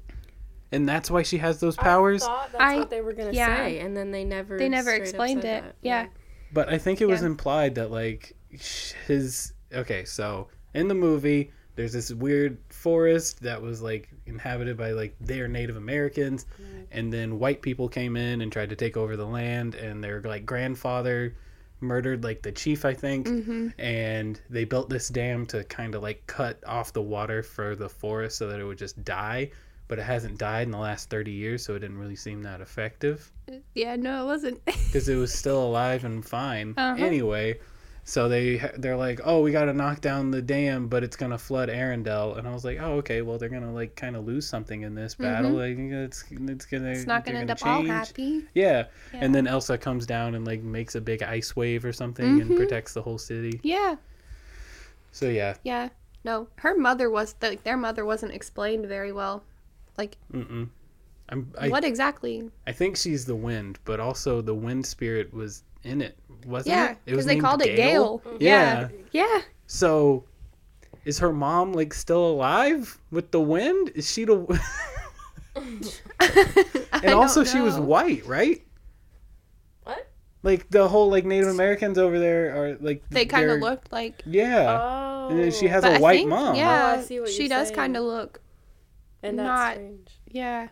And 0.72 0.88
that's 0.88 1.11
why 1.11 1.22
she 1.24 1.38
has 1.38 1.59
those 1.59 1.76
powers? 1.76 2.22
I 2.22 2.26
thought 2.26 2.53
that's 2.53 2.62
I- 2.64 2.76
what 2.76 2.90
they 2.90 3.00
were 3.00 3.12
going 3.12 3.31
to 3.31 3.37
yeah. 3.37 3.57
say. 3.57 3.81
And 3.81 3.96
then 3.96 4.12
they 4.12 4.24
never 4.24 4.57
They 4.57 4.68
never 4.68 4.92
explained 4.92 5.40
it. 5.40 5.64
that. 5.64 5.74
Yeah. 5.83 6.07
But 6.53 6.68
I 6.68 6.79
think 6.79 7.00
it 7.00 7.07
was 7.07 7.20
Yeah. 7.22 7.26
implied 7.26 7.74
that 7.74 7.90
like 7.90 8.37
his 8.50 9.53
okay, 9.72 10.05
so 10.05 10.48
in 10.74 10.88
the 10.88 10.94
movie 10.94 11.50
there's 11.76 11.92
this 11.92 12.12
weird 12.12 12.59
forest 12.80 13.42
that 13.42 13.60
was 13.60 13.82
like 13.82 14.08
inhabited 14.26 14.76
by 14.76 14.92
like 14.92 15.14
their 15.20 15.46
Native 15.48 15.76
Americans 15.76 16.46
and 16.90 17.12
then 17.12 17.38
white 17.38 17.60
people 17.62 17.88
came 17.88 18.16
in 18.16 18.40
and 18.40 18.50
tried 18.50 18.70
to 18.70 18.76
take 18.76 18.96
over 18.96 19.16
the 19.16 19.26
land 19.26 19.74
and 19.74 20.02
their 20.02 20.20
like 20.22 20.46
grandfather 20.46 21.36
murdered 21.82 22.24
like 22.24 22.40
the 22.42 22.52
chief 22.52 22.84
I 22.84 22.94
think 22.94 23.28
hmm 23.28 23.68
and 23.78 24.40
they 24.50 24.64
built 24.64 24.88
this 24.90 25.08
dam 25.08 25.46
to 25.46 25.64
kind 25.64 25.94
of 25.94 26.02
like 26.02 26.26
cut 26.26 26.58
off 26.66 26.92
the 26.92 27.02
water 27.02 27.42
for 27.42 27.74
the 27.76 27.88
forest 27.88 28.38
so 28.38 28.48
that 28.48 28.60
it 28.60 28.64
would 28.64 28.78
just 28.78 29.02
die 29.04 29.50
but 29.88 29.98
it 29.98 30.02
hasn't 30.02 30.38
died 30.38 30.66
in 30.68 30.70
the 30.70 30.78
last 30.78 31.10
30 31.10 31.30
years 31.32 31.64
so 31.64 31.74
it 31.74 31.80
didn't 31.80 31.98
really 31.98 32.16
seem 32.16 32.42
that 32.42 32.60
effective 32.60 33.30
Yeah, 33.74 33.96
no, 33.96 34.22
it 34.22 34.26
wasn't. 34.26 34.64
because 34.64 35.08
it 35.08 35.16
was 35.16 35.32
still 35.34 35.62
alive 35.64 36.04
and 36.04 36.24
fine 36.24 36.74
Uh-huh. 36.78 37.02
anyway. 37.04 37.58
So 38.11 38.29
they 38.29 38.57
they're 38.79 38.96
like, 38.96 39.20
oh, 39.23 39.40
we 39.40 39.53
got 39.53 39.66
to 39.66 39.73
knock 39.73 40.01
down 40.01 40.33
the 40.33 40.42
dam, 40.42 40.88
but 40.88 41.05
it's 41.05 41.14
gonna 41.14 41.38
flood 41.38 41.68
Arendelle. 41.68 42.37
And 42.37 42.49
I 42.49 42.53
was 42.53 42.64
like, 42.64 42.79
oh, 42.81 42.94
okay, 42.94 43.23
well 43.23 43.38
they're 43.38 43.49
gonna 43.49 43.73
like 43.73 43.94
kind 43.94 44.16
of 44.16 44.27
lose 44.27 44.49
something 44.49 44.83
in 44.83 44.96
this 44.96 45.14
battle. 45.14 45.53
Like 45.53 45.77
it's 45.79 46.25
it's 46.29 46.66
gonna 46.66 46.87
Mm-hmm. 46.87 46.92
it's 46.92 47.07
not 47.07 47.25
gonna 47.25 47.38
end 47.38 47.53
up 47.53 47.64
all 47.64 47.79
change. 47.79 47.88
happy. 47.88 48.42
Yeah. 48.53 48.87
Yeah. 49.14 49.20
and 49.23 49.33
then 49.33 49.46
Elsa 49.46 49.79
comes 49.79 50.07
down 50.07 50.35
and 50.35 50.44
like 50.44 50.61
makes 50.61 50.96
a 50.96 51.01
big 51.01 51.23
ice 51.23 51.55
wave 51.55 51.85
or 51.85 51.92
something 51.92 52.40
and 52.40 52.51
Mhm. 52.51 52.57
protects 52.57 52.94
the 52.94 53.03
whole 53.03 53.16
city. 53.18 53.61
Yeah, 53.62 53.94
So 55.12 55.29
yeah, 55.29 55.55
yeah. 55.62 55.90
No, 56.25 56.49
her 56.57 56.77
mother 56.77 57.11
was 57.11 57.35
the, 57.35 57.59
their 57.62 57.77
mother 57.77 58.05
wasn't 58.05 58.33
explained 58.33 58.87
very 58.87 59.12
well. 59.12 59.44
Like 59.96 60.16
mm-mm. 60.35 60.68
I'm 61.29 61.53
I, 61.61 61.68
what 61.68 61.85
exactly? 61.85 62.51
I 62.66 62.73
think 62.73 62.96
she's 62.96 63.25
the 63.25 63.37
wind, 63.37 63.79
but 63.85 64.01
also 64.01 64.40
the 64.42 64.55
wind 64.66 64.85
spirit 64.85 65.33
was 65.33 65.62
in 65.84 66.00
it, 66.02 66.18
wasn't 66.46 66.74
Yeah, 66.74 66.90
it? 66.90 66.98
It 67.06 67.10
because 67.12 67.26
they 67.26 67.34
named 67.34 67.44
called 67.44 67.62
it 67.62 67.76
Gale. 67.76 68.20
Mm-hmm. 68.20 68.36
Yeah. 68.40 68.88
Yeah. 69.12 69.40
So, 69.66 70.24
is 71.04 71.18
her 71.20 71.32
mom 71.32 71.72
like 71.72 71.94
still 71.94 72.26
alive 72.26 72.98
with 73.10 73.30
the 73.30 73.40
wind? 73.40 73.90
Is 73.94 74.10
she 74.10 74.24
the? 74.24 74.60
And 77.02 77.14
also, 77.14 77.44
she 77.44 77.60
was 77.60 77.78
white, 77.78 78.26
right? 78.26 78.62
What? 79.84 80.06
Like 80.42 80.68
the 80.70 80.86
whole 80.88 81.10
like 81.10 81.24
Native 81.24 81.48
Americans 81.48 81.96
over 81.98 82.18
there 82.18 82.54
are 82.54 82.76
like 82.80 83.02
They 83.10 83.24
kind 83.24 83.50
of 83.50 83.60
looked 83.60 83.90
like. 83.90 84.22
Yeah, 84.26 84.78
Oh. 84.78 85.28
and 85.30 85.38
then 85.40 85.50
she 85.50 85.66
has 85.68 85.82
But 85.82 85.92
a 85.92 85.96
I 85.96 85.98
white 85.98 86.16
think- 86.18 86.28
mom. 86.30 86.54
Yeah, 86.56 86.94
Oh, 86.96 87.00
I 87.00 87.02
see 87.02 87.20
what 87.20 87.30
she 87.30 87.42
you're 87.44 87.48
does 87.48 87.70
kind 87.70 87.96
of 87.96 88.04
look. 88.04 88.40
And 89.22 89.38
that's 89.38 89.46
not- 89.46 89.72
strange. 89.74 90.08
Yeah. 90.28 90.68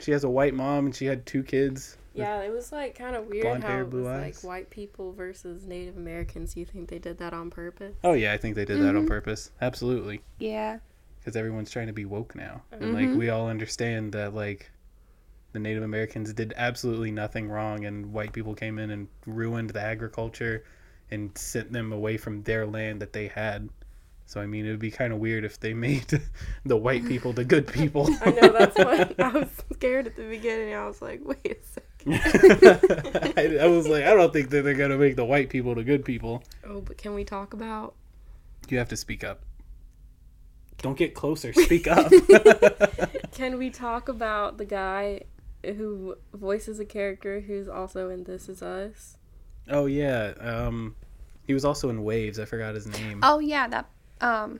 She 0.00 0.10
has 0.12 0.24
a 0.24 0.30
white 0.30 0.54
mom, 0.54 0.86
and 0.86 0.94
she 0.94 1.04
had 1.06 1.26
two 1.26 1.42
kids. 1.42 1.96
Yeah, 2.14 2.42
it 2.42 2.52
was 2.52 2.72
like 2.72 2.94
kind 2.96 3.16
of 3.16 3.26
weird 3.26 3.44
Blonde 3.44 3.62
how 3.64 3.70
hair, 3.70 3.80
it 3.82 3.90
was 3.90 4.06
eyes. 4.06 4.44
like 4.44 4.48
white 4.50 4.70
people 4.70 5.12
versus 5.12 5.64
Native 5.64 5.96
Americans. 5.96 6.56
You 6.56 6.64
think 6.64 6.88
they 6.90 6.98
did 6.98 7.18
that 7.18 7.32
on 7.32 7.50
purpose? 7.50 7.94
Oh 8.04 8.12
yeah, 8.12 8.32
I 8.32 8.36
think 8.36 8.54
they 8.54 8.64
did 8.64 8.80
that 8.82 8.94
on 8.96 9.04
Mhm. 9.04 9.08
purpose. 9.08 9.50
Absolutely, 9.60 10.20
Yeah. 10.38 10.78
because 11.18 11.36
everyone's 11.36 11.70
trying 11.70 11.86
to 11.86 11.92
be 11.92 12.04
woke 12.04 12.34
now, 12.34 12.62
and 12.72 12.82
Mhm. 12.82 12.94
like 12.94 13.18
we 13.18 13.30
all 13.30 13.48
understand 13.48 14.12
that 14.12 14.34
like 14.34 14.70
the 15.52 15.58
Native 15.58 15.82
Americans 15.82 16.32
did 16.32 16.54
absolutely 16.56 17.10
nothing 17.10 17.48
wrong, 17.48 17.84
and 17.84 18.12
white 18.12 18.32
people 18.32 18.54
came 18.54 18.78
in 18.78 18.90
and 18.90 19.08
ruined 19.26 19.70
the 19.70 19.80
agriculture 19.82 20.64
and 21.10 21.36
sent 21.36 21.72
them 21.72 21.92
away 21.92 22.16
from 22.16 22.42
their 22.44 22.66
land 22.66 23.00
that 23.02 23.12
they 23.12 23.28
had. 23.28 23.68
So 24.24 24.40
I 24.40 24.46
mean, 24.46 24.64
it 24.64 24.70
would 24.70 24.78
be 24.78 24.90
kind 24.90 25.12
of 25.12 25.18
weird 25.18 25.44
if 25.44 25.60
they 25.60 25.74
made 25.88 26.06
the 26.64 26.76
white 26.76 27.04
people 27.06 27.32
the 27.34 27.44
good 27.44 27.66
people. 27.78 28.08
I 28.22 28.30
know 28.30 28.52
that's 28.52 28.76
what 28.78 29.20
I 29.20 29.28
was 29.28 29.50
scared 29.74 30.06
at 30.06 30.16
the 30.16 30.24
beginning. 30.28 30.74
I 30.74 30.86
was 30.86 31.02
like, 31.02 31.20
wait 31.22 31.44
a 31.62 31.66
second. 31.66 31.88
I, 33.36 33.58
I 33.62 33.66
was 33.66 33.88
like, 33.88 34.04
I 34.04 34.14
don't 34.14 34.32
think 34.32 34.50
that 34.50 34.62
they're 34.62 34.74
gonna 34.74 34.98
make 34.98 35.16
the 35.16 35.24
white 35.24 35.50
people 35.50 35.74
the 35.74 35.84
good 35.84 36.04
people. 36.04 36.42
Oh, 36.66 36.80
but 36.80 36.98
can 36.98 37.14
we 37.14 37.24
talk 37.24 37.52
about? 37.52 37.94
You 38.68 38.78
have 38.78 38.88
to 38.88 38.96
speak 38.96 39.24
up. 39.24 39.42
Don't 40.78 40.98
get 40.98 41.14
closer. 41.14 41.52
Speak 41.52 41.86
up. 41.86 42.10
Can 43.32 43.56
we 43.56 43.70
talk 43.70 44.08
about 44.08 44.58
the 44.58 44.64
guy 44.64 45.22
who 45.64 46.16
voices 46.34 46.80
a 46.80 46.84
character 46.84 47.40
who's 47.40 47.68
also 47.68 48.10
in 48.10 48.24
This 48.24 48.48
Is 48.48 48.62
Us? 48.62 49.16
oh 49.68 49.86
yeah. 49.86 50.34
Um, 50.40 50.96
he 51.46 51.54
was 51.54 51.64
also 51.64 51.88
in 51.88 52.02
Waves. 52.02 52.38
I 52.40 52.44
forgot 52.44 52.74
his 52.74 52.86
name. 52.86 53.20
Oh 53.22 53.38
yeah, 53.38 53.68
that 53.68 53.86
um, 54.20 54.58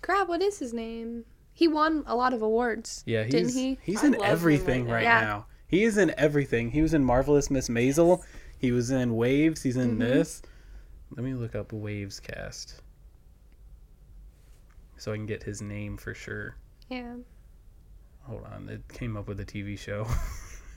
crap. 0.00 0.28
What 0.28 0.42
is 0.42 0.58
his 0.58 0.72
name? 0.72 1.24
He 1.52 1.68
won 1.68 2.04
a 2.06 2.14
lot 2.14 2.32
of 2.32 2.42
awards. 2.42 3.02
Yeah, 3.06 3.24
he's 3.24 3.32
didn't 3.32 3.52
he? 3.52 3.78
he's 3.82 4.02
I 4.02 4.08
in 4.08 4.22
everything 4.22 4.86
right 4.86 4.94
right, 4.94 5.04
now. 5.04 5.20
now. 5.20 5.46
He 5.66 5.82
is 5.84 5.96
in 5.98 6.14
everything. 6.18 6.70
He 6.70 6.82
was 6.82 6.94
in 6.94 7.04
Marvelous 7.04 7.50
Miss 7.50 7.68
Maisel. 7.68 8.22
He 8.58 8.70
was 8.72 8.90
in 8.90 9.16
Waves. 9.16 9.62
He's 9.62 9.76
in 9.76 9.96
Mhm. 9.96 9.98
this. 9.98 10.42
Let 11.10 11.24
me 11.24 11.34
look 11.34 11.54
up 11.54 11.72
Waves 11.72 12.20
cast 12.20 12.80
so 14.96 15.12
I 15.12 15.16
can 15.16 15.26
get 15.26 15.42
his 15.42 15.60
name 15.60 15.96
for 15.96 16.14
sure. 16.14 16.56
Yeah. 16.88 17.16
Hold 18.22 18.44
on, 18.44 18.68
it 18.68 18.82
came 18.88 19.16
up 19.16 19.28
with 19.28 19.40
a 19.40 19.44
TV 19.44 19.76
show. 19.78 20.06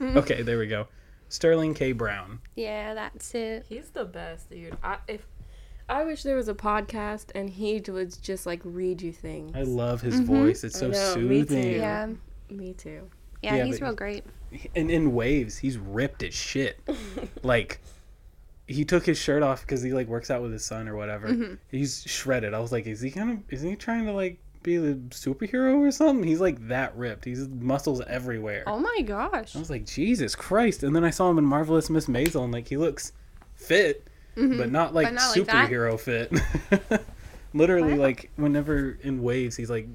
Okay, 0.00 0.42
there 0.42 0.58
we 0.58 0.68
go. 0.68 0.86
Sterling 1.28 1.74
K. 1.74 1.90
Brown. 1.90 2.38
Yeah, 2.54 2.94
that's 2.94 3.34
it. 3.34 3.66
He's 3.68 3.90
the 3.90 4.04
best, 4.04 4.48
dude. 4.48 4.76
I 4.82 4.98
if 5.08 5.26
I 5.88 6.04
wish 6.04 6.22
there 6.22 6.36
was 6.36 6.48
a 6.48 6.54
podcast 6.54 7.32
and 7.34 7.50
he 7.50 7.82
would 7.88 8.14
just 8.22 8.46
like 8.46 8.60
read 8.62 9.02
you 9.02 9.12
things. 9.12 9.56
I 9.56 9.62
love 9.62 10.00
his 10.02 10.20
Mhm. 10.20 10.24
voice. 10.26 10.62
It's 10.62 10.76
I 10.82 10.92
so 10.92 11.14
know, 11.20 11.26
me 11.28 11.44
too. 11.44 11.56
Yeah. 11.58 12.12
Me 12.48 12.74
too. 12.74 13.10
Yeah, 13.42 13.56
Yeah, 13.56 13.64
he's 13.64 13.80
real 13.80 13.94
great. 13.94 14.24
And 14.74 14.90
in 14.90 15.12
Waves, 15.14 15.58
he's 15.58 15.76
ripped 15.78 16.22
as 16.22 16.34
shit. 16.34 16.80
like 17.42 17.80
he 18.66 18.84
took 18.84 19.06
his 19.06 19.16
shirt 19.18 19.42
off 19.42 19.62
because 19.62 19.80
he 19.82 19.92
like 19.92 20.08
works 20.08 20.30
out 20.30 20.42
with 20.42 20.52
his 20.52 20.64
son 20.64 20.88
or 20.88 20.96
whatever. 20.96 21.28
Mhm. 21.28 21.58
He's 21.70 22.02
shredded. 22.06 22.52
I 22.54 22.58
was 22.60 22.72
like, 22.72 22.86
is 22.86 23.00
he 23.00 23.10
kind 23.10 23.30
of 23.30 23.38
Isn't 23.52 23.68
he 23.70 23.76
trying 23.76 24.06
to 24.06 24.12
like 24.12 24.38
be 24.62 24.76
the 24.76 24.94
superhero 25.10 25.76
or 25.78 25.90
something? 25.90 26.26
He's 26.26 26.40
like 26.40 26.66
that 26.68 26.96
ripped. 26.96 27.24
He's 27.24 27.46
muscles 27.48 28.02
everywhere. 28.06 28.64
Oh 28.66 28.78
my 28.78 29.02
gosh. 29.02 29.54
I 29.54 29.58
was 29.58 29.70
like, 29.70 29.86
Jesus 29.86 30.34
Christ! 30.34 30.82
And 30.82 30.94
then 30.96 31.04
I 31.04 31.10
saw 31.10 31.30
him 31.30 31.38
in 31.38 31.44
Marvelous 31.44 31.88
Miss 31.88 32.06
Maisel, 32.06 32.42
and 32.44 32.52
like 32.52 32.68
he 32.68 32.76
looks 32.76 33.12
fit, 33.54 34.08
Mhm. 34.36 34.58
but 34.58 34.70
not 34.72 34.94
like 34.94 35.06
But 35.06 35.14
not 35.14 35.36
like 35.36 35.46
superhero 35.46 35.98
fit. 35.98 36.32
Literally, 37.54 37.92
Wow. 37.94 37.98
like 38.00 38.30
whenever 38.36 38.98
in 39.02 39.22
waves, 39.22 39.56
he's 39.56 39.70
like 39.70 39.88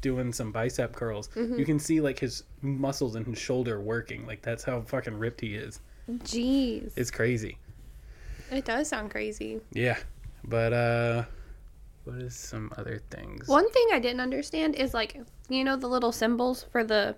doing 0.00 0.32
some 0.32 0.52
bicep 0.52 0.94
curls. 0.94 1.28
Mhm. 1.28 1.58
You 1.58 1.64
can 1.64 1.78
see 1.78 2.00
like 2.00 2.18
his 2.18 2.44
muscles 2.62 3.16
in 3.16 3.24
his 3.24 3.38
shoulder 3.38 3.80
working. 3.80 4.26
Like 4.26 4.42
that's 4.42 4.64
how 4.64 4.80
fucking 4.82 5.18
ripped 5.18 5.40
he 5.40 5.54
is. 5.54 5.80
Jeez. 6.10 6.92
It's 6.96 7.10
crazy. 7.10 7.58
It 8.50 8.64
does 8.64 8.88
sound 8.88 9.10
crazy. 9.10 9.60
Yeah, 9.72 9.98
but 10.44 10.72
uh, 10.72 11.24
what 12.04 12.16
is 12.16 12.34
some 12.34 12.72
other 12.76 13.00
things? 13.10 13.46
One 13.46 13.70
thing 13.70 13.86
I 13.92 14.00
didn't 14.00 14.20
understand 14.20 14.74
is 14.74 14.92
like, 14.92 15.20
you 15.48 15.62
know, 15.62 15.76
the 15.76 15.86
little 15.88 16.10
symbols 16.12 16.66
for 16.72 16.82
the 16.82 17.14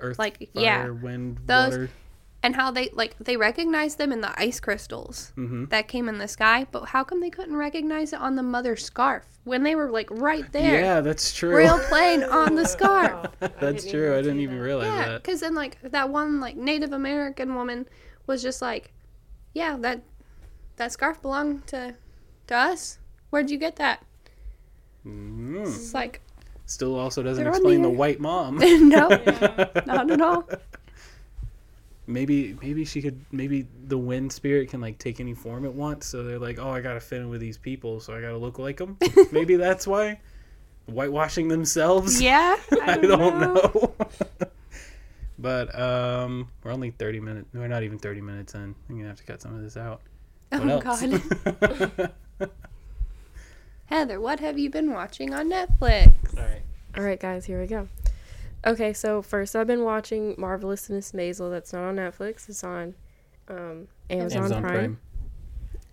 Earth, 0.00 0.18
like, 0.18 0.38
fire, 0.52 0.64
yeah, 0.64 0.90
wind, 0.90 1.38
those- 1.46 1.72
water. 1.72 1.90
And 2.42 2.56
how 2.56 2.70
they 2.70 2.90
like 2.92 3.16
they 3.18 3.36
recognized 3.36 3.98
them 3.98 4.10
in 4.12 4.20
the 4.20 4.32
ice 4.40 4.58
crystals 4.60 5.32
Mhm. 5.36 5.70
that 5.70 5.86
came 5.88 6.08
in 6.08 6.18
the 6.18 6.26
sky, 6.28 6.66
but 6.70 6.86
how 6.86 7.04
come 7.04 7.20
they 7.20 7.30
couldn't 7.30 7.56
recognize 7.56 8.12
it 8.12 8.18
on 8.20 8.34
the 8.36 8.42
mother 8.42 8.74
scarf 8.76 9.24
when 9.44 9.62
they 9.62 9.74
were 9.74 9.90
like 9.90 10.08
right 10.10 10.50
there, 10.52 10.80
Yeah, 10.80 11.00
that's 11.00 11.32
true. 11.32 11.54
real 11.56 11.78
plain 11.88 12.22
on 12.40 12.54
the 12.56 12.64
scarf? 12.66 13.26
that's 13.60 13.88
true. 13.88 14.14
I 14.16 14.22
didn't 14.22 14.40
even 14.40 14.58
realize 14.58 14.86
Yeah, 14.86 15.04
that. 15.08 15.22
because 15.22 15.40
then 15.40 15.54
like 15.54 15.78
that 15.82 16.08
one 16.10 16.40
like 16.40 16.56
Native 16.56 16.92
American 16.92 17.54
woman 17.54 17.86
was 18.26 18.42
just 18.42 18.60
like, 18.62 18.92
yeah, 19.54 19.76
that 19.80 20.02
that 20.76 20.90
scarf 20.92 21.20
belonged 21.22 21.66
to 21.68 21.94
to 22.48 22.54
us. 22.56 22.98
Where'd 23.30 23.50
you 23.50 23.58
get 23.58 23.76
that? 23.76 24.04
Mm. 25.06 25.60
It's 25.66 25.94
like 25.94 26.20
Still 26.66 26.94
also 26.98 27.22
doesn't 27.22 27.46
explain 27.46 27.82
the 27.82 27.88
the 27.88 27.94
white 27.94 28.18
mom. 28.20 28.56
no, 28.88 29.08
not 29.86 30.10
at 30.10 30.20
all. 30.20 30.48
Maybe 32.06 32.56
maybe 32.60 32.84
she 32.84 33.00
could 33.00 33.24
maybe 33.30 33.66
the 33.86 33.96
wind 33.98 34.32
spirit 34.32 34.68
can 34.68 34.80
like 34.80 34.98
take 34.98 35.20
any 35.20 35.34
form 35.34 35.64
it 35.64 35.72
wants. 35.72 36.06
So 36.06 36.22
they're 36.24 36.38
like 36.38 36.58
oh 36.58 36.70
i 36.70 36.80
gotta 36.80 37.00
fit 37.00 37.20
in 37.20 37.28
with 37.28 37.40
these 37.40 37.56
people 37.58 38.00
so 38.00 38.14
i 38.14 38.20
gotta 38.20 38.36
look 38.38 38.58
like 38.58 38.76
them 38.78 38.98
maybe 39.32 39.56
that's 39.56 39.86
why 39.86 40.20
whitewashing 40.86 41.46
themselves? 41.48 42.20
Yeah, 42.20 42.56
i 42.82 42.96
don't 43.00 43.38
know, 43.40 43.94
but 45.38 45.78
um 45.78 46.48
we're 46.64 46.72
only 46.72 46.90
30 46.90 47.20
minutes 47.20 47.48
we're 47.54 47.68
not 47.68 47.82
even 47.84 47.98
30 47.98 48.20
minutes 48.20 48.54
in. 48.54 48.74
I'm 48.88 48.96
gonna 48.96 49.08
have 49.08 49.18
to 49.18 49.24
cut 49.24 49.40
some 49.40 49.54
of 49.54 49.62
this 49.62 49.76
out. 49.76 50.00
What 50.50 50.68
Oh 50.68 50.80
else? 50.80 51.02
God, 51.02 52.10
Heather, 53.86 54.20
what 54.20 54.40
have 54.40 54.58
you 54.58 54.70
been 54.70 54.92
watching 54.92 55.32
on 55.34 55.48
Netflix? 55.50 56.12
all 56.36 56.42
right. 56.44 56.62
All 56.96 57.04
right, 57.04 57.18
guys, 57.20 57.44
here 57.46 57.60
we 57.60 57.66
go. 57.66 57.88
Okay, 58.64 58.92
so 58.92 59.22
first 59.22 59.56
I've 59.56 59.66
been 59.66 59.82
watching 59.84 60.34
Marvelous 60.38 60.88
Miss 60.88 61.12
Maisel. 61.12 61.50
That's 61.50 61.72
not 61.72 61.82
on 61.84 61.96
Netflix. 61.96 62.48
It's 62.48 62.62
on 62.62 62.94
um, 63.48 63.88
Amazon, 64.08 64.38
amazon 64.38 64.62
Prime. 64.62 64.74
prime 64.74 64.98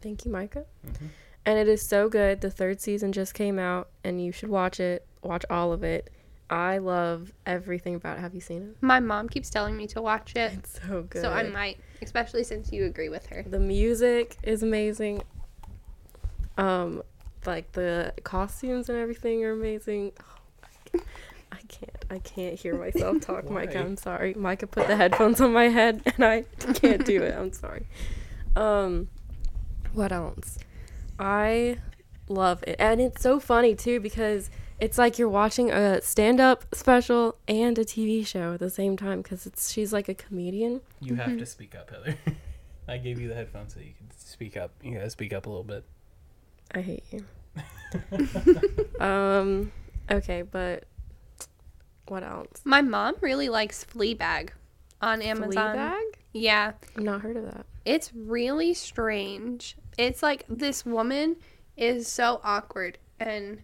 Thank 0.01 0.25
you, 0.25 0.31
Micah. 0.31 0.65
Mhm. 0.87 1.09
And 1.45 1.57
it 1.57 1.67
is 1.67 1.81
so 1.81 2.09
good. 2.09 2.41
The 2.41 2.51
third 2.51 2.79
season 2.79 3.11
just 3.11 3.33
came 3.33 3.57
out, 3.57 3.89
and 4.03 4.23
you 4.23 4.31
should 4.31 4.49
watch 4.49 4.79
it. 4.79 5.05
Watch 5.23 5.45
all 5.49 5.73
of 5.73 5.83
it. 5.83 6.09
I 6.49 6.77
love 6.77 7.31
everything 7.45 7.95
about 7.95 8.17
it. 8.17 8.21
Have 8.21 8.33
you 8.35 8.41
seen 8.41 8.61
it? 8.71 8.77
My 8.81 8.99
mom 8.99 9.29
keeps 9.29 9.49
telling 9.49 9.75
me 9.75 9.87
to 9.87 10.01
watch 10.01 10.35
it, 10.35 10.53
It's 10.53 10.79
so 10.87 11.03
good. 11.03 11.21
so 11.21 11.31
I 11.31 11.43
might, 11.43 11.79
especially 12.01 12.43
since 12.43 12.71
you 12.71 12.85
agree 12.85 13.09
with 13.09 13.25
her. 13.27 13.43
The 13.43 13.59
music 13.59 14.37
is 14.43 14.63
amazing. 14.63 15.21
Um, 16.57 17.03
like 17.45 17.71
the 17.73 18.13
costumes 18.23 18.89
and 18.89 18.97
everything 18.97 19.43
are 19.45 19.51
amazing. 19.51 20.11
Oh, 20.95 20.99
I 21.51 21.57
can't. 21.67 22.05
I 22.09 22.19
can't 22.19 22.55
hear 22.59 22.75
myself 22.77 23.21
talk, 23.21 23.49
Micah. 23.49 23.79
I'm 23.79 23.97
sorry. 23.97 24.33
Micah 24.33 24.67
put 24.67 24.87
the 24.87 24.95
headphones 24.95 25.41
on 25.41 25.51
my 25.53 25.65
head, 25.69 26.01
and 26.15 26.23
I 26.25 26.41
can't 26.75 27.05
do 27.05 27.21
it. 27.23 27.35
I'm 27.35 27.51
sorry. 27.53 27.85
Um, 28.55 29.09
what 29.93 30.11
else? 30.11 30.57
I 31.17 31.77
love 32.27 32.63
it, 32.67 32.75
and 32.79 33.01
it's 33.01 33.21
so 33.21 33.39
funny 33.39 33.75
too 33.75 33.99
because 33.99 34.49
it's 34.79 34.97
like 34.97 35.19
you're 35.19 35.27
watching 35.29 35.71
a 35.71 36.01
stand-up 36.01 36.63
special 36.73 37.35
and 37.47 37.77
a 37.77 37.83
TV 37.83 38.25
show 38.25 38.53
at 38.53 38.59
the 38.59 38.69
same 38.69 38.95
time 38.95 39.21
because 39.21 39.45
it's 39.45 39.71
she's 39.71 39.91
like 39.91 40.07
a 40.07 40.13
comedian. 40.13 40.81
you 41.01 41.15
have 41.15 41.37
to 41.37 41.45
speak 41.45 41.75
up 41.75 41.89
heather 41.89 42.15
i 42.87 42.97
gave 42.97 43.19
you 43.19 43.27
the 43.27 43.35
headphones 43.35 43.73
so 43.73 43.79
you 43.81 43.91
can 43.97 44.09
speak 44.17 44.55
up 44.55 44.71
you 44.81 44.93
gotta 44.93 45.09
speak 45.09 45.33
up 45.33 45.45
a 45.45 45.49
little 45.49 45.63
bit 45.65 45.83
I 46.71 46.81
hate 46.81 47.03
you. 47.11 47.25
um, 48.99 49.71
okay, 50.11 50.43
but 50.43 50.83
what 52.09 52.23
else? 52.23 52.61
My 52.63 52.81
mom 52.81 53.15
really 53.21 53.49
likes 53.49 53.83
Fleabag 53.85 54.49
on 55.01 55.21
Amazon. 55.21 55.75
Fleabag? 55.75 56.01
Yeah, 56.33 56.73
I've 56.95 57.03
not 57.03 57.21
heard 57.21 57.37
of 57.37 57.45
that. 57.45 57.65
it's 57.85 58.11
really 58.13 58.73
strange. 58.73 59.75
It's 59.97 60.21
like 60.23 60.45
this 60.49 60.85
woman 60.85 61.37
is 61.75 62.07
so 62.07 62.39
awkward 62.43 62.97
and 63.19 63.61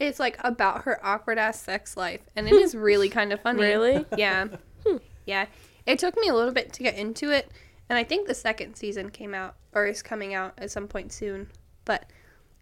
it's 0.00 0.18
like 0.18 0.36
about 0.42 0.82
her 0.82 0.98
awkward 1.04 1.38
ass 1.38 1.60
sex 1.62 1.96
life 1.96 2.20
and 2.34 2.48
it 2.48 2.54
is 2.54 2.74
really 2.74 3.08
kind 3.08 3.32
of 3.32 3.40
funny. 3.40 3.62
Really? 3.62 4.04
Yeah. 4.16 4.46
Hmm. 4.86 4.96
Yeah. 5.26 5.46
It 5.86 5.98
took 5.98 6.16
me 6.18 6.28
a 6.28 6.34
little 6.34 6.52
bit 6.52 6.72
to 6.74 6.82
get 6.82 6.96
into 6.96 7.30
it 7.30 7.50
and 7.88 7.96
I 7.98 8.04
think 8.04 8.26
the 8.26 8.34
second 8.34 8.74
season 8.74 9.10
came 9.10 9.34
out 9.34 9.54
or 9.72 9.86
is 9.86 10.02
coming 10.02 10.34
out 10.34 10.54
at 10.58 10.70
some 10.70 10.88
point 10.88 11.12
soon. 11.12 11.50
But 11.84 12.06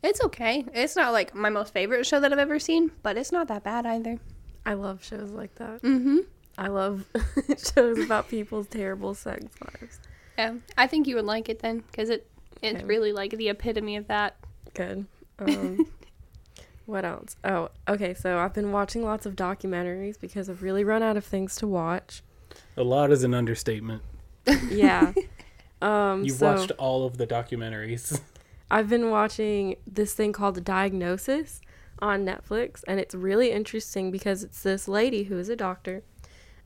it's 0.03 0.21
okay. 0.25 0.65
It's 0.75 0.97
not 0.97 1.13
like 1.13 1.35
my 1.35 1.49
most 1.49 1.73
favorite 1.73 2.05
show 2.07 2.19
that 2.21 2.33
I've 2.33 2.39
ever 2.39 2.59
seen, 2.59 2.91
but 3.03 3.17
it's 3.17 3.33
not 3.33 3.49
that 3.49 3.63
bad 3.63 3.87
either. 3.87 4.19
I 4.65 4.75
love 4.75 5.03
shows 5.05 5.31
like 5.31 5.55
that. 5.57 5.83
Mhm. 5.83 6.27
I 6.59 6.69
love 6.69 7.07
shows 7.75 7.99
about 7.99 8.29
people's 8.29 8.67
terrible 8.69 9.15
sex 9.15 9.45
lives. 9.61 9.99
Yeah. 10.39 10.55
I 10.77 10.87
think 10.87 11.07
you 11.07 11.17
would 11.17 11.25
like 11.25 11.49
it 11.49 11.61
then 11.61 11.83
cuz 11.93 12.09
it 12.11 12.27
it's 12.63 12.77
Okay. 12.79 12.85
really 12.85 13.13
like 13.13 13.33
the 13.33 13.49
epitome 13.49 13.97
of 13.97 14.07
that. 14.09 14.37
Good. 14.75 15.07
Um, 15.39 15.87
what 16.87 17.05
else? 17.05 17.37
Oh, 17.43 17.71
okay. 17.89 18.15
So 18.15 18.39
I've 18.39 18.55
been 18.55 18.71
watching 18.71 19.03
lots 19.03 19.27
of 19.27 19.35
documentaries 19.35 20.21
because 20.21 20.49
I've 20.49 20.63
really 20.63 20.85
run 20.85 21.03
out 21.03 21.17
of 21.17 21.25
things 21.25 21.57
to 21.57 21.67
watch. 21.67 22.23
a 22.77 22.83
lot 22.85 23.11
is 23.11 23.25
an 23.25 23.35
understatement 23.35 24.03
Yeah. 24.71 25.13
Um, 25.83 26.23
you've 26.23 26.37
so 26.37 26.47
watched 26.55 26.71
all 26.79 27.05
of 27.07 27.17
the 27.19 27.27
documentaries 27.27 28.21
I've 28.71 28.89
been 28.89 29.11
watching 29.11 29.75
this 29.85 30.15
thing 30.15 30.33
called 30.33 30.63
Diagnosis 30.63 31.61
on 32.03 32.27
Netflix, 32.27 32.83
and 32.87 33.01
it's 33.01 33.15
really 33.15 33.53
interesting 33.53 34.11
because 34.11 34.43
it's 34.43 34.63
this 34.63 34.89
lady 34.89 35.25
who 35.25 35.39
is 35.39 35.49
a 35.49 35.57
doctor 35.57 36.03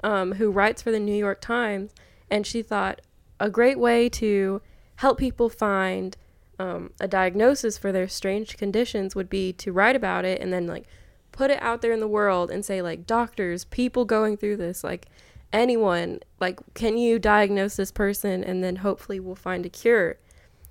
um, 0.03 0.33
who 0.33 0.51
writes 0.51 0.83
for 0.83 0.91
the 0.91 0.99
New 0.99 1.15
York 1.15 1.41
Times, 1.41 1.93
and 2.31 2.47
she 2.47 2.63
thought 2.63 3.03
a 3.39 3.51
great 3.51 3.79
way 3.79 4.09
to 4.09 4.63
help 4.97 5.19
people 5.19 5.51
find 5.51 6.17
um, 6.59 6.91
a 6.99 7.07
diagnosis 7.07 7.77
for 7.77 7.93
their 7.93 8.09
strange 8.09 8.57
conditions 8.57 9.15
would 9.15 9.29
be 9.29 9.53
to 9.53 9.73
write 9.73 9.95
about 9.95 10.25
it 10.25 10.41
and 10.41 10.53
then 10.53 10.67
like 10.67 10.87
put 11.33 11.51
it 11.51 11.63
out 11.63 11.83
there 11.83 11.93
in 11.93 12.01
the 12.01 12.09
world 12.09 12.51
and 12.51 12.65
say 12.65 12.81
like 12.81 13.07
doctors, 13.07 13.65
people 13.67 14.07
going 14.07 14.39
through 14.39 14.57
this, 14.57 14.83
like 14.83 15.07
anyone, 15.53 16.21
like 16.41 16.59
can 16.73 16.97
you 16.97 17.19
diagnose 17.19 17.77
this 17.77 17.93
person 17.93 18.43
and 18.43 18.65
then 18.65 18.77
hopefully 18.77 19.21
we'll 19.21 19.35
find 19.35 19.67
a 19.67 19.69
cure. 19.69 20.17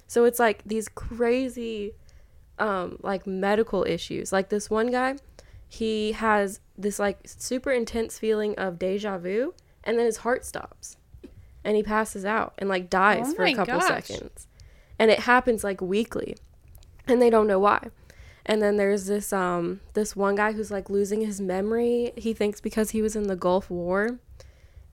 So 0.07 0.25
it's 0.25 0.39
like 0.39 0.63
these 0.65 0.87
crazy 0.87 1.93
um 2.59 2.97
like 3.01 3.25
medical 3.27 3.83
issues. 3.83 4.31
Like 4.31 4.49
this 4.49 4.69
one 4.69 4.91
guy, 4.91 5.15
he 5.67 6.13
has 6.13 6.59
this 6.77 6.99
like 6.99 7.19
super 7.25 7.71
intense 7.71 8.19
feeling 8.19 8.55
of 8.55 8.79
deja 8.79 9.17
vu 9.17 9.53
and 9.83 9.97
then 9.97 10.05
his 10.05 10.17
heart 10.17 10.45
stops. 10.45 10.97
And 11.63 11.75
he 11.75 11.83
passes 11.83 12.25
out 12.25 12.53
and 12.57 12.69
like 12.69 12.89
dies 12.89 13.29
Oh 13.29 13.33
for 13.33 13.45
a 13.45 13.53
couple 13.55 13.79
gosh. 13.79 14.05
seconds. 14.05 14.47
And 14.99 15.09
it 15.09 15.21
happens 15.21 15.63
like 15.63 15.81
weekly. 15.81 16.35
And 17.07 17.21
they 17.21 17.29
don't 17.29 17.47
know 17.47 17.59
why. 17.59 17.89
And 18.45 18.61
then 18.61 18.77
there's 18.77 19.07
this 19.07 19.33
um 19.33 19.81
this 19.93 20.15
one 20.15 20.35
guy 20.35 20.51
who's 20.53 20.71
like 20.71 20.89
losing 20.89 21.21
his 21.21 21.41
memory. 21.41 22.13
He 22.15 22.33
thinks 22.33 22.61
because 22.61 22.91
he 22.91 23.01
was 23.01 23.15
in 23.15 23.23
the 23.23 23.35
Gulf 23.35 23.69
War 23.69 24.19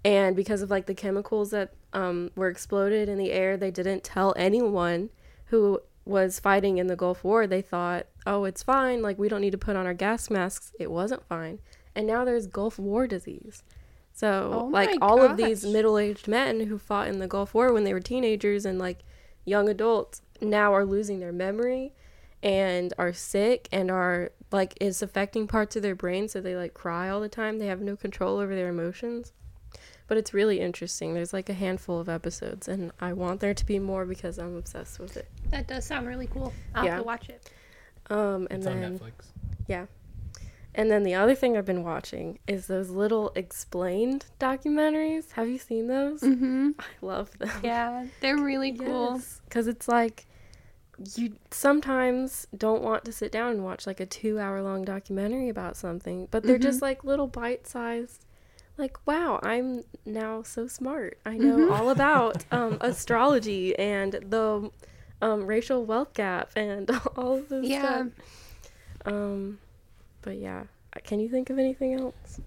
and 0.05 0.35
because 0.35 0.63
of 0.63 0.71
like 0.71 0.87
the 0.87 0.95
chemicals 0.95 1.51
that 1.51 1.73
um, 1.93 2.31
were 2.35 2.49
exploded 2.49 3.09
in 3.09 3.19
the 3.19 3.31
air 3.33 3.57
they 3.57 3.71
didn't 3.71 4.03
tell 4.03 4.35
anyone 4.37 5.11
who 5.47 5.81
was 6.05 6.41
fighting 6.41 6.79
in 6.79 6.89
the 6.89 6.97
gulf 6.97 7.23
war 7.23 7.47
they 7.47 7.63
thought 7.63 8.07
oh 8.27 8.45
it's 8.45 8.63
fine 8.63 9.01
like 9.03 9.19
we 9.19 9.29
don't 9.29 9.41
need 9.41 9.53
to 9.53 9.59
put 9.59 9.77
on 9.77 9.87
our 9.87 9.95
gas 9.95 10.31
masks. 10.31 10.73
It 10.79 10.91
wasn't 10.91 11.25
fine. 11.27 11.59
And 11.95 12.07
now 12.07 12.25
there's 12.25 12.47
gulf 12.47 12.79
war 12.79 13.07
disease. 13.07 13.63
So 14.13 14.51
Oh 14.53 14.65
like 14.67 14.99
all 15.01 15.23
of 15.23 15.37
these 15.37 15.65
middle-aged 15.65 16.29
men 16.29 16.61
who 16.67 16.79
fought 16.79 17.09
in 17.09 17.19
the 17.19 17.29
gulf 17.29 17.55
war 17.55 17.73
when 17.73 17.85
they 17.85 17.93
were 17.93 18.01
teenagers 18.01 18.65
and 18.65 18.79
like 18.79 19.01
young 19.45 19.69
adults 19.69 20.23
now 20.41 20.75
are 20.75 20.85
losing 20.85 21.21
their 21.21 21.33
memory 21.33 21.93
and 22.43 22.93
are 22.99 23.13
sick 23.13 23.69
and 23.71 23.91
are 23.91 24.33
like 24.51 24.77
it's 24.81 25.03
affecting 25.03 25.47
parts 25.47 25.77
of 25.77 25.83
their 25.83 25.95
brain 25.95 26.29
so 26.29 26.41
they 26.41 26.57
like 26.57 26.75
cry 26.75 27.09
all 27.09 27.21
the 27.21 27.29
time. 27.29 27.59
They 27.59 27.67
have 27.67 27.81
no 27.81 27.97
control 27.97 28.39
over 28.39 28.55
their 28.55 28.69
emotions 28.69 29.33
but 30.13 30.19
it's 30.19 30.35
really 30.35 30.61
interesting 30.61 31.15
there's 31.15 31.33
like 31.33 31.49
a 31.49 31.55
handful 31.55 31.99
of 31.99 32.07
episodes 32.07 32.69
and 32.69 32.93
i 33.01 33.15
want 33.15 33.41
there 33.41 33.55
to 33.55 33.65
be 33.65 33.79
more 33.79 34.05
because 34.05 34.39
i'm 34.39 34.55
obsessed 34.59 34.99
with 34.99 35.17
it 35.17 35.27
That 35.51 35.67
does 35.67 35.87
sound 35.87 36.07
really 36.07 36.27
cool. 36.27 36.53
I'll 36.75 36.85
Yeah. 36.85 36.91
have 36.91 37.01
to 37.01 37.07
watch 37.07 37.31
it. 37.31 37.51
um 38.11 38.47
and 38.51 38.59
it's 38.59 38.67
then 38.67 38.85
on 38.85 38.99
netflix 38.99 39.13
Yeah. 39.67 39.87
and 40.75 40.91
then 40.91 41.03
the 41.03 41.15
other 41.15 41.35
thing 41.35 41.57
i've 41.57 41.65
been 41.65 41.83
watching 41.83 42.39
is 42.47 42.67
those 42.67 42.91
little 42.91 43.33
explained 43.35 44.27
documentaries 44.39 45.31
have 45.33 45.49
you 45.49 45.57
seen 45.59 45.87
those 45.87 46.21
Mm-hmm. 46.21 46.73
i 46.79 46.85
love 47.01 47.31
them 47.39 47.51
Yeah, 47.65 48.05
they're 48.21 48.37
really 48.37 48.73
cool. 48.85 49.19
because 49.49 49.67
it's 49.67 49.89
like 49.89 50.27
you 51.17 51.37
sometimes 51.51 52.47
don't 52.55 52.83
want 52.83 53.07
to 53.07 53.13
sit 53.13 53.33
down 53.33 53.53
and 53.53 53.65
watch 53.65 53.87
like 53.87 53.99
a 53.99 54.05
two 54.05 54.39
hour 54.39 54.61
long 54.61 54.85
documentary 54.85 55.49
about 55.49 55.75
something 55.79 56.29
but 56.31 56.43
they're 56.43 56.59
just 56.59 56.83
like 56.83 57.03
little 57.03 57.27
bite 57.29 57.67
sized 57.67 58.27
like 58.79 58.97
wow 59.07 59.39
i'm 59.43 59.83
now 60.07 60.43
so 60.43 60.67
smart 60.67 61.19
i 61.27 61.37
know 61.37 61.71
all 61.71 61.91
about 61.91 62.45
um, 62.53 62.79
astrology 62.81 63.77
and 63.79 64.13
the 64.13 64.71
um, 65.21 65.47
racial 65.47 65.85
wealth 65.85 66.15
gap 66.15 66.51
and 66.57 66.91
all 67.17 67.35
of 67.39 67.49
this 67.49 67.69
Yeah. 67.69 67.81
stuff 67.81 68.07
um 69.07 69.59
but 70.23 70.37
yeah 70.39 70.65
can 71.05 71.21
you 71.21 71.29
think 71.29 71.51
of 71.51 71.59
anything 71.59 71.95
else 71.95 72.41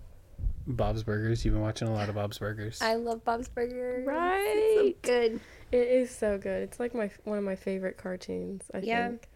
Bob's 0.67 1.03
Burgers. 1.03 1.45
You've 1.45 1.53
been 1.53 1.61
watching 1.61 1.87
a 1.87 1.93
lot 1.93 2.09
of 2.09 2.15
Bob's 2.15 2.39
Burgers. 2.39 2.81
I 2.81 2.95
love 2.95 3.23
Bob's 3.23 3.47
Burgers. 3.47 4.07
Right. 4.07 4.43
It's 4.47 4.73
so 4.73 4.93
good. 5.03 5.39
It 5.71 5.87
is 5.87 6.09
so 6.09 6.39
good. 6.39 6.63
It's 6.63 6.79
like 6.79 6.95
my 6.95 7.11
one 7.23 7.37
of 7.37 7.43
my 7.43 7.55
favorite 7.55 7.97
cartoons. 7.97 8.63
I 8.73 8.79
Yeah. 8.79 9.09
think. 9.09 9.27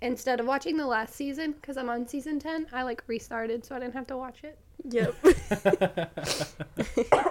Instead 0.00 0.38
of 0.38 0.46
watching 0.46 0.76
the 0.76 0.86
last 0.86 1.16
season, 1.16 1.52
because 1.60 1.76
I'm 1.76 1.88
on 1.90 2.06
season 2.06 2.38
10, 2.38 2.68
I 2.72 2.84
like 2.84 3.02
restarted 3.08 3.64
so 3.64 3.74
I 3.74 3.80
didn't 3.80 3.94
have 3.94 4.06
to 4.06 4.16
watch 4.16 4.44
it. 4.44 4.60
Yep. 4.84 5.14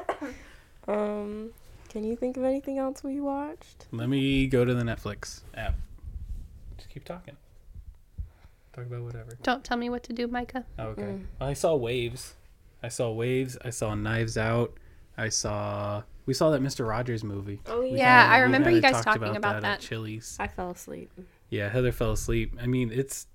um, 0.88 1.51
can 1.89 2.03
you 2.03 2.15
think 2.15 2.38
of 2.38 2.43
anything 2.43 2.77
else 2.77 3.03
we 3.03 3.19
watched? 3.21 3.86
Let 3.91 4.10
me 4.10 4.47
go 4.47 4.65
to 4.65 4.73
the 4.73 4.84
Netflix 4.84 5.41
app. 5.55 5.75
Just 6.77 6.89
keep 6.89 7.05
talking. 7.05 7.36
Talk 8.73 8.86
about 8.88 9.03
whatever. 9.03 9.38
Don't 9.43 9.63
tell 9.63 9.77
me 9.77 9.89
what 9.89 10.03
to 10.03 10.13
do, 10.13 10.27
Micah. 10.27 10.65
Oh, 10.77 10.88
okay. 10.88 11.01
Mm. 11.03 11.25
I 11.39 11.53
saw 11.53 11.75
Waves. 11.75 12.34
I 12.84 12.89
saw 12.89 13.10
Waves. 13.12 13.58
I 13.63 13.69
saw 13.69 13.95
Knives 13.95 14.38
Out. 14.38 14.73
I 15.17 15.29
saw. 15.29 16.03
We 16.25 16.34
saw 16.34 16.49
that 16.49 16.62
Mr. 16.62 16.86
Rogers 16.88 17.23
movie. 17.23 17.62
Oh 17.67 17.81
We 17.81 17.91
Yeah, 17.91 18.23
kinda- 18.23 18.36
I 18.36 18.39
remember 18.39 18.69
you 18.71 18.81
guys 18.81 18.93
talked 18.93 19.05
talking 19.19 19.36
about 19.38 19.58
at 19.58 19.62
that. 19.62 19.79
Chili's. 19.79 20.36
I 20.39 20.47
fell 20.47 20.71
asleep. 20.71 21.12
Yeah, 21.49 21.69
Heather 21.69 21.91
fell 21.93 22.12
asleep. 22.12 22.58
I 22.62 22.67
mean, 22.67 22.91
it's 22.91 23.27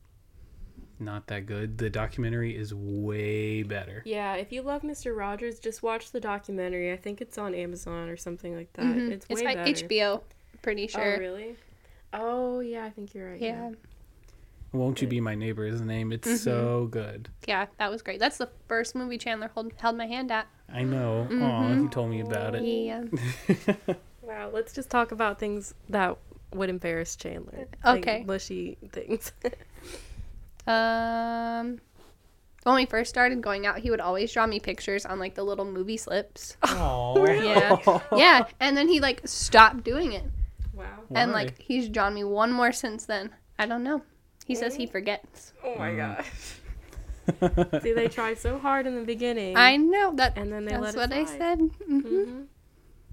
not 1.01 1.27
that 1.29 1.47
good. 1.47 1.79
The 1.79 1.91
documentary 1.91 2.57
is 2.57 2.75
way 2.75 3.63
better. 3.63 4.03
Yeah, 4.05 4.35
if 4.35 4.53
you 4.53 4.63
love 4.63 4.83
Mr. 4.83 5.17
Rogers, 5.17 5.59
just 5.59 5.83
watch 5.83 6.13
the 6.13 6.21
documentary. 6.21 6.93
I 6.93 6.97
think 6.97 7.21
it's 7.21 7.39
on 7.39 7.55
Amazon 7.55 8.09
or 8.09 8.17
something 8.17 8.55
like 8.57 8.73
that. 8.75 8.85
Mhm. 8.85 9.11
It's 9.13 9.27
It's 9.29 9.41
way 9.41 9.47
by 9.47 9.55
better. 9.57 9.71
HBO, 9.87 10.23
pretty 10.63 10.87
sure. 10.87 11.17
Oh, 11.17 11.19
really? 11.19 11.57
Oh, 12.13 12.61
yeah, 12.61 12.85
I 12.85 12.91
think 12.91 13.15
you're 13.15 13.31
right. 13.31 13.41
Yeah. 13.41 13.71
Won't 14.73 15.03
you 15.03 15.09
be 15.09 15.21
my 15.21 15.35
neighbor? 15.35 15.65
Is 15.67 15.81
the 15.81 15.85
name. 15.87 16.13
It's 16.13 16.29
Mm-hmm. 16.29 16.37
so 16.37 16.87
good. 16.91 17.29
Yeah, 17.49 17.67
that 17.79 17.91
was 17.91 18.03
great. 18.03 18.21
That's 18.21 18.39
the 18.39 18.49
first 18.69 18.95
movie 18.95 19.19
Chandler 19.19 19.49
hold, 19.53 19.73
held 19.79 19.97
my 19.97 20.07
hand 20.07 20.31
at. 20.31 20.47
I 20.73 20.85
know. 20.85 21.27
Oh, 21.29 21.35
Mm-hmm. 21.35 21.83
he 21.83 21.89
told 21.89 22.11
me 22.11 22.21
about 22.21 22.55
it. 22.55 22.63
Yeah. 22.63 23.05
Wow, 24.23 24.51
let's 24.53 24.73
just 24.73 24.91
talk 24.91 25.11
about 25.11 25.41
things 25.41 25.75
that 25.89 26.17
would 26.55 26.69
embarrass 26.71 27.17
Chandler. 27.17 27.67
Okay. 27.85 28.19
Like 28.19 28.27
mushy 28.27 28.79
things. 28.93 29.33
Um, 30.71 31.81
when 32.65 32.75
we 32.75 32.87
first 32.87 33.09
started 33.11 33.41
going 33.41 33.67
out, 33.67 33.79
he 33.79 33.91
would 33.91 34.01
always 34.01 34.33
draw 34.33 34.47
me 34.47 34.61
pictures 34.61 35.05
on 35.07 35.19
like 35.19 35.35
the 35.35 35.43
little 35.45 35.65
movie 35.65 35.97
slips. 35.97 36.57
Oh, 36.67 37.25
Yeah. 37.43 37.79
yeah. 38.17 38.47
And 38.61 38.77
then 38.77 38.89
he 38.89 39.01
like 39.01 39.21
stopped 39.25 39.83
doing 39.85 40.13
it. 40.13 40.25
wow. 40.75 40.85
And 41.15 41.33
Why? 41.33 41.43
like 41.45 41.59
he's 41.61 41.89
drawn 41.89 42.15
me 42.15 42.25
one 42.25 42.53
more 42.53 42.73
since 42.73 43.07
then. 43.07 43.31
I 43.59 43.67
don't 43.67 43.83
know. 43.83 44.03
He 44.47 44.55
says 44.55 44.75
he 44.77 44.87
forgets. 44.87 45.53
Oh 45.65 45.77
my 45.79 45.91
Mm. 45.91 45.97
gosh. 45.97 46.31
See, 47.83 47.93
they 47.93 48.09
try 48.09 48.35
so 48.35 48.59
hard 48.59 48.87
in 48.87 48.95
the 48.97 49.05
beginning. 49.05 49.57
I 49.57 49.77
know 49.77 50.13
that. 50.17 50.37
and 50.37 50.51
then 50.53 50.65
they 50.65 50.73
That's 50.73 50.97
let 50.97 51.11
what 51.11 51.13
it 51.13 51.21
I 51.21 51.25
slide. 51.25 51.39
said. 51.39 51.59
hmm 51.87 52.01
Mm-hmm. 52.01 52.43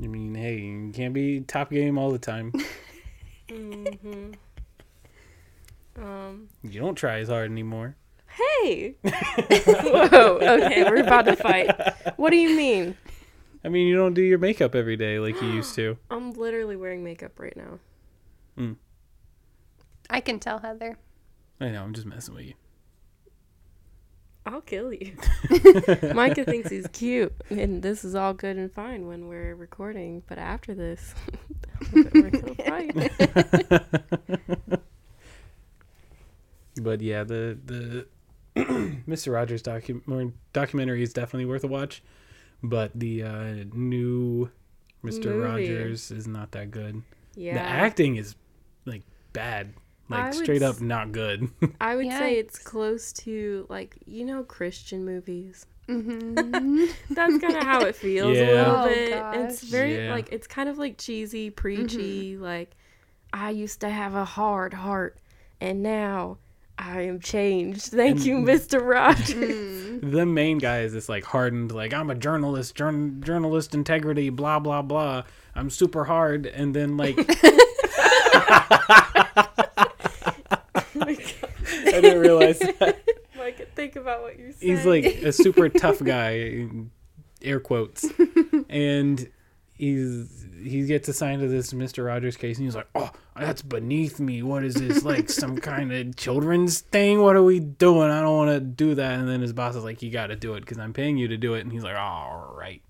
I 0.04 0.08
mean, 0.08 0.36
hey, 0.36 0.58
you 0.60 0.92
can't 0.94 1.14
be 1.14 1.42
top 1.42 1.70
game 1.72 1.98
all 1.98 2.12
the 2.12 2.20
time. 2.20 2.52
Mm-hmm. 3.50 4.34
Um. 5.98 6.50
you 6.64 6.80
don't 6.80 6.96
try 6.96 7.20
as 7.20 7.30
hard 7.30 7.50
anymore. 7.50 7.96
Hey. 8.28 8.96
Whoa. 9.02 10.38
Okay, 10.42 10.84
we're 10.84 11.04
about 11.04 11.26
to 11.26 11.36
fight. 11.36 11.72
What 12.18 12.30
do 12.30 12.38
you 12.38 12.56
mean? 12.56 12.96
I 13.64 13.70
mean, 13.70 13.88
you 13.88 13.96
don't 13.96 14.14
do 14.14 14.22
your 14.22 14.38
makeup 14.38 14.76
every 14.76 14.96
day 14.96 15.18
like 15.20 15.42
you 15.42 15.50
used 15.50 15.74
to. 15.76 15.98
I'm 16.12 16.34
literally 16.34 16.76
wearing 16.76 17.04
makeup 17.04 17.40
right 17.40 17.58
now. 17.58 17.80
I 20.10 20.22
can 20.22 20.40
tell 20.40 20.60
Heather. 20.60 20.98
I 21.60 21.70
know. 21.70 21.84
I'm 21.84 21.94
just 21.94 22.08
messing 22.08 22.34
with 22.36 22.46
you. 22.46 22.54
I'll 24.46 24.62
kill 24.62 24.94
you. 24.94 25.18
Micah 26.14 26.46
thinks 26.46 26.70
he's 26.70 26.88
cute, 26.88 27.34
and 27.50 27.84
this 27.84 28.06
is 28.06 28.16
all 28.16 28.34
good 28.34 28.56
and 28.56 28.72
fine 28.72 29.08
when 29.08 29.28
we're 29.28 29.56
recording. 29.56 30.24
But 30.28 30.38
after 30.38 30.74
this, 30.74 31.14
we're 31.92 32.30
gonna 32.30 32.56
fight. 32.56 34.80
But 36.80 37.02
yeah, 37.02 37.24
the 37.24 37.58
the 37.66 38.08
Mr. 39.08 39.34
Rogers 39.34 39.62
docu- 39.62 40.32
documentary 40.54 41.04
is 41.04 41.14
definitely 41.14 41.46
worth 41.46 41.64
a 41.64 41.68
watch. 41.68 42.04
But 42.64 42.92
the 42.96 43.24
uh, 43.24 43.54
new 43.74 44.50
Mr. 45.04 45.26
Movie. 45.26 45.38
Rogers 45.40 46.10
is 46.12 46.28
not 46.28 46.52
that 46.54 46.72
good. 46.72 47.04
Yeah, 47.36 47.54
The 47.54 47.62
acting 47.62 48.16
is 48.16 48.36
like 48.86 49.04
bad, 49.34 49.74
like 50.10 50.34
would 50.34 50.44
straight 50.44 50.64
up 50.64 50.76
s- 50.76 50.82
not 50.82 51.12
good. 51.12 51.50
I 51.82 51.96
would 51.96 52.10
say 52.12 52.34
it's 52.36 52.58
close 52.58 53.14
to 53.14 53.68
like 53.70 53.98
you 54.08 54.26
know 54.26 54.44
Christian 54.44 55.06
movies. 55.06 55.68
hmm 55.86 56.34
That's 57.12 57.38
kind 57.38 57.56
of 57.58 57.64
how 57.64 57.82
it 57.86 57.96
feels 57.96 58.36
a 58.38 58.42
little 58.46 58.76
Oh, 58.76 58.88
bit. 58.88 59.14
It's 59.42 59.62
very 59.64 60.06
Yeah. 60.06 60.12
like 60.12 60.30
it's 60.32 60.48
kind 60.48 60.68
of 60.68 60.80
like 60.80 60.98
cheesy, 60.98 61.52
preachy. 61.52 62.34
Mm-hmm. 62.34 62.44
Like 62.44 62.72
I 63.32 63.52
used 63.52 63.82
to 63.82 63.90
have 63.90 64.16
a 64.16 64.26
hard 64.26 64.74
heart, 64.74 65.20
and 65.62 65.84
now 65.84 66.40
I 66.78 67.02
am 67.02 67.20
changed. 67.20 67.86
Thank 67.92 68.18
And- 68.18 68.26
you, 68.26 68.38
Mister 68.40 68.80
Rogers. 68.80 69.34
Mm. 69.34 70.12
the 70.12 70.26
main 70.26 70.58
guy 70.60 70.82
is 70.82 70.94
this 70.94 71.10
like 71.10 71.24
hardened, 71.24 71.72
like 71.72 71.94
I'm 71.94 72.10
a 72.10 72.16
journalist, 72.16 72.76
journ- 72.76 73.22
journalist 73.24 73.74
integrity, 73.74 74.30
blah 74.30 74.60
blah 74.60 74.82
blah. 74.82 75.24
I'm 75.56 75.70
super 75.72 76.06
hard, 76.06 76.46
and 76.46 76.76
then 76.76 76.98
like 76.98 77.18
I 81.00 82.02
didn't 82.02 82.20
realize 82.22 82.60
that. 82.60 82.98
Micah, 83.38 83.66
think 83.76 83.96
about 83.96 84.22
what 84.22 84.38
you're 84.38 84.52
saying. 84.52 84.76
he's 84.78 84.86
like 84.86 85.06
a 85.06 85.32
super 85.32 85.70
tough 85.70 86.04
guy 86.04 86.68
air 87.42 87.60
quotes 87.60 88.06
and 88.70 89.30
he's 89.76 90.47
he 90.62 90.86
gets 90.86 91.08
assigned 91.08 91.42
to 91.42 91.48
this 91.48 91.74
mr 91.74 92.06
rogers 92.06 92.38
case 92.38 92.58
and 92.58 92.66
he's 92.66 92.76
like 92.76 92.88
oh 92.96 93.12
that's 93.40 93.62
beneath 93.62 94.20
me. 94.20 94.44
What 94.44 94.64
is 94.64 94.76
this 94.76 95.04
like 95.04 95.30
some 95.30 95.58
kind 95.60 95.92
of 95.92 96.16
children's 96.16 96.82
thing? 96.82 97.22
What 97.22 97.36
are 97.36 97.44
we 97.44 97.60
doing? 97.60 98.10
I 98.10 98.22
don't 98.22 98.36
want 98.36 98.52
to 98.52 98.60
do 98.60 98.96
that. 98.96 99.20
And 99.20 99.28
then 99.28 99.42
his 99.42 99.54
boss 99.54 99.76
is 99.76 99.84
like 99.84 100.02
you 100.02 100.12
got 100.12 100.28
to 100.28 100.36
do 100.36 100.56
it 100.56 100.62
because 100.62 100.78
i'm 100.78 100.94
paying 100.94 101.18
you 101.18 101.28
to 101.30 101.38
do 101.38 101.54
it. 101.54 101.62
And 101.62 101.72
he's 101.72 101.84
like 101.84 101.98
all 101.98 102.56
right 102.58 102.82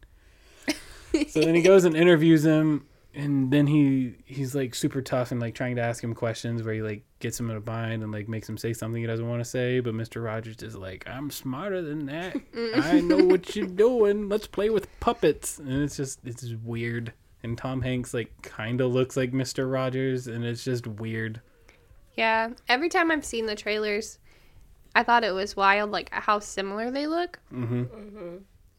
so 1.29 1.41
then 1.41 1.55
he 1.55 1.61
goes 1.61 1.85
and 1.85 1.95
interviews 1.95 2.45
him 2.45 2.85
and 3.13 3.51
then 3.51 3.65
he 3.65 4.15
he's 4.25 4.53
like 4.53 4.75
super 4.75 5.01
tough 5.01 5.31
and 5.31 5.39
like 5.39 5.55
trying 5.55 5.75
to 5.77 5.81
ask 5.81 6.03
him 6.03 6.13
questions 6.13 6.61
where 6.61 6.73
he 6.73 6.81
like 6.81 7.03
gets 7.19 7.39
him 7.39 7.49
in 7.49 7.55
a 7.55 7.61
bind 7.61 8.03
and 8.03 8.11
like 8.11 8.27
makes 8.27 8.47
him 8.47 8.57
say 8.57 8.73
something 8.73 9.01
he 9.01 9.07
doesn't 9.07 9.27
want 9.27 9.41
to 9.41 9.49
say 9.49 9.79
but 9.79 9.93
mr 9.93 10.23
rogers 10.23 10.61
is 10.61 10.75
like 10.75 11.07
i'm 11.07 11.31
smarter 11.31 11.81
than 11.81 12.05
that. 12.05 12.35
I 12.75 12.99
know 13.01 13.23
what 13.23 13.55
you're 13.55 13.65
doing. 13.85 14.29
Let's 14.29 14.47
play 14.47 14.69
with 14.69 14.87
puppets. 14.99 15.57
And 15.57 15.81
it's 15.81 15.97
just 15.97 16.19
it's 16.25 16.41
just 16.41 16.57
weird 16.59 17.13
and 17.43 17.57
tom 17.57 17.81
hanks 17.81 18.13
like 18.13 18.31
kind 18.41 18.81
of 18.81 18.91
looks 18.93 19.15
like 19.17 19.31
mr 19.31 19.71
rogers 19.71 20.27
and 20.27 20.43
it's 20.43 20.63
just 20.63 20.85
weird 20.87 21.41
Yeah. 22.15 22.49
Every 22.67 22.89
time 22.89 23.11
I've 23.11 23.23
seen 23.25 23.45
the 23.45 23.55
trailers, 23.55 24.17
I 24.95 25.03
thought 25.03 25.23
it 25.23 25.31
was 25.35 25.55
wild, 25.55 25.91
like 25.91 26.09
how 26.11 26.39
similar 26.39 26.89
they 26.89 27.05
look. 27.05 27.37
hmm 27.49 27.83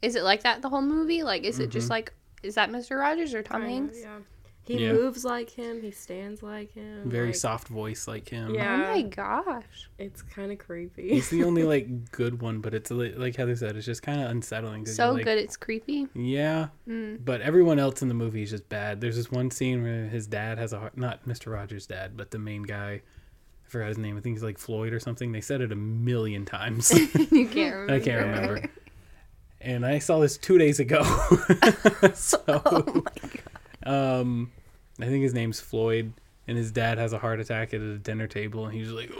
Is 0.02 0.16
it 0.16 0.24
like 0.24 0.42
that 0.42 0.60
the 0.62 0.68
whole 0.68 0.82
movie? 0.82 1.22
Like, 1.22 1.44
is 1.44 1.58
it 1.60 1.64
Mm-hmm. 1.64 1.70
just 1.70 1.88
like, 1.90 2.12
is 2.42 2.56
that 2.56 2.70
Mr. 2.70 2.98
Rogers 2.98 3.34
or 3.34 3.42
Tom 3.44 3.60
Kinda, 3.62 3.74
Hanks? 3.74 3.98
Yeah. 4.02 4.18
He 4.68 4.84
Yeah. 4.84 4.92
moves 4.92 5.24
like 5.24 5.50
him. 5.50 5.80
He 5.82 5.90
stands 5.90 6.42
like 6.42 6.72
him. 6.74 7.08
very 7.10 7.28
like, 7.28 7.34
soft 7.36 7.68
voice 7.68 8.06
like 8.06 8.28
him 8.28 8.54
Yeah. 8.54 8.84
Oh 8.90 8.94
my 8.94 9.02
gosh. 9.02 9.88
It's 9.98 10.22
kind 10.22 10.52
of 10.52 10.58
creepy. 10.58 11.08
he's 11.08 11.30
the 11.30 11.42
only 11.44 11.62
like 11.74 12.10
good 12.12 12.40
one 12.42 12.60
but 12.60 12.74
it's 12.74 12.90
li- 12.90 13.14
like 13.14 13.34
heather 13.36 13.56
said 13.56 13.76
it's 13.76 13.86
just 13.86 14.02
kind 14.02 14.20
of 14.20 14.30
unsettling. 14.30 14.84
So 14.86 15.12
like, 15.12 15.24
good, 15.24 15.38
it's 15.38 15.56
creepy. 15.56 16.06
Yeah, 16.14 16.68
Mm. 16.88 17.24
but 17.24 17.40
everyone 17.40 17.78
else 17.78 18.02
in 18.02 18.08
the 18.08 18.14
movie 18.14 18.42
is 18.42 18.50
just 18.50 18.68
bad. 18.68 19.00
There's 19.00 19.16
this 19.16 19.30
one 19.30 19.50
scene 19.50 19.82
where 19.82 20.06
his 20.06 20.26
dad 20.26 20.58
has 20.58 20.72
a 20.72 20.78
heart, 20.78 20.96
not 20.96 21.26
Mr. 21.26 21.52
Rogers' 21.52 21.86
dad, 21.86 22.16
but 22.16 22.30
the 22.30 22.38
main 22.38 22.62
guy. 22.62 23.00
I 23.66 23.70
forgot 23.70 23.88
his 23.88 23.98
name. 23.98 24.16
I 24.16 24.20
think 24.20 24.36
he's 24.36 24.42
like 24.42 24.56
Floyd 24.58 24.92
or 24.94 25.00
something. 25.00 25.32
They 25.32 25.42
said 25.42 25.60
it 25.60 25.72
a 25.72 25.76
million 25.76 26.44
times. 26.46 26.90
you 27.30 27.46
can't 27.48 27.74
remember. 27.74 27.92
I 27.94 28.00
can't 28.00 28.26
remember. 28.26 28.70
And 29.60 29.84
I 29.84 29.98
saw 29.98 30.20
this 30.20 30.36
two 30.38 30.56
days 30.56 30.78
ago. 30.80 31.02
so, 32.14 32.40
Oh 32.46 33.02
my 33.04 33.30
god. 33.84 34.20
um, 34.20 34.52
I 35.00 35.06
think 35.06 35.22
his 35.22 35.34
name's 35.34 35.60
Floyd, 35.60 36.12
and 36.46 36.56
his 36.56 36.72
dad 36.72 36.98
has 36.98 37.12
a 37.12 37.18
heart 37.18 37.40
attack 37.40 37.74
at 37.74 37.80
a 37.80 37.98
dinner 37.98 38.26
table, 38.26 38.66
and 38.66 38.74
he's 38.74 38.90
like, 38.90 39.10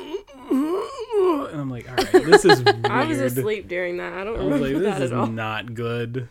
and 1.51 1.61
I'm 1.61 1.70
like, 1.70 1.89
all 1.89 1.97
right, 1.97 2.12
this 2.12 2.45
is 2.45 2.62
weird. 2.62 2.87
I 2.91 3.05
was 3.05 3.20
asleep 3.20 3.68
during 3.68 3.97
that. 3.99 4.12
I 4.12 4.24
don't 4.24 4.39
I 4.39 4.45
was 4.45 4.61
remember 4.61 4.66
like, 4.66 4.74
that 4.74 4.81
this 4.83 4.97
at 4.97 5.03
is 5.03 5.12
all. 5.12 5.26
not 5.26 5.74
good. 5.74 6.29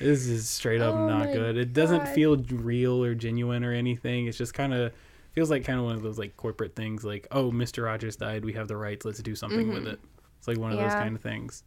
This 0.00 0.26
is 0.26 0.48
straight 0.48 0.80
up 0.80 0.94
Oh 0.94 1.08
not 1.08 1.32
good. 1.32 1.56
It 1.56 1.72
doesn't 1.72 2.04
God. 2.04 2.14
feel 2.14 2.36
real 2.36 3.02
or 3.02 3.14
genuine 3.14 3.64
or 3.64 3.72
anything. 3.72 4.26
It's 4.26 4.36
just 4.36 4.52
kind 4.52 4.74
of 4.74 4.92
feels 5.32 5.50
like 5.50 5.64
kind 5.64 5.78
of 5.78 5.84
one 5.84 5.94
of 5.94 6.02
those 6.02 6.18
like 6.18 6.36
corporate 6.36 6.74
things. 6.74 7.04
Like, 7.04 7.28
oh, 7.30 7.50
Mr. 7.50 7.84
Rogers 7.84 8.16
died. 8.16 8.44
We 8.44 8.54
have 8.54 8.68
the 8.68 8.76
rights. 8.76 9.04
Let's 9.04 9.20
do 9.20 9.34
something 9.34 9.68
with 9.68 9.84
mm-hmm. 9.84 9.88
it. 9.88 10.00
It's 10.38 10.48
like 10.48 10.58
one 10.58 10.72
of 10.72 10.78
those 10.78 10.92
kind 10.92 11.14
of 11.14 11.22
things. 11.22 11.62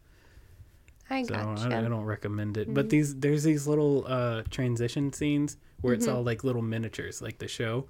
I 1.10 1.24
So 1.24 1.34
gotcha. 1.34 1.70
I, 1.76 1.80
I 1.80 1.82
don't 1.84 2.04
recommend 2.06 2.58
it. 2.58 2.74
But 2.74 2.90
these 2.90 3.16
there's 3.16 3.44
these 3.44 3.68
little 3.68 4.06
uh, 4.08 4.44
transition 4.50 5.14
scenes 5.14 5.58
where 5.82 5.94
it's 5.94 6.06
Mm-hmm. 6.08 6.16
all 6.16 6.24
like 6.24 6.44
little 6.44 6.62
miniatures, 6.62 7.22
like 7.22 7.38
the 7.38 7.48
show, 7.48 7.88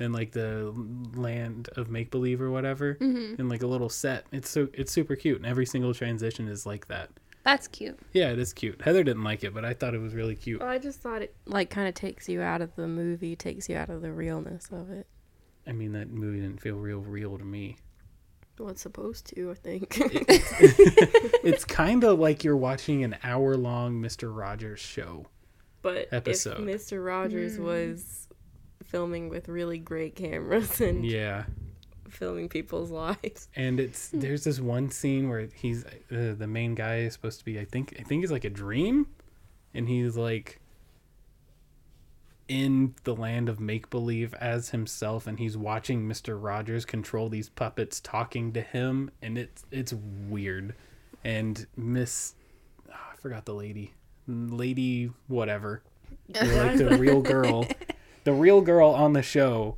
and 0.00 0.12
like 0.12 0.32
the 0.32 0.72
land 1.14 1.68
of 1.76 1.90
make 1.90 2.10
believe 2.10 2.40
or 2.42 2.50
whatever, 2.50 2.94
Mm-hmm. 2.96 3.40
and 3.40 3.48
like 3.48 3.62
a 3.62 3.66
little 3.66 3.88
set. 3.88 4.26
It's 4.32 4.48
so 4.50 4.68
it's 4.72 4.90
super 4.92 5.16
cute, 5.16 5.36
and 5.38 5.46
every 5.46 5.66
single 5.66 5.94
transition 5.94 6.48
is 6.48 6.66
like 6.66 6.88
that. 6.88 7.10
That's 7.44 7.68
cute. 7.68 7.96
Yeah, 8.12 8.30
it 8.32 8.40
is 8.40 8.52
cute. 8.52 8.82
Heather 8.82 9.04
didn't 9.04 9.22
like 9.22 9.44
it, 9.44 9.54
but 9.54 9.64
I 9.64 9.72
thought 9.72 9.94
it 9.94 10.00
was 10.00 10.14
really 10.14 10.34
cute. 10.34 10.60
I 10.62 10.78
just 10.78 11.00
thought 11.00 11.22
it 11.22 11.32
like 11.46 11.70
kind 11.70 11.86
of 11.86 11.94
takes 11.94 12.28
you 12.28 12.40
out 12.40 12.60
of 12.60 12.74
the 12.74 12.88
movie, 12.88 13.36
takes 13.36 13.68
you 13.68 13.76
out 13.76 13.88
of 13.88 14.02
the 14.02 14.10
realness 14.12 14.66
of 14.72 14.90
it. 14.90 15.06
I 15.64 15.70
mean, 15.72 15.92
that 15.92 16.10
movie 16.10 16.40
didn't 16.40 16.60
feel 16.60 16.76
real, 16.76 16.98
real 17.00 17.38
to 17.38 17.44
me. 17.44 17.76
Well, 18.58 18.70
it's 18.70 18.80
supposed 18.82 19.26
to, 19.34 19.50
I 19.50 19.54
think. 19.54 19.98
It's 21.44 21.64
kind 21.82 22.02
of 22.04 22.18
like 22.18 22.42
you're 22.42 22.56
watching 22.56 23.04
an 23.04 23.16
hour 23.22 23.56
long 23.56 24.00
Mr. 24.02 24.34
Rogers 24.36 24.80
show. 24.80 25.26
but 25.82 26.08
Episode. 26.12 26.66
if 26.68 26.80
Mr. 26.82 27.04
Rogers 27.04 27.58
was 27.58 28.28
filming 28.84 29.28
with 29.28 29.48
really 29.48 29.78
great 29.78 30.16
cameras 30.16 30.80
and 30.88 31.04
Yeah. 31.04 31.44
filming 32.08 32.48
people's 32.48 32.90
lives. 32.90 33.48
And 33.56 33.78
it's 33.78 34.08
there's 34.12 34.44
this 34.44 34.58
one 34.60 34.90
scene 34.90 35.28
where 35.28 35.48
he's 35.54 35.84
uh, 35.84 36.34
the 36.38 36.46
main 36.48 36.74
guy 36.74 36.98
is 37.00 37.12
supposed 37.12 37.38
to 37.40 37.44
be 37.44 37.60
I 37.60 37.64
think 37.64 37.94
I 37.98 38.02
think 38.02 38.22
it's 38.24 38.32
like 38.32 38.44
a 38.44 38.50
dream 38.50 39.06
and 39.74 39.88
he's 39.88 40.16
like 40.16 40.60
in 42.48 42.94
the 43.04 43.14
land 43.14 43.48
of 43.48 43.58
make 43.58 43.90
believe 43.90 44.32
as 44.34 44.70
himself 44.70 45.26
and 45.26 45.38
he's 45.38 45.56
watching 45.56 46.06
Mr. 46.06 46.40
Rogers 46.40 46.84
control 46.84 47.28
these 47.28 47.48
puppets 47.48 48.00
talking 48.00 48.52
to 48.52 48.60
him 48.60 49.10
and 49.20 49.36
it's 49.36 49.64
it's 49.70 49.92
weird. 50.28 50.74
And 51.24 51.66
Miss 51.76 52.34
ah, 52.92 53.10
I 53.12 53.16
forgot 53.16 53.44
the 53.44 53.54
lady. 53.54 53.94
Lady 54.28 55.10
whatever. 55.26 55.82
like 56.28 56.76
the 56.76 56.96
real 56.98 57.20
girl. 57.20 57.66
The 58.24 58.32
real 58.32 58.60
girl 58.60 58.90
on 58.90 59.12
the 59.12 59.22
show 59.22 59.76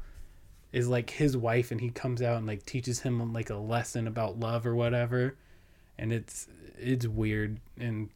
is 0.73 0.89
like 0.89 1.11
his 1.11 1.37
wife 1.37 1.71
and 1.71 1.81
he 1.81 1.91
comes 1.91 2.21
out 2.21 2.37
and 2.37 2.47
like 2.47 2.65
teaches 2.65 3.01
him 3.01 3.33
like 3.33 3.51
a 3.51 3.57
lesson 3.57 4.07
about 4.07 4.39
love 4.39 4.67
or 4.67 4.75
whatever 4.75 5.37
and 5.99 6.13
it's 6.13 6.47
it's 6.79 7.07
weird 7.07 7.59
and 7.79 8.11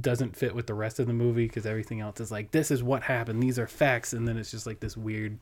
doesn't 0.00 0.34
fit 0.36 0.54
with 0.54 0.66
the 0.66 0.74
rest 0.74 0.98
of 0.98 1.06
the 1.06 1.12
movie 1.12 1.46
because 1.46 1.66
everything 1.66 2.00
else 2.00 2.20
is 2.20 2.30
like 2.30 2.50
this 2.52 2.70
is 2.70 2.82
what 2.82 3.02
happened 3.02 3.42
these 3.42 3.58
are 3.58 3.66
facts 3.66 4.14
and 4.14 4.26
then 4.26 4.38
it's 4.38 4.50
just 4.50 4.66
like 4.66 4.80
this 4.80 4.96
weird 4.96 5.38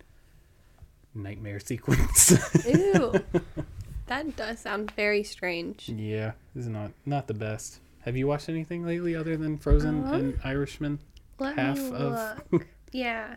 nightmare 1.14 1.60
sequence 1.64 2.32
Ew. 2.66 3.14
that 4.06 4.36
does 4.36 4.58
sound 4.60 4.90
very 4.92 5.22
strange. 5.22 5.88
yeah 5.88 6.32
this 6.54 6.64
is 6.64 6.68
not 6.70 6.90
not 7.04 7.26
the 7.28 7.34
best 7.34 7.78
have 8.00 8.16
you 8.16 8.26
watched 8.26 8.48
anything 8.48 8.84
lately 8.84 9.14
other 9.14 9.36
than 9.36 9.58
frozen 9.58 10.04
Um, 10.06 10.14
and 10.14 10.40
irishman 10.44 10.98
Let 11.38 11.56
half 11.56 11.78
me 11.78 11.90
of 11.92 12.42
look. 12.50 12.66
yeah. 12.92 13.36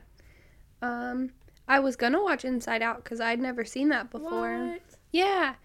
Um, 0.82 1.32
I 1.68 1.80
was 1.80 1.96
gonna 1.96 2.22
watch 2.24 2.46
Inside 2.46 2.82
Out 2.82 3.04
because 3.04 3.20
I'd 3.22 3.40
never 3.40 3.64
seen 3.66 3.90
that 3.90 4.10
before. 4.10 4.58
what? 4.58 4.82
Yeah, 5.12 5.56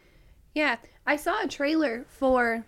yeah. 0.54 0.76
I 1.06 1.16
saw 1.16 1.42
a 1.42 1.48
trailer 1.48 2.04
for 2.08 2.64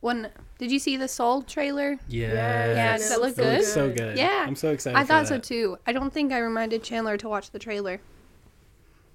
one. 0.00 0.28
Did 0.58 0.70
you 0.72 0.78
see 0.78 0.96
the 0.96 1.08
Soul 1.08 1.42
trailer? 1.42 1.98
yeah 2.08 2.32
Yeah, 2.74 2.96
does 2.98 3.10
it 3.10 3.20
look 3.20 3.36
good? 3.36 3.64
so 3.64 3.90
good 3.92 4.16
Yeah. 4.18 4.44
i'm 4.46 4.56
so 4.56 4.70
excited 4.72 4.96
I 4.98 5.02
for 5.02 5.08
thought 5.08 5.28
so 5.28 5.38
too. 5.38 5.78
I 5.86 5.92
don't 5.92 6.12
think 6.12 6.32
I 6.32 6.38
reminded 6.38 6.82
Chandler 6.82 7.16
to 7.18 7.28
watch 7.28 7.50
the 7.50 7.58
trailer, 7.58 8.00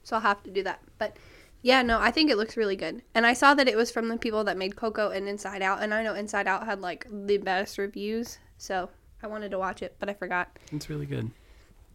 so 0.04 0.16
I'll 0.16 0.22
have 0.22 0.44
to 0.44 0.52
do 0.52 0.64
that. 0.64 0.82
But 0.98 1.18
yeah, 1.62 1.82
no, 1.82 2.00
I 2.00 2.12
think 2.12 2.30
it 2.30 2.38
looks 2.38 2.58
really 2.58 2.76
good. 2.76 3.02
And 3.16 3.26
I 3.26 3.34
saw 3.34 3.54
that 3.54 3.68
it 3.70 3.78
was 3.78 3.90
from 3.92 4.10
the 4.10 4.18
people 4.18 4.44
that 4.44 4.58
made 4.58 4.76
Coco 4.76 5.10
and 5.12 5.28
Inside 5.30 5.62
Out, 5.62 5.82
and 5.82 5.94
I 5.94 6.04
know 6.04 6.14
Inside 6.14 6.48
Out 6.48 6.66
had 6.66 6.82
like 6.82 7.08
the 7.10 7.38
best 7.38 7.78
reviews, 7.78 8.38
so 8.58 8.90
I 9.22 9.28
wanted 9.28 9.52
to 9.52 9.60
watch 9.60 9.82
it, 9.82 9.96
but 10.00 10.10
I 10.10 10.14
forgot. 10.14 10.60
it's 10.74 10.90
really 10.90 11.06
good 11.06 11.32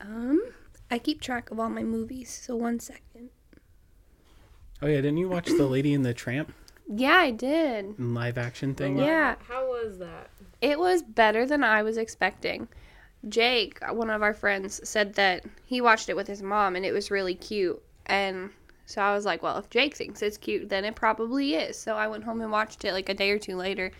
Um, 0.00 0.40
I 0.90 0.98
keep 0.98 1.20
track 1.20 1.50
of 1.50 1.60
all 1.60 1.68
my 1.68 1.82
movies, 1.82 2.30
so 2.46 2.56
one 2.56 2.80
second. 2.80 3.28
oh 4.82 4.86
yeah 4.86 4.96
didn't 5.02 5.18
you 5.18 5.28
watch 5.28 5.46
the 5.48 5.66
lady 5.66 5.92
and 5.92 6.04
the 6.06 6.14
tramp 6.14 6.52
Yeah, 6.88 7.16
I 7.16 7.30
did. 7.30 7.98
live 7.98 8.38
action 8.38 8.74
thing 8.74 8.98
Yeah. 8.98 9.36
How 9.46 9.66
was 9.66 9.98
that? 9.98 10.30
It 10.60 10.78
was 10.78 11.02
better 11.02 11.46
than 11.46 11.62
I 11.62 11.82
was 11.82 11.96
expecting. 11.98 12.68
Jake, 13.28 13.78
one 13.90 14.10
of 14.10 14.22
our 14.22 14.34
friends, 14.34 14.80
said 14.88 15.14
that 15.14 15.44
he 15.66 15.80
watched 15.80 16.08
it 16.08 16.16
with 16.16 16.26
his 16.26 16.42
mom 16.42 16.76
and 16.76 16.86
it 16.86 16.92
was 16.92 17.10
really 17.10 17.34
cute. 17.34 17.80
And 18.06 18.50
so 18.86 19.02
I 19.02 19.12
was 19.14 19.24
like, 19.26 19.42
well, 19.42 19.58
if 19.58 19.68
Jake 19.70 19.96
thinks 19.96 20.22
it's 20.22 20.38
cute, 20.38 20.68
then 20.68 20.84
it 20.84 20.94
probably 20.94 21.54
is. 21.54 21.76
So 21.78 21.94
I 21.96 22.08
went 22.08 22.24
home 22.24 22.40
and 22.40 22.50
watched 22.50 22.84
it 22.84 22.92
like 22.92 23.08
a 23.08 23.14
day 23.14 23.30
or 23.30 23.38
two 23.38 23.56
later. 23.56 23.90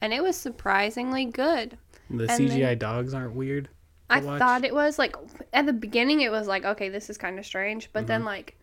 And 0.00 0.12
it 0.14 0.22
was 0.22 0.36
surprisingly 0.36 1.26
good. 1.26 1.76
the 2.08 2.30
And 2.30 2.40
cgi 2.48 2.60
then- 2.60 2.78
dogs 2.78 3.12
aren't 3.14 3.34
weird 3.34 3.68
I 4.08 4.20
watch? 4.20 4.38
thought 4.40 4.64
it 4.64 4.74
was 4.74 4.98
like 4.98 5.14
at 5.52 5.66
the 5.66 5.72
beginning 5.72 6.20
it 6.20 6.32
was 6.32 6.48
like 6.48 6.64
okay 6.64 6.88
this 6.88 7.08
is 7.10 7.16
kind 7.16 7.38
of 7.38 7.46
strange 7.46 7.90
but 7.92 8.08
then 8.08 8.22
mm-hmm. 8.22 8.26
like 8.28 8.56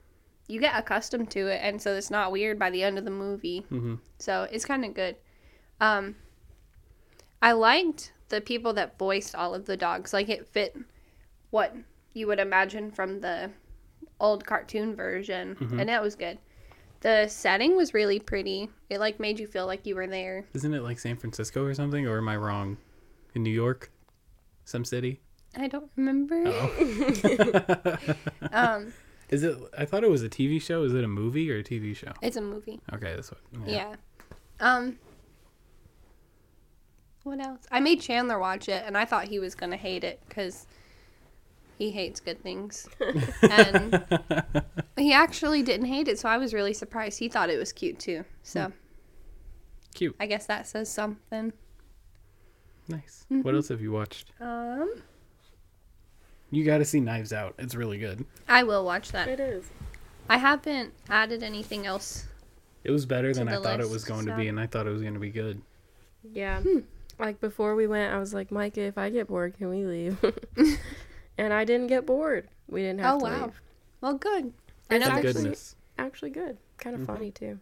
you 0.48 0.60
get 0.60 0.78
accustomed 0.78 1.30
to 1.32 1.48
it 1.48 1.60
and 1.62 1.82
so 1.82 1.93
it's 1.95 2.10
not 2.10 2.32
weird 2.32 2.58
by 2.58 2.70
the 2.70 2.82
end 2.84 2.98
of 2.98 3.06
the 3.06 3.12
movie 3.12 3.66
Mhm. 3.72 4.00
so 4.20 4.48
it's 4.52 4.66
kind 4.66 4.86
of 4.86 4.93
good 4.93 5.16
um 5.82 6.16
I 7.41 7.52
liked 7.52 8.14
the 8.30 8.41
people 8.41 8.74
that 8.74 8.98
voiced 8.98 9.36
all 9.36 9.54
of 9.54 9.66
the 9.66 9.78
dogs 9.78 10.14
like 10.14 10.30
it 10.30 10.48
fit 10.48 10.76
what 11.50 11.76
you 12.14 12.28
would 12.28 12.39
imagine 12.39 12.91
from 12.91 13.22
the 13.22 13.52
old 14.20 14.45
cartoon 14.45 14.95
version 14.95 15.56
and 15.80 15.88
that 15.89 16.02
was 16.02 16.16
good 16.16 16.39
the 17.02 17.28
setting 17.28 17.76
was 17.76 17.93
really 17.93 18.20
pretty 18.20 18.70
it 18.89 19.00
like 19.00 19.20
made 19.20 19.39
you 19.39 19.45
feel 19.48 19.68
like 19.68 19.86
you 19.86 19.95
were 19.95 20.08
there 20.08 20.45
Isn't 20.54 20.74
it 20.74 20.82
like 20.82 20.98
San 20.98 21.16
Francisco 21.18 21.64
or 21.64 21.74
something? 21.76 22.08
Or 22.08 22.18
am 22.18 22.28
I 22.28 22.38
wrong? 22.38 22.78
In 23.36 23.43
New 23.43 23.52
York? 23.52 23.91
Some 24.66 24.84
city? 24.84 25.20
I 25.56 25.68
don't 25.68 25.91
remember 25.95 26.41
Oh. 26.48 27.98
um 28.52 28.93
Is 29.30 29.43
it? 29.43 29.57
I 29.78 29.86
thought 29.86 30.03
it 30.03 30.09
was 30.09 30.23
a 30.23 30.30
TV 30.30 30.61
show. 30.61 30.84
Is 30.84 30.93
it 30.93 31.03
a 31.03 31.07
movie 31.07 31.51
or 31.51 31.57
a 31.57 31.63
TV 31.63 31.95
show? 31.95 32.13
it's 32.21 32.38
a 32.38 32.41
movie 32.41 32.80
Okay, 32.93 33.13
that's 33.15 33.32
what. 33.32 33.41
Yeah. 33.65 33.95
Um. 34.59 34.97
What 37.23 37.45
else? 37.45 37.65
I 37.71 37.82
made 37.82 37.99
Chandler 37.99 38.39
watch 38.39 38.69
it, 38.69 38.84
and 38.86 38.97
I 38.97 39.03
thought 39.03 39.25
he 39.25 39.39
was 39.39 39.53
gonna 39.53 39.75
hate 39.75 40.05
it 40.05 40.21
because 40.28 40.65
he 41.78 41.91
hates 41.91 42.21
good 42.21 42.41
things, 42.41 42.88
and 43.41 44.05
he 44.97 45.11
actually 45.11 45.61
didn't 45.61 45.88
hate 45.88 46.07
it. 46.07 46.17
So 46.19 46.30
I 46.30 46.38
was 46.38 46.53
really 46.53 46.73
surprised. 46.73 47.19
He 47.19 47.28
thought 47.28 47.49
it 47.49 47.57
was 47.57 47.73
cute 47.73 47.99
too. 47.99 48.23
So 48.43 48.71
Cute. 49.93 50.15
I 50.19 50.25
guess 50.28 50.45
that 50.45 50.67
says 50.67 50.89
something. 50.89 51.51
Nice. 52.88 53.25
Mm-hmm. 53.32 53.41
What 53.41 53.55
else 53.55 53.67
have 53.69 53.82
you 53.82 53.91
watched? 53.91 54.32
Um. 54.39 55.01
You 56.52 56.64
got 56.64 56.78
to 56.78 56.86
see 56.86 57.00
Knives 57.00 57.34
Out. 57.34 57.56
It's 57.58 57.76
really 57.76 57.98
good. 57.98 58.26
I 58.48 58.64
will 58.64 58.86
watch 58.86 59.12
that. 59.12 59.28
It 59.28 59.39
is. 59.39 59.66
I 60.30 60.38
haven't 60.38 60.93
added 61.10 61.43
anything 61.43 61.86
else. 61.86 62.26
It 62.84 62.91
was 62.91 63.06
better 63.06 63.34
than 63.34 63.50
I 63.50 63.62
thought 63.62 63.82
it 63.82 63.89
was 63.89 64.06
going 64.06 64.26
to 64.28 64.36
be, 64.36 64.48
and 64.48 64.60
I 64.60 64.66
thought 64.68 64.88
it 64.88 64.91
was 64.91 65.02
going 65.02 65.14
to 65.14 65.20
be 65.20 65.30
good. 65.30 65.62
Yeah. 66.24 66.62
Hmm. 66.62 66.80
Like 67.20 67.41
before 67.41 67.76
we 67.76 67.88
went, 67.88 68.14
I 68.14 68.20
was 68.20 68.34
like, 68.34 68.52
Micah, 68.52 68.82
if 68.82 68.98
I 68.98 69.10
get 69.10 69.28
bored, 69.28 69.58
can 69.58 69.70
we 69.70 69.86
leave? 69.86 70.18
and 71.38 71.54
I 71.54 71.66
didn't 71.66 71.88
get 71.88 72.06
bored. 72.06 72.48
We 72.70 72.82
didn't 72.82 73.00
have 73.00 73.16
Oh, 73.16 73.20
to 73.20 73.26
wow. 73.26 73.45
leave. 73.45 73.62
Well, 74.02 74.14
good. 74.14 74.54
I 74.89 74.98
know. 75.00 75.06
Thank 75.08 75.18
actually- 75.18 75.34
goodness. 75.34 75.76
Actually, 76.00 76.30
good. 76.30 76.58
Kind 76.78 76.95
of 76.95 77.02
mm-hmm. 77.02 77.14
funny 77.14 77.32
too. 77.32 77.60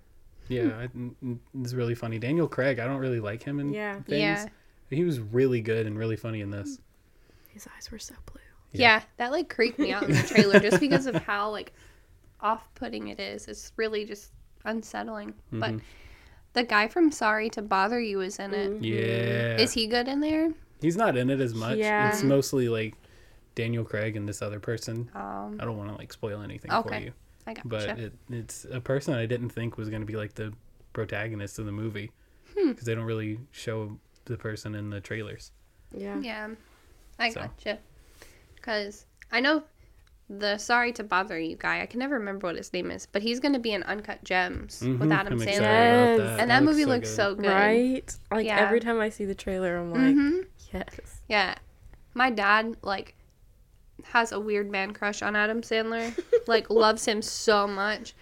Yeah, 0.49 0.63
hmm. 0.63 0.79
I, 0.79 0.83
n- 0.83 1.15
n- 1.23 1.39
it's 1.61 1.73
really 1.73 1.95
funny. 1.95 2.19
Daniel 2.19 2.47
Craig. 2.47 2.79
I 2.79 2.85
don't 2.85 2.97
really 2.99 3.21
like 3.21 3.41
him 3.41 3.59
in 3.59 3.73
Yeah. 3.73 3.95
things. 4.01 4.09
Yeah. 4.19 4.45
He 4.89 5.03
was 5.03 5.19
really 5.19 5.61
good 5.61 5.87
and 5.87 5.97
really 5.97 6.17
funny 6.17 6.41
in 6.41 6.51
this. 6.51 6.79
His 7.47 7.65
eyes 7.75 7.89
were 7.89 7.97
so 7.99 8.13
blue. 8.25 8.41
Yeah, 8.79 9.01
that 9.17 9.31
like 9.31 9.49
creeped 9.53 9.79
me 9.79 9.91
out 9.91 10.03
in 10.03 10.11
the 10.15 10.23
trailer 10.23 10.59
just 10.59 10.79
because 10.85 11.05
of 11.05 11.15
how 11.15 11.49
like 11.51 11.73
off-putting 12.41 13.07
it 13.07 13.19
is. 13.19 13.47
It's 13.47 13.71
really 13.77 14.05
just 14.05 14.31
unsettling. 14.65 15.33
But 15.51 15.71
Mhm. 15.73 15.81
the 16.53 16.63
guy 16.63 16.87
from 16.87 17.11
Sorry 17.11 17.49
to 17.51 17.61
Bother 17.61 17.99
You 17.99 18.21
is 18.21 18.39
in 18.39 18.53
it. 18.53 18.83
Yeah. 18.83 19.57
Is 19.57 19.73
he 19.73 19.87
good 19.87 20.07
in 20.07 20.19
there? 20.19 20.51
He's 20.81 20.97
not 20.97 21.17
in 21.17 21.29
it 21.29 21.39
as 21.39 21.53
much. 21.53 21.77
Yeah. 21.77 22.09
It's 22.09 22.23
mostly 22.23 22.69
like 22.69 22.95
Daniel 23.55 23.83
Craig 23.85 24.15
and 24.15 24.27
this 24.27 24.41
other 24.41 24.59
person. 24.59 25.09
Um, 25.15 25.57
I 25.59 25.65
don't 25.65 25.77
want 25.77 25.89
to 25.89 25.95
like 25.95 26.11
spoil 26.13 26.41
anything 26.41 26.69
for 26.71 26.77
Okay. 26.79 27.05
you, 27.05 27.13
I 27.47 27.53
got 27.53 27.67
but 27.67 27.83
it, 27.97 28.13
it's 28.29 28.65
a 28.69 28.81
person 28.81 29.13
I 29.13 29.25
didn't 29.25 29.49
think 29.49 29.77
was 29.77 29.89
going 29.89 30.01
to 30.01 30.05
be 30.05 30.15
like 30.17 30.35
the 30.35 30.53
protagonist 30.93 31.57
of 31.59 31.65
the 31.65 31.71
movie 31.71 32.11
Hmm. 32.57 32.69
because 32.71 32.85
they 32.85 32.93
don't 32.95 33.05
really 33.05 33.39
show 33.51 33.97
the 34.25 34.37
person 34.37 34.75
in 34.75 34.89
the 34.89 34.99
trailers. 34.99 35.51
Yeah. 35.93 36.19
Yeah, 36.19 36.49
I 37.17 37.29
So. 37.29 37.41
gotcha. 37.41 37.79
Because 38.65 39.05
I 39.31 39.41
know 39.41 39.63
the 40.27 40.57
Sorry 40.57 40.91
to 40.93 41.03
Bother 41.03 41.39
You 41.39 41.55
guy. 41.55 41.81
I 41.81 41.85
can 41.85 41.99
never 41.99 42.15
remember 42.15 42.47
what 42.47 42.55
his 42.55 42.73
name 42.73 42.89
is, 42.89 43.05
but 43.05 43.21
he's 43.21 43.39
going 43.39 43.53
to 43.53 43.59
be 43.59 43.73
in 43.73 43.83
Uncut 43.83 44.23
Gems 44.23 44.81
with 44.81 45.01
Mhm, 45.01 45.13
Adam 45.13 45.33
I'm 45.33 45.39
Sandler. 45.39 46.15
about 46.15 46.17
Yes. 46.25 46.39
And 46.39 46.49
that 46.49 46.63
looks 46.63 46.71
movie 46.71 46.83
so 46.83 46.89
looks 46.89 47.09
good. 47.09 47.15
so 47.15 47.35
good. 47.35 47.45
Right? 47.47 48.17
Like 48.31 48.45
Yeah. 48.47 48.57
every 48.59 48.79
time 48.79 48.99
I 48.99 49.09
see 49.09 49.25
the 49.25 49.35
trailer, 49.35 49.77
I'm 49.77 49.91
like, 49.91 50.13
hmm 50.15 50.39
yes. 50.73 51.21
Yeah. 51.27 51.53
My 52.15 52.31
dad 52.31 52.75
like 52.81 53.13
has 54.05 54.31
a 54.31 54.39
weird 54.39 54.71
man 54.71 54.93
crush 54.93 55.21
on 55.21 55.35
Adam 55.35 55.61
Sandler. 55.61 56.17
like 56.47 56.71
loves 56.71 57.05
him 57.05 57.21
so 57.21 57.67
much. 57.67 58.15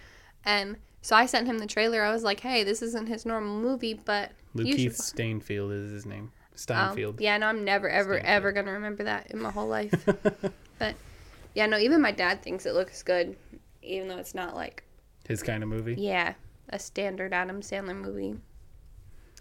And 0.44 0.76
so 1.00 1.16
I 1.16 1.24
sent 1.24 1.46
him 1.46 1.56
the 1.58 1.66
trailer. 1.66 2.02
I 2.02 2.12
was 2.12 2.22
like, 2.22 2.40
"Hey, 2.40 2.64
this 2.64 2.82
isn't 2.82 3.06
his 3.08 3.24
normal 3.24 3.58
movie, 3.60 3.94
but 3.94 4.32
you 4.54 4.76
should 4.78 4.92
Stainfield 4.92 5.72
is 5.86 5.90
his 5.90 6.04
name. 6.06 6.32
Oh, 6.54 6.58
Steinfield. 6.72 7.20
yeah, 7.20 7.36
no, 7.38 7.46
I'm 7.48 7.64
never 7.64 7.88
ever 7.88 8.14
Stanfield. 8.14 8.26
ever 8.28 8.52
going 8.52 8.66
to 8.66 8.72
remember 8.72 9.04
that 9.04 9.30
in 9.30 9.40
my 9.40 9.50
whole 9.50 9.66
life. 9.66 9.92
but 10.78 10.94
yeah, 11.54 11.66
no, 11.66 11.78
even 11.78 12.00
my 12.00 12.12
dad 12.12 12.42
thinks 12.42 12.64
it 12.66 12.74
looks 12.74 13.02
good 13.02 13.36
even 13.82 14.08
though 14.08 14.18
it's 14.18 14.34
not 14.34 14.54
like 14.54 14.82
His 15.28 15.42
kind 15.42 15.62
of 15.62 15.68
movie. 15.68 15.94
yeah, 15.98 16.34
a 16.70 16.78
standard 16.78 17.32
Adam 17.32 17.60
Sandler 17.60 17.96
movie. 18.00 18.34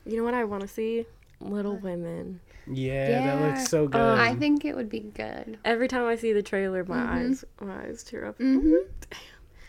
You 0.06 0.18
know 0.18 0.24
what 0.24 0.34
I 0.34 0.44
want 0.44 0.62
to 0.64 0.68
see? 0.68 1.06
Little 1.40 1.78
Women. 1.78 2.40
Yeah, 2.68 3.10
Yeah. 3.10 3.22
that 3.22 3.40
looks 3.42 3.70
so 3.70 3.88
good. 3.88 4.00
Um, 4.02 4.20
I 4.20 4.34
think 4.36 4.66
it 4.66 4.76
would 4.76 4.90
be 4.90 5.00
good. 5.02 5.58
Every 5.64 5.88
time 5.88 6.06
I 6.06 6.16
see 6.16 6.34
the 6.34 6.42
trailer, 6.44 6.84
my 6.86 6.98
Mhm. 6.98 7.10
eyes 7.10 7.46
my 7.62 7.84
eyes 7.86 8.04
tear 8.04 8.26
up. 8.26 8.38
Mhm. 8.40 8.86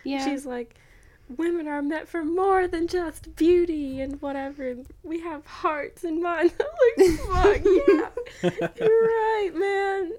Yeah. 0.04 0.24
She's 0.24 0.44
like, 0.46 0.76
women 1.36 1.66
are 1.68 1.82
meant 1.82 2.08
for 2.08 2.24
more 2.24 2.66
than 2.68 2.86
just 2.86 3.34
beauty 3.36 4.00
and 4.00 4.20
whatever. 4.22 4.76
We 5.02 5.20
have 5.20 5.44
hearts 5.46 6.04
and 6.04 6.22
minds. 6.22 6.54
I'm 6.60 7.06
like, 7.06 7.20
fuck 7.20 7.64
yeah, 7.64 8.50
you're 8.80 9.00
right, 9.02 9.50
man. 9.54 10.12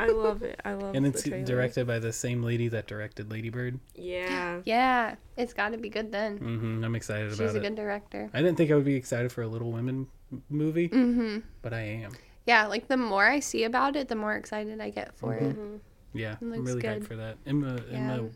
I 0.00 0.08
love 0.08 0.42
it. 0.42 0.60
I 0.64 0.72
love 0.74 0.94
it. 0.94 0.98
and 0.98 1.06
it's 1.06 1.22
trailer. 1.22 1.44
directed 1.44 1.86
by 1.86 2.00
the 2.00 2.12
same 2.12 2.42
lady 2.42 2.66
that 2.68 2.88
directed 2.88 3.30
Ladybird. 3.30 3.78
Yeah. 3.94 4.60
yeah, 4.64 5.14
it's 5.36 5.52
got 5.54 5.70
to 5.70 5.78
be 5.78 5.88
good 5.88 6.10
then. 6.10 6.38
hmm 6.38 6.84
I'm 6.84 6.94
excited 6.96 7.30
She's 7.30 7.38
about 7.38 7.44
it. 7.44 7.48
She's 7.50 7.56
a 7.56 7.60
good 7.60 7.76
director. 7.76 8.30
I 8.34 8.38
didn't 8.42 8.56
think 8.56 8.70
I 8.70 8.74
would 8.74 8.84
be 8.84 8.96
excited 8.96 9.30
for 9.30 9.42
a 9.42 9.46
Little 9.48 9.70
Women 9.70 10.08
movie, 10.48 10.88
Mm-hmm. 10.88 11.38
but 11.62 11.72
I 11.72 11.80
am. 11.82 12.10
Yeah, 12.46 12.66
like 12.66 12.88
the 12.88 12.96
more 12.96 13.24
I 13.26 13.38
see 13.38 13.62
about 13.64 13.94
it, 13.94 14.08
the 14.08 14.16
more 14.16 14.34
excited 14.34 14.80
I 14.80 14.90
get 14.90 15.14
for 15.16 15.34
it. 15.34 15.56
Mhm. 15.56 15.78
Yeah, 16.14 16.34
I'm 16.40 16.50
really 16.64 16.80
good. 16.82 17.02
hyped 17.02 17.06
for 17.06 17.14
that. 17.16 17.36
Emma, 17.46 17.78
Yeah. 17.90 17.96
Emma 17.98 18.28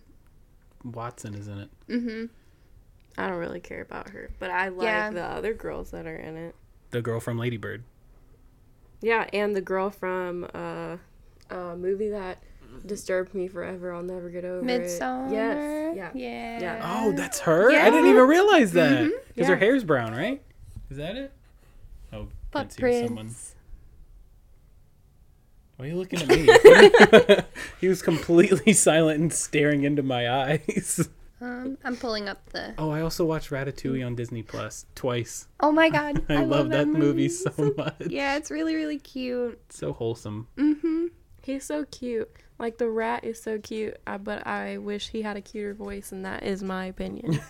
Watson 0.84 1.34
is 1.34 1.48
in 1.48 1.58
it. 1.58 1.70
Mm-hmm. 1.88 2.24
I 3.16 3.28
don't 3.28 3.38
really 3.38 3.60
care 3.60 3.80
about 3.82 4.10
her, 4.10 4.30
but 4.38 4.50
I 4.50 4.68
like 4.68 4.84
Yeah. 4.86 5.10
the 5.10 5.22
other 5.24 5.54
girls 5.54 5.90
that 5.92 6.06
are 6.06 6.16
in 6.16 6.36
it. 6.36 6.54
The 6.90 7.00
girl 7.02 7.20
from 7.20 7.38
Ladybird. 7.38 7.84
Yeah, 9.00 9.28
and 9.32 9.54
the 9.54 9.60
girl 9.60 9.90
from 9.90 10.44
uh, 10.54 10.96
a 11.50 11.76
movie 11.76 12.08
that 12.10 12.38
disturbed 12.86 13.34
me 13.34 13.46
forever. 13.48 13.92
I'll 13.92 14.02
never 14.02 14.30
get 14.30 14.44
over 14.44 14.64
Midsommar. 14.66 15.28
it. 15.28 15.32
Yes. 15.32 15.96
Yeah. 15.96 16.10
Yeah. 16.14 16.60
Yeah. 16.60 16.80
Oh, 17.04 17.12
that's 17.12 17.40
her. 17.40 17.70
I 17.70 17.90
didn't 17.90 18.10
even 18.10 18.26
realize 18.26 18.72
that 18.72 19.10
because 19.28 19.46
her 19.48 19.54
Yeah. 19.54 19.60
hair's 19.60 19.84
brown, 19.84 20.12
right? 20.14 20.42
Is 20.90 20.96
that 20.96 21.16
it? 21.16 21.32
Oh, 22.12 22.28
Prince, 22.50 22.76
he 22.76 22.84
was 22.84 22.94
Footprints. 23.00 23.08
someone. 23.08 23.34
Why 25.76 25.86
are 25.86 25.88
you 25.88 25.96
looking 25.96 26.22
at 26.22 26.28
me? 26.28 27.42
he 27.80 27.88
was 27.88 28.00
completely 28.00 28.72
silent 28.74 29.20
and 29.20 29.32
staring 29.32 29.82
into 29.82 30.02
my 30.02 30.30
eyes. 30.30 31.08
Um, 31.40 31.78
I'm 31.84 31.96
pulling 31.96 32.28
up 32.28 32.48
the. 32.50 32.74
Oh, 32.78 32.90
I 32.90 33.00
also 33.00 33.24
watched 33.24 33.50
Ratatouille 33.50 34.06
on 34.06 34.14
Disney 34.14 34.42
Plus 34.42 34.86
twice. 34.94 35.48
Oh 35.60 35.72
my 35.72 35.90
god, 35.90 36.24
I, 36.28 36.44
love, 36.44 36.70
that 36.70 36.86
movie 36.86 37.28
so 37.28 37.74
much. 37.76 37.94
Yeah, 38.06 38.36
it's 38.36 38.50
really 38.50 38.76
really 38.76 38.98
cute. 38.98 39.60
So 39.70 39.92
wholesome. 39.92 40.46
Mm-hmm. 40.56 41.06
He's 41.42 41.64
so 41.64 41.84
cute. 41.86 42.30
Like 42.58 42.78
the 42.78 42.88
rat 42.88 43.24
is 43.24 43.42
so 43.42 43.58
cute, 43.58 43.96
uh, 44.06 44.16
but 44.18 44.46
I 44.46 44.78
wish 44.78 45.08
he 45.08 45.22
had 45.22 45.36
a 45.36 45.40
cuter 45.40 45.74
voice, 45.74 46.12
and 46.12 46.24
that 46.24 46.44
is 46.44 46.62
my 46.62 46.86
opinion. 46.86 47.40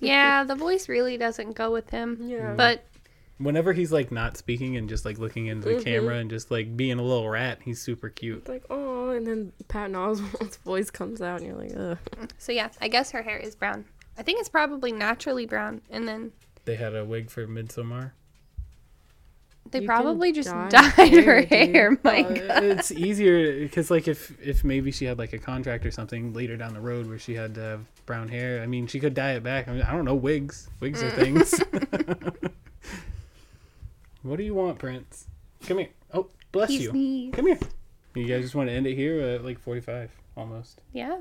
Yeah, 0.00 0.44
the 0.44 0.54
voice 0.54 0.88
really 0.88 1.16
doesn't 1.16 1.52
go 1.52 1.70
with 1.70 1.90
him. 1.90 2.18
yeah. 2.22 2.54
But 2.56 2.84
Whenever 3.38 3.72
he's 3.72 3.90
like 3.92 4.12
not 4.12 4.36
speaking 4.36 4.76
and 4.76 4.88
just 4.88 5.04
like 5.04 5.18
looking 5.18 5.46
into 5.48 5.68
the 5.68 5.74
Mhm. 5.76 5.84
camera 5.84 6.14
and 6.18 6.30
just 6.30 6.50
like 6.52 6.76
being 6.76 6.98
a 6.98 7.02
little 7.02 7.28
rat, 7.28 7.58
he's 7.64 7.80
super 7.80 8.08
cute. 8.08 8.38
It's 8.38 8.48
like, 8.48 8.64
oh, 8.70 9.10
and 9.10 9.26
then 9.26 9.52
Patton 9.68 9.94
Oswalt's 9.96 10.56
voice 10.58 10.90
comes 10.90 11.20
out, 11.20 11.40
and 11.40 11.48
you're 11.48 11.56
like, 11.56 11.72
ugh. 11.76 12.30
so 12.38 12.52
yeah, 12.52 12.68
I 12.80 12.86
guess 12.88 13.10
her 13.10 13.22
hair 13.22 13.38
is 13.38 13.54
brown. 13.56 13.84
I 14.16 14.22
think 14.22 14.38
it's 14.38 14.48
probably 14.48 14.92
naturally 14.92 15.46
brown, 15.46 15.80
and 15.90 16.06
then 16.06 16.30
They 16.64 16.76
had 16.76 16.94
a 16.94 17.04
wig 17.04 17.28
for 17.28 17.46
Midsommar. 17.48 18.12
they 19.70 19.80
You 19.80 19.86
probably 19.86 20.30
just 20.30 20.50
dye 20.50 20.68
dyed 20.68 21.12
her 21.24 21.42
hair, 21.42 21.42
dude. 21.42 21.74
hair. 21.74 21.98
My 22.04 22.20
Uh, 22.22 22.60
it's 22.62 22.92
easier 22.92 23.58
because 23.60 23.90
like 23.90 24.06
if 24.06 24.38
if 24.40 24.62
maybe 24.62 24.92
she 24.92 25.06
had 25.06 25.18
like 25.18 25.32
a 25.32 25.38
contract 25.38 25.84
or 25.84 25.90
something 25.90 26.32
later 26.32 26.56
down 26.56 26.72
the 26.74 26.80
road 26.80 27.08
where 27.08 27.18
she 27.18 27.34
had 27.34 27.54
to 27.56 27.60
have 27.60 27.80
brown 28.06 28.28
hair 28.28 28.62
i 28.62 28.66
mean 28.66 28.86
she 28.86 29.00
could 29.00 29.14
dye 29.14 29.32
it 29.32 29.42
back 29.42 29.66
i, 29.66 29.72
mean, 29.72 29.80
I 29.82 29.92
don't 29.92 30.04
know 30.04 30.14
wigs 30.14 30.68
wigs 30.80 31.02
are 31.02 31.10
things 31.10 31.54
what 34.24 34.36
do 34.38 34.42
you 34.42 34.54
want 34.54 34.78
prince 34.78 35.26
come 35.64 35.78
here 35.78 35.88
oh 36.12 36.26
bless 36.50 36.68
He 36.70 36.82
you 36.82 36.90
sneezed. 36.90 37.34
come 37.36 37.46
here 37.46 37.58
you 38.16 38.26
guys 38.26 38.42
just 38.42 38.54
want 38.56 38.68
to 38.68 38.72
end 38.74 38.86
it 38.88 38.94
here 38.96 39.20
at 39.20 39.44
like 39.44 39.58
45 39.60 40.10
almost 40.36 40.80
Yeah. 40.92 41.20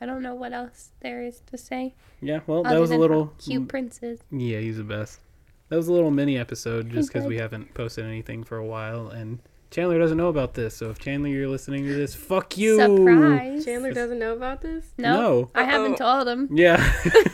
I 0.00 0.04
don't 0.06 0.22
know 0.22 0.34
what 0.34 0.52
else 0.52 0.90
there 1.00 1.22
is 1.22 1.40
to 1.50 1.56
say. 1.58 1.94
yeah 2.20 2.40
well 2.46 2.62
that 2.62 2.72
other 2.72 2.80
was 2.80 2.90
a 2.90 2.94
than 2.94 2.98
how 2.98 3.02
little 3.02 3.32
cute 3.38 3.68
princes. 3.68 4.20
yeah 4.30 4.58
he's 4.58 4.76
the 4.78 4.84
best 4.84 5.20
that 5.68 5.76
was 5.76 5.88
a 5.88 5.92
little 5.92 6.10
mini 6.10 6.38
episode 6.38 6.90
just 6.90 7.12
because 7.12 7.26
we 7.26 7.36
haven't 7.38 7.74
posted 7.74 8.04
anything 8.04 8.44
for 8.44 8.56
a 8.58 8.64
while 8.64 9.08
and 9.08 9.38
chandler 9.70 9.98
doesn't 9.98 10.16
know 10.18 10.28
about 10.28 10.54
this 10.54 10.76
so 10.76 10.90
if 10.90 10.98
chandler 10.98 11.28
you're 11.28 11.48
listening 11.48 11.84
to 11.84 11.94
this 11.94 12.14
fuck 12.14 12.56
you 12.56 12.76
Surprise. 12.78 13.64
Chandler 13.64 13.92
doesn't 13.92 14.18
know 14.18 14.32
about 14.34 14.60
this. 14.62 14.86
No, 14.98 15.14
No. 15.14 15.50
I 15.54 15.64
haven't 15.64 15.96
told 15.96 16.28
him. 16.28 16.48
Yeah. 16.52 16.76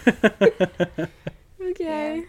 Okay. 1.60 2.24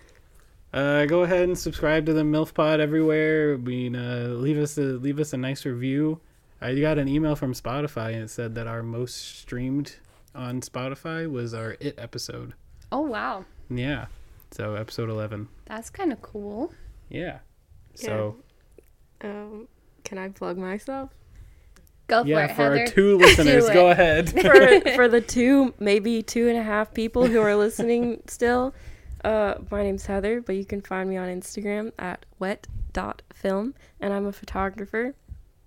Uh, 0.73 1.05
go 1.05 1.23
ahead 1.23 1.43
and 1.43 1.57
subscribe 1.57 2.05
to 2.07 2.13
the 2.13 2.23
MILF 2.23 2.53
Pod 2.53 2.79
everywhere. 2.79 3.53
I 3.53 3.57
mean, 3.57 3.95
uh, 3.95 4.29
leave 4.35 4.57
us 4.57 4.77
a 4.77 4.81
leave 4.81 5.19
us 5.19 5.33
a 5.33 5.37
nice 5.37 5.65
review. 5.65 6.19
I 6.61 6.79
got 6.79 6.97
an 6.97 7.07
email 7.07 7.35
from 7.35 7.53
Spotify 7.53 8.13
and 8.13 8.23
it 8.23 8.29
said 8.29 8.55
that 8.55 8.67
our 8.67 8.81
most 8.81 9.15
streamed 9.39 9.97
on 10.33 10.61
Spotify 10.61 11.29
was 11.29 11.53
our 11.53 11.75
It 11.79 11.95
episode. 11.97 12.53
Oh 12.91 13.01
wow, 13.01 13.45
Yeah. 13.69 14.05
So 14.51 14.75
episode 14.75 15.09
eleven. 15.09 15.47
that's 15.65 15.89
kind 15.89 16.11
of 16.13 16.21
cool. 16.21 16.73
Yeah. 17.09 17.39
So 17.95 18.37
Um, 19.21 19.67
can 20.03 20.17
I 20.17 20.29
plug 20.29 20.57
myself? 20.57 21.09
Go 22.07 22.23
for 22.23 22.29
yeah, 22.29 22.45
it, 22.45 22.55
for 22.55 22.63
our 22.79 22.87
two 22.87 23.17
listeners, 23.19 23.69
go 23.69 23.89
ahead. 23.89 24.29
for 24.41 24.81
for 24.95 25.07
the 25.07 25.21
two 25.21 25.73
maybe 25.79 26.21
two 26.23 26.47
and 26.49 26.57
a 26.57 26.63
half 26.63 26.93
people 26.93 27.25
who 27.27 27.39
are 27.41 27.55
listening 27.55 28.21
still 28.27 28.73
uh 29.23 29.55
my 29.71 29.83
name's 29.83 30.05
heather 30.05 30.41
but 30.41 30.55
you 30.55 30.65
can 30.65 30.81
find 30.81 31.09
me 31.09 31.17
on 31.17 31.29
instagram 31.29 31.91
at 31.99 32.25
wet.film 32.39 33.73
and 34.01 34.13
i'm 34.13 34.25
a 34.25 34.31
photographer 34.31 35.15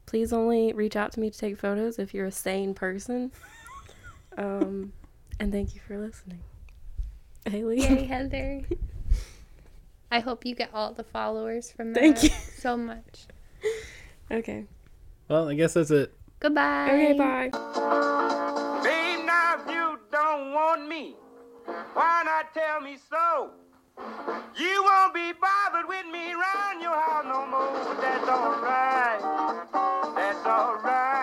please 0.06 0.32
only 0.32 0.72
reach 0.72 0.94
out 0.96 1.12
to 1.12 1.20
me 1.20 1.30
to 1.30 1.38
take 1.38 1.56
photos 1.58 1.98
if 1.98 2.12
you're 2.14 2.26
a 2.26 2.32
sane 2.32 2.74
person 2.74 3.32
um 4.38 4.92
and 5.40 5.52
thank 5.52 5.74
you 5.74 5.80
for 5.86 5.98
listening 5.98 6.40
haley 7.48 7.80
Yay, 7.80 8.04
Heather. 8.08 8.62
I 10.10 10.20
hope 10.20 10.44
you 10.46 10.54
get 10.54 10.70
all 10.72 10.92
the 10.92 11.02
followers 11.04 11.70
from 11.72 11.92
that. 11.92 12.00
Thank 12.00 12.22
you. 12.22 12.28
so 12.58 12.76
much. 12.76 13.26
okay 14.30 14.64
well, 15.28 15.48
I 15.48 15.54
guess 15.54 15.74
that's 15.74 15.90
it. 15.90 16.12
Goodbye. 16.38 16.90
okay 16.92 17.12
bye 17.14 17.48
Babe, 18.84 19.26
now 19.26 19.56
if 19.58 19.68
you 19.68 19.98
don't 20.12 20.52
want 20.52 20.86
me, 20.88 21.16
why 21.94 22.22
not 22.24 22.54
tell 22.54 22.80
me 22.80 22.96
so? 23.10 23.50
You 24.58 24.84
won't 24.84 25.14
be 25.14 25.32
bothered 25.32 25.88
with 25.88 26.06
me 26.12 26.32
round 26.34 26.82
your 26.82 26.98
house 26.98 27.24
no 27.24 27.46
more. 27.46 27.84
But 27.84 28.00
That's 28.00 28.28
alright. 28.28 29.20
That's 30.16 30.46
alright. 30.46 31.15